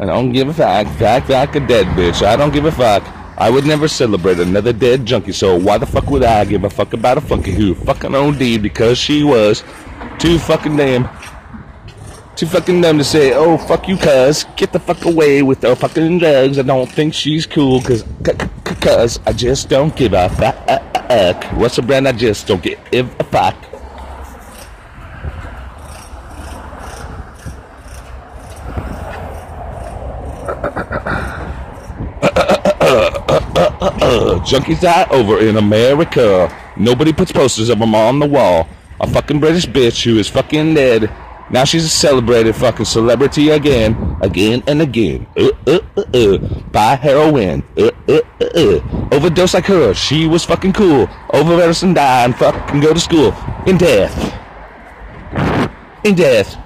I 0.00 0.06
don't 0.06 0.32
give 0.32 0.48
a 0.48 0.54
fuck. 0.54 0.86
Fuck, 0.96 1.24
fuck 1.24 1.54
a 1.54 1.60
dead 1.60 1.86
bitch. 1.88 2.24
I 2.24 2.34
don't 2.34 2.50
give 2.50 2.64
a 2.64 2.72
fuck. 2.72 3.02
I 3.36 3.50
would 3.50 3.66
never 3.66 3.86
celebrate 3.86 4.40
another 4.40 4.72
dead 4.72 5.04
junkie, 5.04 5.32
so 5.32 5.58
why 5.58 5.76
the 5.76 5.84
fuck 5.84 6.08
would 6.08 6.24
I 6.24 6.46
give 6.46 6.64
a 6.64 6.70
fuck 6.70 6.94
about 6.94 7.18
a 7.18 7.20
funky 7.20 7.50
who 7.50 7.74
fucking 7.74 8.14
OD 8.14 8.62
because 8.62 8.96
she 8.96 9.24
was 9.24 9.62
too 10.18 10.38
fucking 10.38 10.78
damn, 10.78 11.06
too 12.34 12.46
fucking 12.46 12.80
dumb 12.80 12.96
to 12.96 13.04
say, 13.04 13.34
oh 13.34 13.58
fuck 13.58 13.88
you 13.88 13.98
cuz, 13.98 14.46
get 14.56 14.72
the 14.72 14.80
fuck 14.80 15.04
away 15.04 15.42
with 15.42 15.60
the 15.60 15.76
fucking 15.76 16.18
drugs. 16.18 16.58
I 16.58 16.62
don't 16.62 16.90
think 16.90 17.12
she's 17.12 17.44
cool 17.44 17.82
cuz, 17.82 18.04
cuz 18.24 19.20
I 19.26 19.34
just 19.34 19.68
don't 19.68 19.94
give 19.94 20.14
a 20.14 20.30
fuck. 20.30 21.44
What's 21.58 21.76
a 21.76 21.82
brand 21.82 22.08
I 22.08 22.12
just 22.12 22.46
don't 22.46 22.62
give 22.62 22.80
a 23.20 23.24
fuck. 23.24 23.67
Junkies 34.48 34.80
die 34.80 35.06
over 35.10 35.38
in 35.38 35.56
America. 35.56 36.50
Nobody 36.76 37.12
puts 37.12 37.32
posters 37.32 37.68
of 37.68 37.78
them 37.78 37.94
on 37.94 38.18
the 38.18 38.26
wall. 38.26 38.66
A 39.00 39.06
fucking 39.06 39.40
British 39.40 39.66
bitch 39.66 40.04
who 40.04 40.18
is 40.18 40.28
fucking 40.28 40.74
dead. 40.74 41.10
Now 41.50 41.64
she's 41.64 41.84
a 41.84 41.88
celebrated 41.88 42.54
fucking 42.56 42.84
celebrity 42.84 43.50
again, 43.50 44.18
again 44.20 44.62
and 44.66 44.82
again. 44.82 45.26
Uh, 45.36 45.50
uh, 45.66 45.80
uh, 45.96 46.02
uh. 46.12 46.38
Buy 46.72 46.94
heroin. 46.96 47.62
Uh, 47.76 47.90
uh, 48.08 48.20
uh, 48.40 48.44
uh. 48.44 49.08
Overdose 49.12 49.54
like 49.54 49.64
her. 49.66 49.94
She 49.94 50.26
was 50.26 50.44
fucking 50.44 50.74
cool. 50.74 51.08
Overdose 51.32 51.82
and 51.82 51.94
die 51.94 52.24
and 52.24 52.36
fucking 52.36 52.80
go 52.80 52.92
to 52.92 53.00
school. 53.00 53.34
In 53.66 53.78
death. 53.78 54.12
In 56.04 56.14
death. 56.14 56.56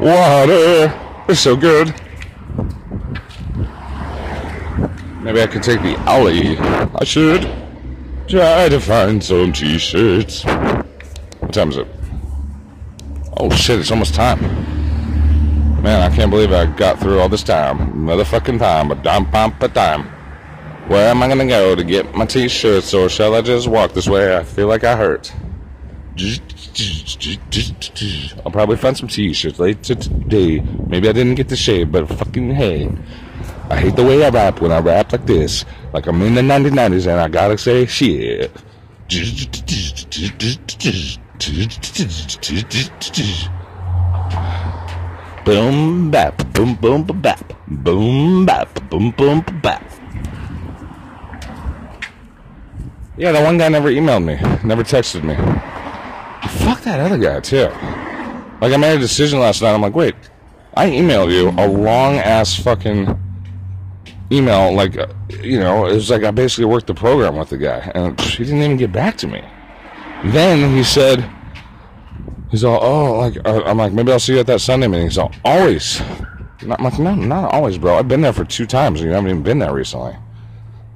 Water. 0.00 0.94
It's 1.28 1.40
so 1.40 1.56
good. 1.56 1.94
Maybe 5.30 5.42
I 5.42 5.46
could 5.46 5.62
take 5.62 5.80
the 5.82 5.96
alley. 6.10 6.58
I 6.58 7.04
should 7.04 7.42
try 8.26 8.68
to 8.68 8.80
find 8.80 9.22
some 9.22 9.52
t-shirts. 9.52 10.42
What 10.42 11.52
time 11.52 11.68
is 11.68 11.76
it? 11.76 11.86
Oh 13.36 13.48
shit, 13.50 13.78
it's 13.78 13.92
almost 13.92 14.12
time. 14.12 14.40
Man, 15.82 16.02
I 16.02 16.12
can't 16.12 16.32
believe 16.32 16.50
I 16.50 16.66
got 16.66 16.98
through 16.98 17.20
all 17.20 17.28
this 17.28 17.44
time. 17.44 17.92
Motherfucking 17.92 18.58
time, 18.58 18.90
a 18.90 18.96
dime 18.96 19.30
pump 19.30 19.62
a 19.62 19.68
time. 19.68 20.06
Where 20.88 21.08
am 21.08 21.22
I 21.22 21.28
gonna 21.28 21.46
go 21.46 21.76
to 21.76 21.84
get 21.84 22.12
my 22.12 22.26
t-shirts 22.26 22.92
or 22.92 23.08
shall 23.08 23.36
I 23.36 23.40
just 23.40 23.68
walk 23.68 23.92
this 23.92 24.08
way? 24.08 24.36
I 24.36 24.42
feel 24.42 24.66
like 24.66 24.82
I 24.82 24.96
hurt. 24.96 25.32
I'll 28.44 28.50
probably 28.50 28.78
find 28.78 28.96
some 28.96 29.06
t-shirts 29.06 29.60
later 29.60 29.94
today. 29.94 30.58
Maybe 30.88 31.08
I 31.08 31.12
didn't 31.12 31.36
get 31.36 31.48
to 31.50 31.56
shave, 31.56 31.92
but 31.92 32.08
fucking 32.08 32.50
hey. 32.56 32.90
I 33.70 33.76
hate 33.76 33.94
the 33.94 34.04
way 34.04 34.24
I 34.24 34.30
rap 34.30 34.60
when 34.60 34.72
I 34.72 34.80
rap 34.80 35.12
like 35.12 35.26
this. 35.26 35.64
Like 35.92 36.06
I'm 36.08 36.20
in 36.22 36.34
the 36.34 36.42
1990s 36.42 37.06
and 37.06 37.20
I 37.20 37.28
gotta 37.28 37.56
say 37.56 37.86
shit. 37.86 38.50
Boom 45.44 46.10
bap, 46.10 46.52
boom 46.52 46.74
boom 46.74 47.04
bap, 47.04 47.54
boom 47.68 48.44
bap, 48.44 48.90
boom 48.90 49.12
boom 49.12 49.44
bap. 49.62 49.84
Yeah, 53.16 53.32
that 53.32 53.44
one 53.44 53.56
guy 53.56 53.68
never 53.68 53.90
emailed 53.90 54.24
me, 54.24 54.34
never 54.66 54.82
texted 54.82 55.22
me. 55.22 55.34
Fuck 56.64 56.82
that 56.82 56.98
other 56.98 57.18
guy 57.18 57.38
too. 57.40 57.68
Like 58.60 58.72
I 58.72 58.76
made 58.76 58.96
a 58.96 58.98
decision 58.98 59.38
last 59.38 59.62
night. 59.62 59.74
I'm 59.74 59.80
like, 59.80 59.94
wait, 59.94 60.16
I 60.74 60.88
emailed 60.90 61.32
you 61.32 61.50
a 61.50 61.66
long 61.68 62.16
ass 62.16 62.54
fucking 62.54 63.29
email. 64.32 64.72
Like, 64.72 64.96
uh, 64.96 65.06
you 65.42 65.58
know, 65.58 65.86
it 65.86 65.94
was 65.94 66.10
like 66.10 66.24
I 66.24 66.30
basically 66.30 66.66
worked 66.66 66.86
the 66.86 66.94
program 66.94 67.36
with 67.36 67.50
the 67.50 67.58
guy, 67.58 67.90
and 67.94 68.20
he 68.20 68.44
didn't 68.44 68.62
even 68.62 68.76
get 68.76 68.92
back 68.92 69.16
to 69.18 69.26
me. 69.26 69.42
Then 70.26 70.74
he 70.74 70.82
said, 70.84 71.28
he's 72.50 72.64
all, 72.64 72.78
oh, 72.82 73.18
like 73.18 73.36
uh, 73.44 73.62
I'm 73.64 73.78
like, 73.78 73.92
maybe 73.92 74.12
I'll 74.12 74.20
see 74.20 74.34
you 74.34 74.40
at 74.40 74.46
that 74.46 74.60
Sunday 74.60 74.86
meeting. 74.86 75.06
He's 75.06 75.18
all, 75.18 75.32
always. 75.44 76.00
I'm 76.60 76.68
like, 76.68 76.98
no, 76.98 77.14
not 77.14 77.54
always, 77.54 77.78
bro. 77.78 77.96
I've 77.96 78.08
been 78.08 78.20
there 78.20 78.34
for 78.34 78.44
two 78.44 78.66
times, 78.66 79.00
and 79.00 79.08
you 79.08 79.14
haven't 79.14 79.30
even 79.30 79.42
been 79.42 79.58
there 79.58 79.74
recently. 79.74 80.16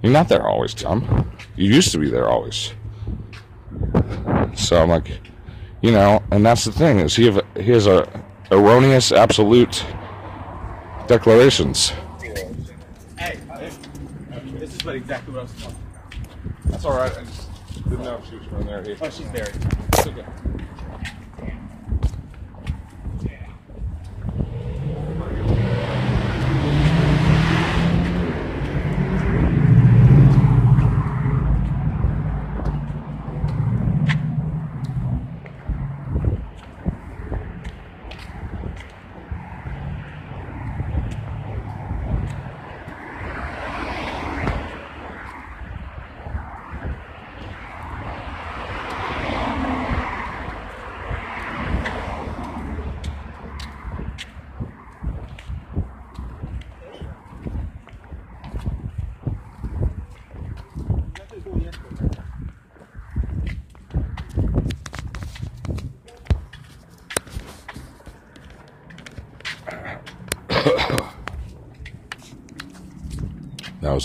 You're 0.03 0.13
not 0.13 0.29
there 0.29 0.47
always, 0.47 0.75
Tom. 0.75 1.33
You 1.57 1.73
used 1.73 1.91
to 1.93 1.99
be 1.99 2.11
there 2.11 2.29
always. 2.29 2.75
So 4.55 4.83
I'm 4.83 4.91
like, 4.91 5.11
you 5.81 5.93
know, 5.93 6.23
and 6.31 6.45
that's 6.45 6.65
the 6.65 6.73
thing 6.73 6.99
is 7.01 7.17
he 7.17 7.27
have 7.27 7.45
he 7.57 7.71
has 7.71 7.87
a 7.87 8.07
erroneous 8.51 9.13
absolute 9.13 9.85
declarations. 11.07 11.93
Hey, 14.85 14.99
this 14.99 15.03
is 15.03 15.09
what 15.09 15.15
exactly 15.15 15.33
what 15.33 15.41
I 15.41 15.43
was 15.45 15.63
talking. 15.63 15.77
That's 16.67 16.85
all 16.85 16.97
right. 16.97 17.17
I 17.17 17.25
just 17.25 17.85
didn't 17.85 18.05
know 18.05 18.17
if 18.17 18.29
she 18.29 18.37
was 18.37 18.47
from 18.47 18.67
there. 18.67 18.85
Oh, 19.01 19.09
she's 19.09 19.27
buried. 19.29 19.57
It's 19.95 20.07
okay. 20.07 20.25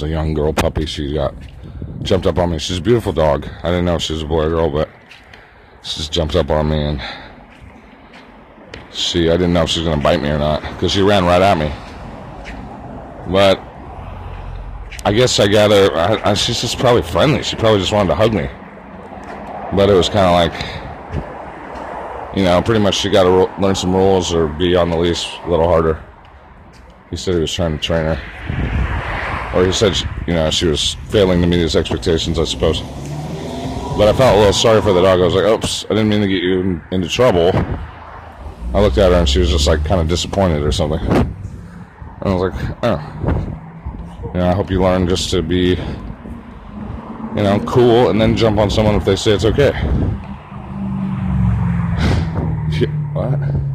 Was 0.01 0.09
a 0.09 0.11
young 0.11 0.33
girl 0.33 0.53
puppy. 0.53 0.85
She 0.85 1.13
got 1.13 1.33
jumped 2.03 2.25
up 2.25 2.37
on 2.37 2.51
me. 2.51 2.59
She's 2.59 2.77
a 2.77 2.81
beautiful 2.81 3.11
dog. 3.11 3.47
I 3.63 3.69
didn't 3.69 3.85
know 3.85 3.95
if 3.95 4.01
she 4.01 4.13
was 4.13 4.21
a 4.21 4.27
boy 4.27 4.45
or 4.45 4.49
girl, 4.49 4.69
but 4.69 4.89
she 5.83 5.97
just 5.97 6.11
jumped 6.11 6.35
up 6.35 6.49
on 6.49 6.69
me 6.69 6.77
and 6.77 7.01
she. 8.91 9.29
I 9.29 9.33
didn't 9.33 9.53
know 9.53 9.63
if 9.63 9.69
she 9.69 9.81
was 9.81 9.89
gonna 9.89 10.01
bite 10.01 10.21
me 10.21 10.29
or 10.29 10.39
not 10.39 10.61
because 10.61 10.91
she 10.91 11.01
ran 11.01 11.25
right 11.25 11.41
at 11.41 11.57
me. 11.57 11.71
But 13.31 13.59
I 15.05 15.13
guess 15.13 15.39
I 15.39 15.47
got 15.47 15.71
her. 15.71 15.95
I, 15.95 16.31
I, 16.31 16.33
she's 16.33 16.61
just 16.61 16.79
probably 16.79 17.01
friendly. 17.01 17.43
She 17.43 17.55
probably 17.55 17.79
just 17.79 17.91
wanted 17.91 18.09
to 18.09 18.15
hug 18.15 18.33
me. 18.33 18.49
But 19.75 19.89
it 19.89 19.93
was 19.93 20.09
kind 20.09 20.25
of 20.25 20.33
like, 20.33 20.53
you 22.35 22.43
know, 22.43 22.61
pretty 22.61 22.81
much 22.81 22.95
she 22.95 23.09
got 23.09 23.23
to 23.23 23.61
learn 23.61 23.75
some 23.75 23.95
rules 23.95 24.33
or 24.33 24.47
be 24.47 24.75
on 24.75 24.89
the 24.89 24.97
leash 24.97 25.37
a 25.43 25.49
little 25.49 25.67
harder. 25.67 26.03
He 27.11 27.17
said 27.17 27.35
he 27.35 27.41
was 27.41 27.53
trying 27.53 27.77
to 27.77 27.83
train 27.83 28.05
her. 28.05 28.78
Or 29.53 29.65
he 29.65 29.71
said, 29.71 29.95
she, 29.95 30.05
you 30.27 30.33
know, 30.33 30.49
she 30.51 30.65
was 30.67 30.93
failing 31.09 31.41
to 31.41 31.47
meet 31.47 31.59
his 31.59 31.75
expectations, 31.75 32.37
I 32.37 32.43
suppose. 32.43 32.81
But 33.97 34.07
I 34.07 34.13
felt 34.13 34.35
a 34.35 34.37
little 34.37 34.53
sorry 34.53 34.81
for 34.81 34.93
the 34.93 35.01
dog. 35.01 35.19
I 35.19 35.25
was 35.25 35.33
like, 35.33 35.45
oops, 35.45 35.85
I 35.85 35.89
didn't 35.89 36.09
mean 36.09 36.21
to 36.21 36.27
get 36.27 36.43
you 36.43 36.59
in, 36.59 36.81
into 36.91 37.09
trouble. 37.09 37.51
I 38.73 38.79
looked 38.79 38.97
at 38.99 39.11
her 39.11 39.17
and 39.17 39.27
she 39.27 39.39
was 39.39 39.49
just 39.49 39.67
like 39.67 39.83
kind 39.83 39.99
of 39.99 40.07
disappointed 40.07 40.61
or 40.61 40.71
something. 40.71 40.99
And 41.01 41.35
I 42.21 42.33
was 42.33 42.53
like, 42.53 42.77
oh. 42.83 42.99
You 44.33 44.39
know, 44.39 44.49
I 44.49 44.53
hope 44.53 44.69
you 44.69 44.81
learn 44.81 45.07
just 45.07 45.31
to 45.31 45.41
be, 45.41 45.69
you 47.35 47.43
know, 47.43 47.59
cool 47.67 48.09
and 48.09 48.21
then 48.21 48.37
jump 48.37 48.59
on 48.59 48.69
someone 48.69 48.93
if 48.95 49.05
they 49.05 49.15
say 49.15 49.31
it's 49.31 49.45
okay. 49.45 49.71
what? 53.13 53.68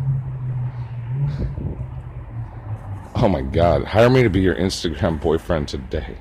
Oh 3.25 3.29
my 3.29 3.41
god. 3.41 3.85
Hire 3.85 4.11
me 4.11 4.23
to 4.23 4.29
be 4.29 4.43
your 4.43 4.55
Instagram 4.55 5.19
boyfriend 5.19 5.67
today. 5.67 6.19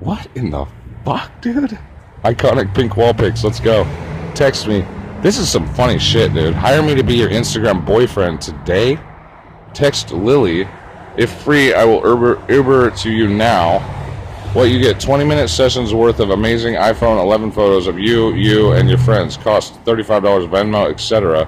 What 0.00 0.26
in 0.34 0.48
the 0.48 0.66
fuck, 1.04 1.30
dude? 1.42 1.78
Iconic 2.24 2.74
pink 2.74 2.96
wall 2.96 3.12
pics. 3.12 3.44
Let's 3.44 3.60
go. 3.60 3.84
Text 4.34 4.66
me. 4.66 4.82
This 5.20 5.36
is 5.36 5.50
some 5.50 5.68
funny 5.74 5.98
shit, 5.98 6.32
dude. 6.32 6.54
Hire 6.54 6.82
me 6.82 6.94
to 6.94 7.02
be 7.02 7.16
your 7.16 7.28
Instagram 7.28 7.84
boyfriend 7.84 8.40
today. 8.40 8.98
Text 9.74 10.10
Lily 10.10 10.66
if 11.18 11.30
free, 11.42 11.74
I 11.74 11.84
will 11.84 12.00
Uber, 12.08 12.42
Uber 12.50 12.92
to 12.92 13.12
you 13.12 13.28
now. 13.28 13.80
What 14.54 14.70
you 14.70 14.78
get 14.80 14.98
20 14.98 15.22
minute 15.22 15.48
sessions 15.48 15.92
worth 15.92 16.18
of 16.18 16.30
amazing 16.30 16.76
iPhone 16.76 17.22
11 17.22 17.52
photos 17.52 17.88
of 17.88 17.98
you, 17.98 18.32
you, 18.32 18.72
and 18.72 18.88
your 18.88 18.96
friends. 18.96 19.36
Cost 19.36 19.74
$35 19.84 20.48
Venmo, 20.48 20.90
etc. 20.90 21.46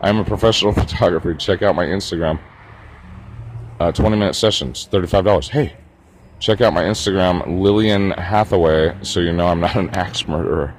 I'm 0.00 0.16
a 0.18 0.24
professional 0.24 0.72
photographer. 0.82 1.32
Check 1.32 1.62
out 1.62 1.76
my 1.76 1.86
Instagram. 1.86 2.40
Uh, 3.80 3.90
20 3.90 4.14
minute 4.14 4.34
sessions, 4.34 4.86
$35. 4.92 5.48
Hey, 5.48 5.74
check 6.38 6.60
out 6.60 6.74
my 6.74 6.82
Instagram, 6.82 7.62
Lillian 7.62 8.10
Hathaway, 8.10 8.94
so 9.00 9.20
you 9.20 9.32
know 9.32 9.46
I'm 9.46 9.60
not 9.60 9.74
an 9.74 9.88
axe 9.90 10.28
murderer. 10.28 10.74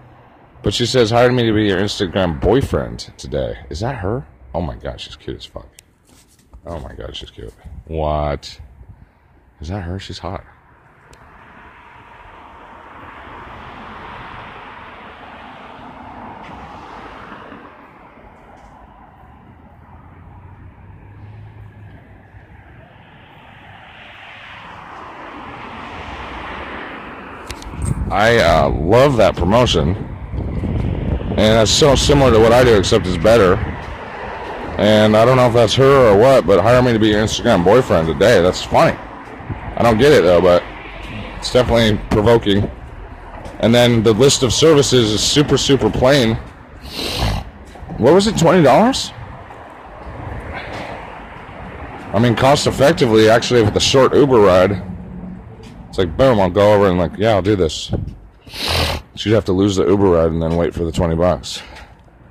But 0.62 0.76
she 0.76 0.86
says, 0.86 1.10
hired 1.10 1.34
me 1.34 1.42
to 1.42 1.52
be 1.52 1.66
your 1.66 1.80
Instagram 1.80 2.40
boyfriend 2.40 3.12
today. 3.18 3.58
Is 3.72 3.80
that 3.80 3.96
her? 3.96 4.28
Oh 4.54 4.62
my 4.62 4.76
god, 4.76 5.02
she's 5.02 5.16
cute 5.16 5.38
as 5.38 5.46
fuck. 5.46 5.68
Oh 6.68 6.80
my 6.80 6.94
god, 6.94 7.16
she's 7.16 7.32
cute. 7.32 7.52
What? 7.86 8.62
Is 9.60 9.70
that 9.70 9.82
her? 9.82 9.98
She's 9.98 10.20
hot. 10.20 10.44
I 28.12 28.40
uh, 28.40 28.70
love 28.70 29.16
that 29.18 29.38
promotion, 29.38 29.96
and 29.96 31.62
it's 31.62 31.72
so 31.72 31.96
similar 31.96 32.30
to 32.30 32.40
what 32.40 32.52
I 32.52 32.62
do, 32.62 32.78
except 32.78 33.08
it's 33.08 33.16
better. 33.16 33.56
And 34.78 35.16
I 35.16 35.24
don't 35.24 35.38
know 35.38 35.48
if 35.48 35.54
that's 35.54 35.74
her 35.76 36.10
or 36.10 36.18
what, 36.18 36.46
but 36.46 36.60
hire 36.60 36.82
me 36.82 36.92
to 36.92 37.00
be 37.00 37.08
your 37.08 37.24
Instagram 37.24 37.64
boyfriend 37.64 38.08
today. 38.08 38.42
That's 38.42 38.62
funny. 38.62 38.98
I 39.78 39.82
don't 39.82 39.98
get 39.98 40.12
it 40.12 40.24
though, 40.24 40.42
but 40.42 40.62
it's 41.38 41.54
definitely 41.54 42.02
provoking. 42.10 42.70
And 43.62 43.74
then 43.74 44.04
the 44.04 44.12
list 44.12 44.44
of 44.44 44.52
services 44.52 45.12
is 45.12 45.24
super, 45.24 45.58
super 45.58 45.90
plain. 45.90 46.36
What 47.98 48.14
was 48.14 48.28
it, 48.28 48.36
$20? 48.36 49.14
I 52.14 52.20
mean, 52.20 52.36
cost 52.36 52.68
effectively, 52.68 53.30
actually, 53.30 53.64
with 53.64 53.78
a 53.78 53.80
short 53.80 54.14
Uber 54.14 54.42
ride, 54.42 54.91
it's 55.92 55.98
like, 55.98 56.16
boom, 56.16 56.40
I'll 56.40 56.50
go 56.50 56.74
over 56.74 56.88
and, 56.88 56.98
like, 56.98 57.18
yeah, 57.18 57.32
I'll 57.32 57.42
do 57.42 57.58
this. 57.58 57.92
She'd 59.16 59.34
have 59.34 59.44
to 59.44 59.52
lose 59.52 59.76
the 59.76 59.86
Uber 59.86 60.06
ride 60.06 60.32
and 60.32 60.42
then 60.42 60.56
wait 60.56 60.74
for 60.74 60.86
the 60.86 60.92
20 60.94 61.16
bucks. 61.16 61.62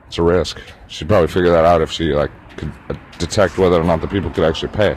It's 0.07 0.17
a 0.17 0.23
risk. 0.23 0.59
She'd 0.89 1.09
probably 1.09 1.29
figure 1.29 1.51
that 1.51 1.67
out 1.67 1.83
if 1.83 1.93
she, 1.93 2.15
like, 2.15 2.31
could 2.57 2.73
detect 3.19 3.59
whether 3.59 3.79
or 3.79 3.85
not 3.85 4.01
the 4.01 4.09
people 4.09 4.31
could 4.31 4.45
actually 4.45 4.73
pay. 4.73 4.97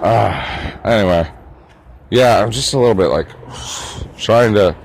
Uh, 0.00 0.78
anyway, 0.84 1.28
yeah, 2.10 2.40
I'm 2.40 2.52
just 2.52 2.72
a 2.72 2.78
little 2.78 2.94
bit 2.94 3.08
like 3.08 3.28
trying 4.16 4.54
to 4.54 4.76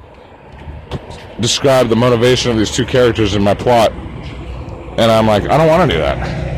describe 1.39 1.89
the 1.89 1.95
motivation 1.95 2.49
of 2.49 2.57
these 2.57 2.71
two 2.71 2.85
characters 2.85 3.35
in 3.35 3.43
my 3.43 3.53
plot, 3.53 3.91
and 3.91 5.11
I'm 5.11 5.27
like, 5.27 5.43
I 5.43 5.57
don't 5.57 5.67
want 5.67 5.87
to 5.89 5.95
do 5.95 6.01
that. 6.01 6.17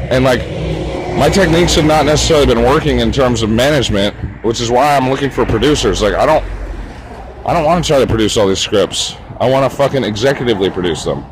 And 0.09 0.23
like, 0.23 0.41
my 1.19 1.29
techniques 1.29 1.75
have 1.75 1.85
not 1.85 2.05
necessarily 2.05 2.47
been 2.47 2.63
working 2.63 2.99
in 2.99 3.11
terms 3.11 3.43
of 3.43 3.49
management, 3.49 4.15
which 4.43 4.61
is 4.61 4.71
why 4.71 4.95
I'm 4.95 5.09
looking 5.09 5.29
for 5.29 5.45
producers. 5.45 6.01
Like, 6.01 6.15
I 6.15 6.25
don't, 6.25 6.43
I 7.45 7.53
don't 7.53 7.65
want 7.65 7.83
to 7.83 7.87
try 7.87 7.99
to 7.99 8.07
produce 8.07 8.37
all 8.37 8.47
these 8.47 8.59
scripts. 8.59 9.15
I 9.39 9.49
want 9.49 9.69
to 9.69 9.77
fucking 9.77 10.03
executively 10.03 10.73
produce 10.73 11.03
them 11.03 11.25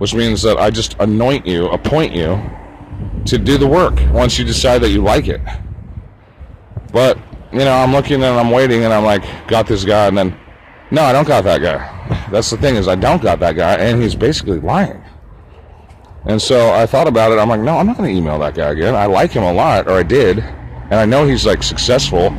which 0.00 0.14
means 0.14 0.40
that 0.40 0.56
I 0.56 0.70
just 0.70 0.96
anoint 0.98 1.46
you, 1.46 1.66
appoint 1.68 2.14
you 2.14 2.42
to 3.26 3.36
do 3.36 3.58
the 3.58 3.66
work 3.66 4.00
once 4.12 4.38
you 4.38 4.46
decide 4.46 4.78
that 4.78 4.88
you 4.88 5.02
like 5.02 5.28
it. 5.28 5.42
But, 6.90 7.18
you 7.52 7.58
know, 7.58 7.74
I'm 7.74 7.92
looking 7.92 8.22
and 8.22 8.24
I'm 8.24 8.50
waiting 8.50 8.84
and 8.84 8.94
I'm 8.94 9.04
like, 9.04 9.22
got 9.46 9.66
this 9.66 9.84
guy, 9.84 10.06
and 10.06 10.16
then, 10.16 10.40
no, 10.90 11.02
I 11.02 11.12
don't 11.12 11.28
got 11.28 11.44
that 11.44 11.60
guy. 11.60 12.28
That's 12.30 12.48
the 12.48 12.56
thing 12.56 12.76
is 12.76 12.88
I 12.88 12.94
don't 12.94 13.20
got 13.20 13.40
that 13.40 13.56
guy, 13.56 13.74
and 13.74 14.02
he's 14.02 14.14
basically 14.14 14.58
lying. 14.58 14.99
And 16.26 16.40
so 16.40 16.72
I 16.72 16.86
thought 16.86 17.08
about 17.08 17.32
it. 17.32 17.38
I'm 17.38 17.48
like, 17.48 17.60
no, 17.60 17.78
I'm 17.78 17.86
not 17.86 17.96
going 17.96 18.12
to 18.12 18.16
email 18.16 18.38
that 18.40 18.54
guy 18.54 18.70
again. 18.70 18.94
I 18.94 19.06
like 19.06 19.32
him 19.32 19.42
a 19.42 19.52
lot, 19.52 19.88
or 19.88 19.92
I 19.92 20.02
did, 20.02 20.38
and 20.38 20.94
I 20.94 21.06
know 21.06 21.26
he's 21.26 21.46
like 21.46 21.62
successful. 21.62 22.30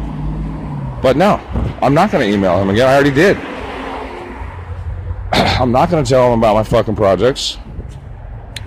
But 1.02 1.18
no, 1.18 1.36
I'm 1.82 1.94
not 1.94 2.12
going 2.12 2.28
to 2.28 2.34
email 2.34 2.62
him 2.62 2.70
again. 2.70 2.88
I 2.88 2.94
already 2.94 3.12
did. 3.12 3.38
I'm 5.34 5.72
not 5.72 5.90
going 5.90 6.04
to 6.04 6.10
tell 6.10 6.32
him 6.32 6.40
about 6.40 6.54
my 6.54 6.64
fucking 6.64 6.96
projects. 6.96 7.58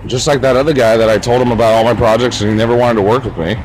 Just 0.05 0.27
like 0.27 0.41
that 0.41 0.55
other 0.55 0.73
guy 0.73 0.97
that 0.97 1.09
I 1.09 1.17
told 1.17 1.41
him 1.41 1.51
about 1.51 1.73
all 1.73 1.83
my 1.83 1.95
projects 1.95 2.41
and 2.41 2.49
he 2.49 2.55
never 2.55 2.75
wanted 2.75 2.95
to 2.95 3.07
work 3.07 3.23
with 3.23 3.37
me. 3.37 3.55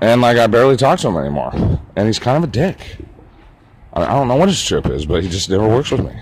And 0.00 0.20
like 0.20 0.38
I 0.38 0.46
barely 0.46 0.76
talk 0.76 0.98
to 1.00 1.08
him 1.08 1.16
anymore. 1.16 1.50
And 1.96 2.06
he's 2.06 2.18
kind 2.18 2.36
of 2.36 2.44
a 2.44 2.52
dick. 2.52 2.96
I 3.92 4.06
don't 4.06 4.28
know 4.28 4.36
what 4.36 4.48
his 4.48 4.62
trip 4.64 4.86
is, 4.86 5.04
but 5.04 5.22
he 5.22 5.28
just 5.28 5.50
never 5.50 5.68
works 5.68 5.90
with 5.90 6.00
me. 6.00 6.14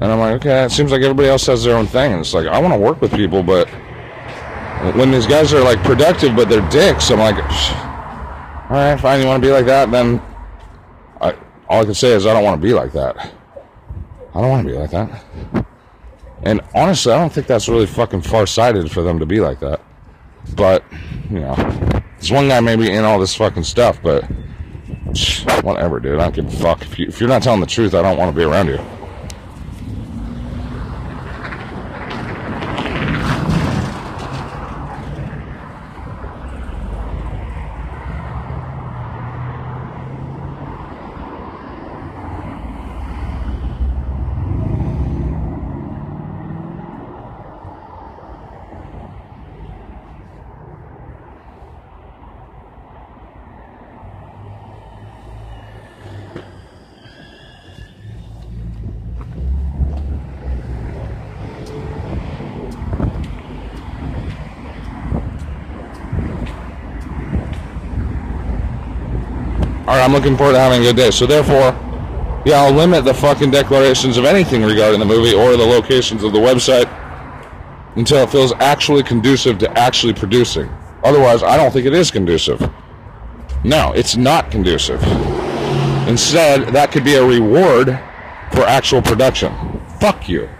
And 0.00 0.10
I'm 0.10 0.18
like, 0.18 0.32
okay, 0.36 0.64
it 0.64 0.70
seems 0.70 0.92
like 0.92 1.02
everybody 1.02 1.28
else 1.28 1.46
has 1.46 1.62
their 1.62 1.76
own 1.76 1.86
thing. 1.86 2.12
And 2.12 2.20
it's 2.20 2.32
like, 2.32 2.46
I 2.46 2.58
want 2.58 2.72
to 2.72 2.80
work 2.80 3.02
with 3.02 3.12
people, 3.12 3.42
but 3.42 3.68
when 4.94 5.10
these 5.10 5.26
guys 5.26 5.52
are 5.52 5.62
like 5.62 5.82
productive, 5.82 6.34
but 6.34 6.48
they're 6.48 6.66
dicks, 6.70 7.10
I'm 7.10 7.18
like, 7.18 7.36
all 7.36 8.76
right, 8.76 8.98
fine, 8.98 9.20
you 9.20 9.26
want 9.26 9.42
to 9.42 9.46
be 9.46 9.52
like 9.52 9.66
that, 9.66 9.90
then 9.90 10.22
I, 11.20 11.36
all 11.68 11.82
I 11.82 11.84
can 11.84 11.92
say 11.92 12.12
is 12.12 12.24
I 12.24 12.32
don't 12.32 12.44
want 12.44 12.60
to 12.60 12.66
be 12.66 12.72
like 12.72 12.92
that. 12.92 13.16
I 14.34 14.40
don't 14.40 14.48
want 14.48 14.66
to 14.66 14.72
be 14.72 14.78
like 14.78 14.90
that. 14.90 15.66
And 16.44 16.62
honestly, 16.74 17.12
I 17.12 17.18
don't 17.18 17.30
think 17.30 17.46
that's 17.46 17.68
really 17.68 17.86
fucking 17.86 18.22
far 18.22 18.46
sighted 18.46 18.90
for 18.90 19.02
them 19.02 19.18
to 19.18 19.26
be 19.26 19.40
like 19.40 19.60
that. 19.60 19.82
But, 20.56 20.82
you 21.28 21.40
know, 21.40 21.54
this 22.18 22.30
one 22.30 22.48
guy 22.48 22.60
may 22.60 22.76
be 22.76 22.90
in 22.90 23.04
all 23.04 23.18
this 23.18 23.34
fucking 23.34 23.64
stuff, 23.64 24.00
but 24.02 24.24
whatever, 25.62 26.00
dude. 26.00 26.18
I 26.18 26.30
don't 26.30 26.34
give 26.34 26.46
a 26.46 26.56
fuck. 26.56 26.80
If, 26.80 26.98
you, 26.98 27.06
if 27.08 27.20
you're 27.20 27.28
not 27.28 27.42
telling 27.42 27.60
the 27.60 27.66
truth, 27.66 27.92
I 27.94 28.00
don't 28.00 28.16
want 28.16 28.34
to 28.34 28.36
be 28.36 28.44
around 28.44 28.68
you. 28.68 28.78
Looking 70.20 70.36
forward 70.36 70.52
to 70.52 70.58
having 70.58 70.82
a 70.82 70.84
good 70.84 70.96
day. 70.96 71.10
So 71.10 71.24
therefore, 71.24 71.72
yeah, 72.44 72.62
I'll 72.62 72.74
limit 72.74 73.06
the 73.06 73.14
fucking 73.14 73.50
declarations 73.50 74.18
of 74.18 74.26
anything 74.26 74.62
regarding 74.62 75.00
the 75.00 75.06
movie 75.06 75.34
or 75.34 75.56
the 75.56 75.64
locations 75.64 76.22
of 76.22 76.34
the 76.34 76.38
website 76.38 76.88
until 77.96 78.18
it 78.18 78.30
feels 78.30 78.52
actually 78.54 79.02
conducive 79.02 79.56
to 79.58 79.78
actually 79.78 80.12
producing. 80.12 80.68
Otherwise, 81.04 81.42
I 81.42 81.56
don't 81.56 81.72
think 81.72 81.86
it 81.86 81.94
is 81.94 82.10
conducive. 82.10 82.60
No, 83.64 83.92
it's 83.92 84.14
not 84.14 84.50
conducive. 84.50 85.02
Instead, 86.06 86.68
that 86.74 86.92
could 86.92 87.04
be 87.04 87.14
a 87.14 87.24
reward 87.24 87.98
for 88.52 88.60
actual 88.64 89.00
production. 89.00 89.54
Fuck 90.00 90.28
you. 90.28 90.50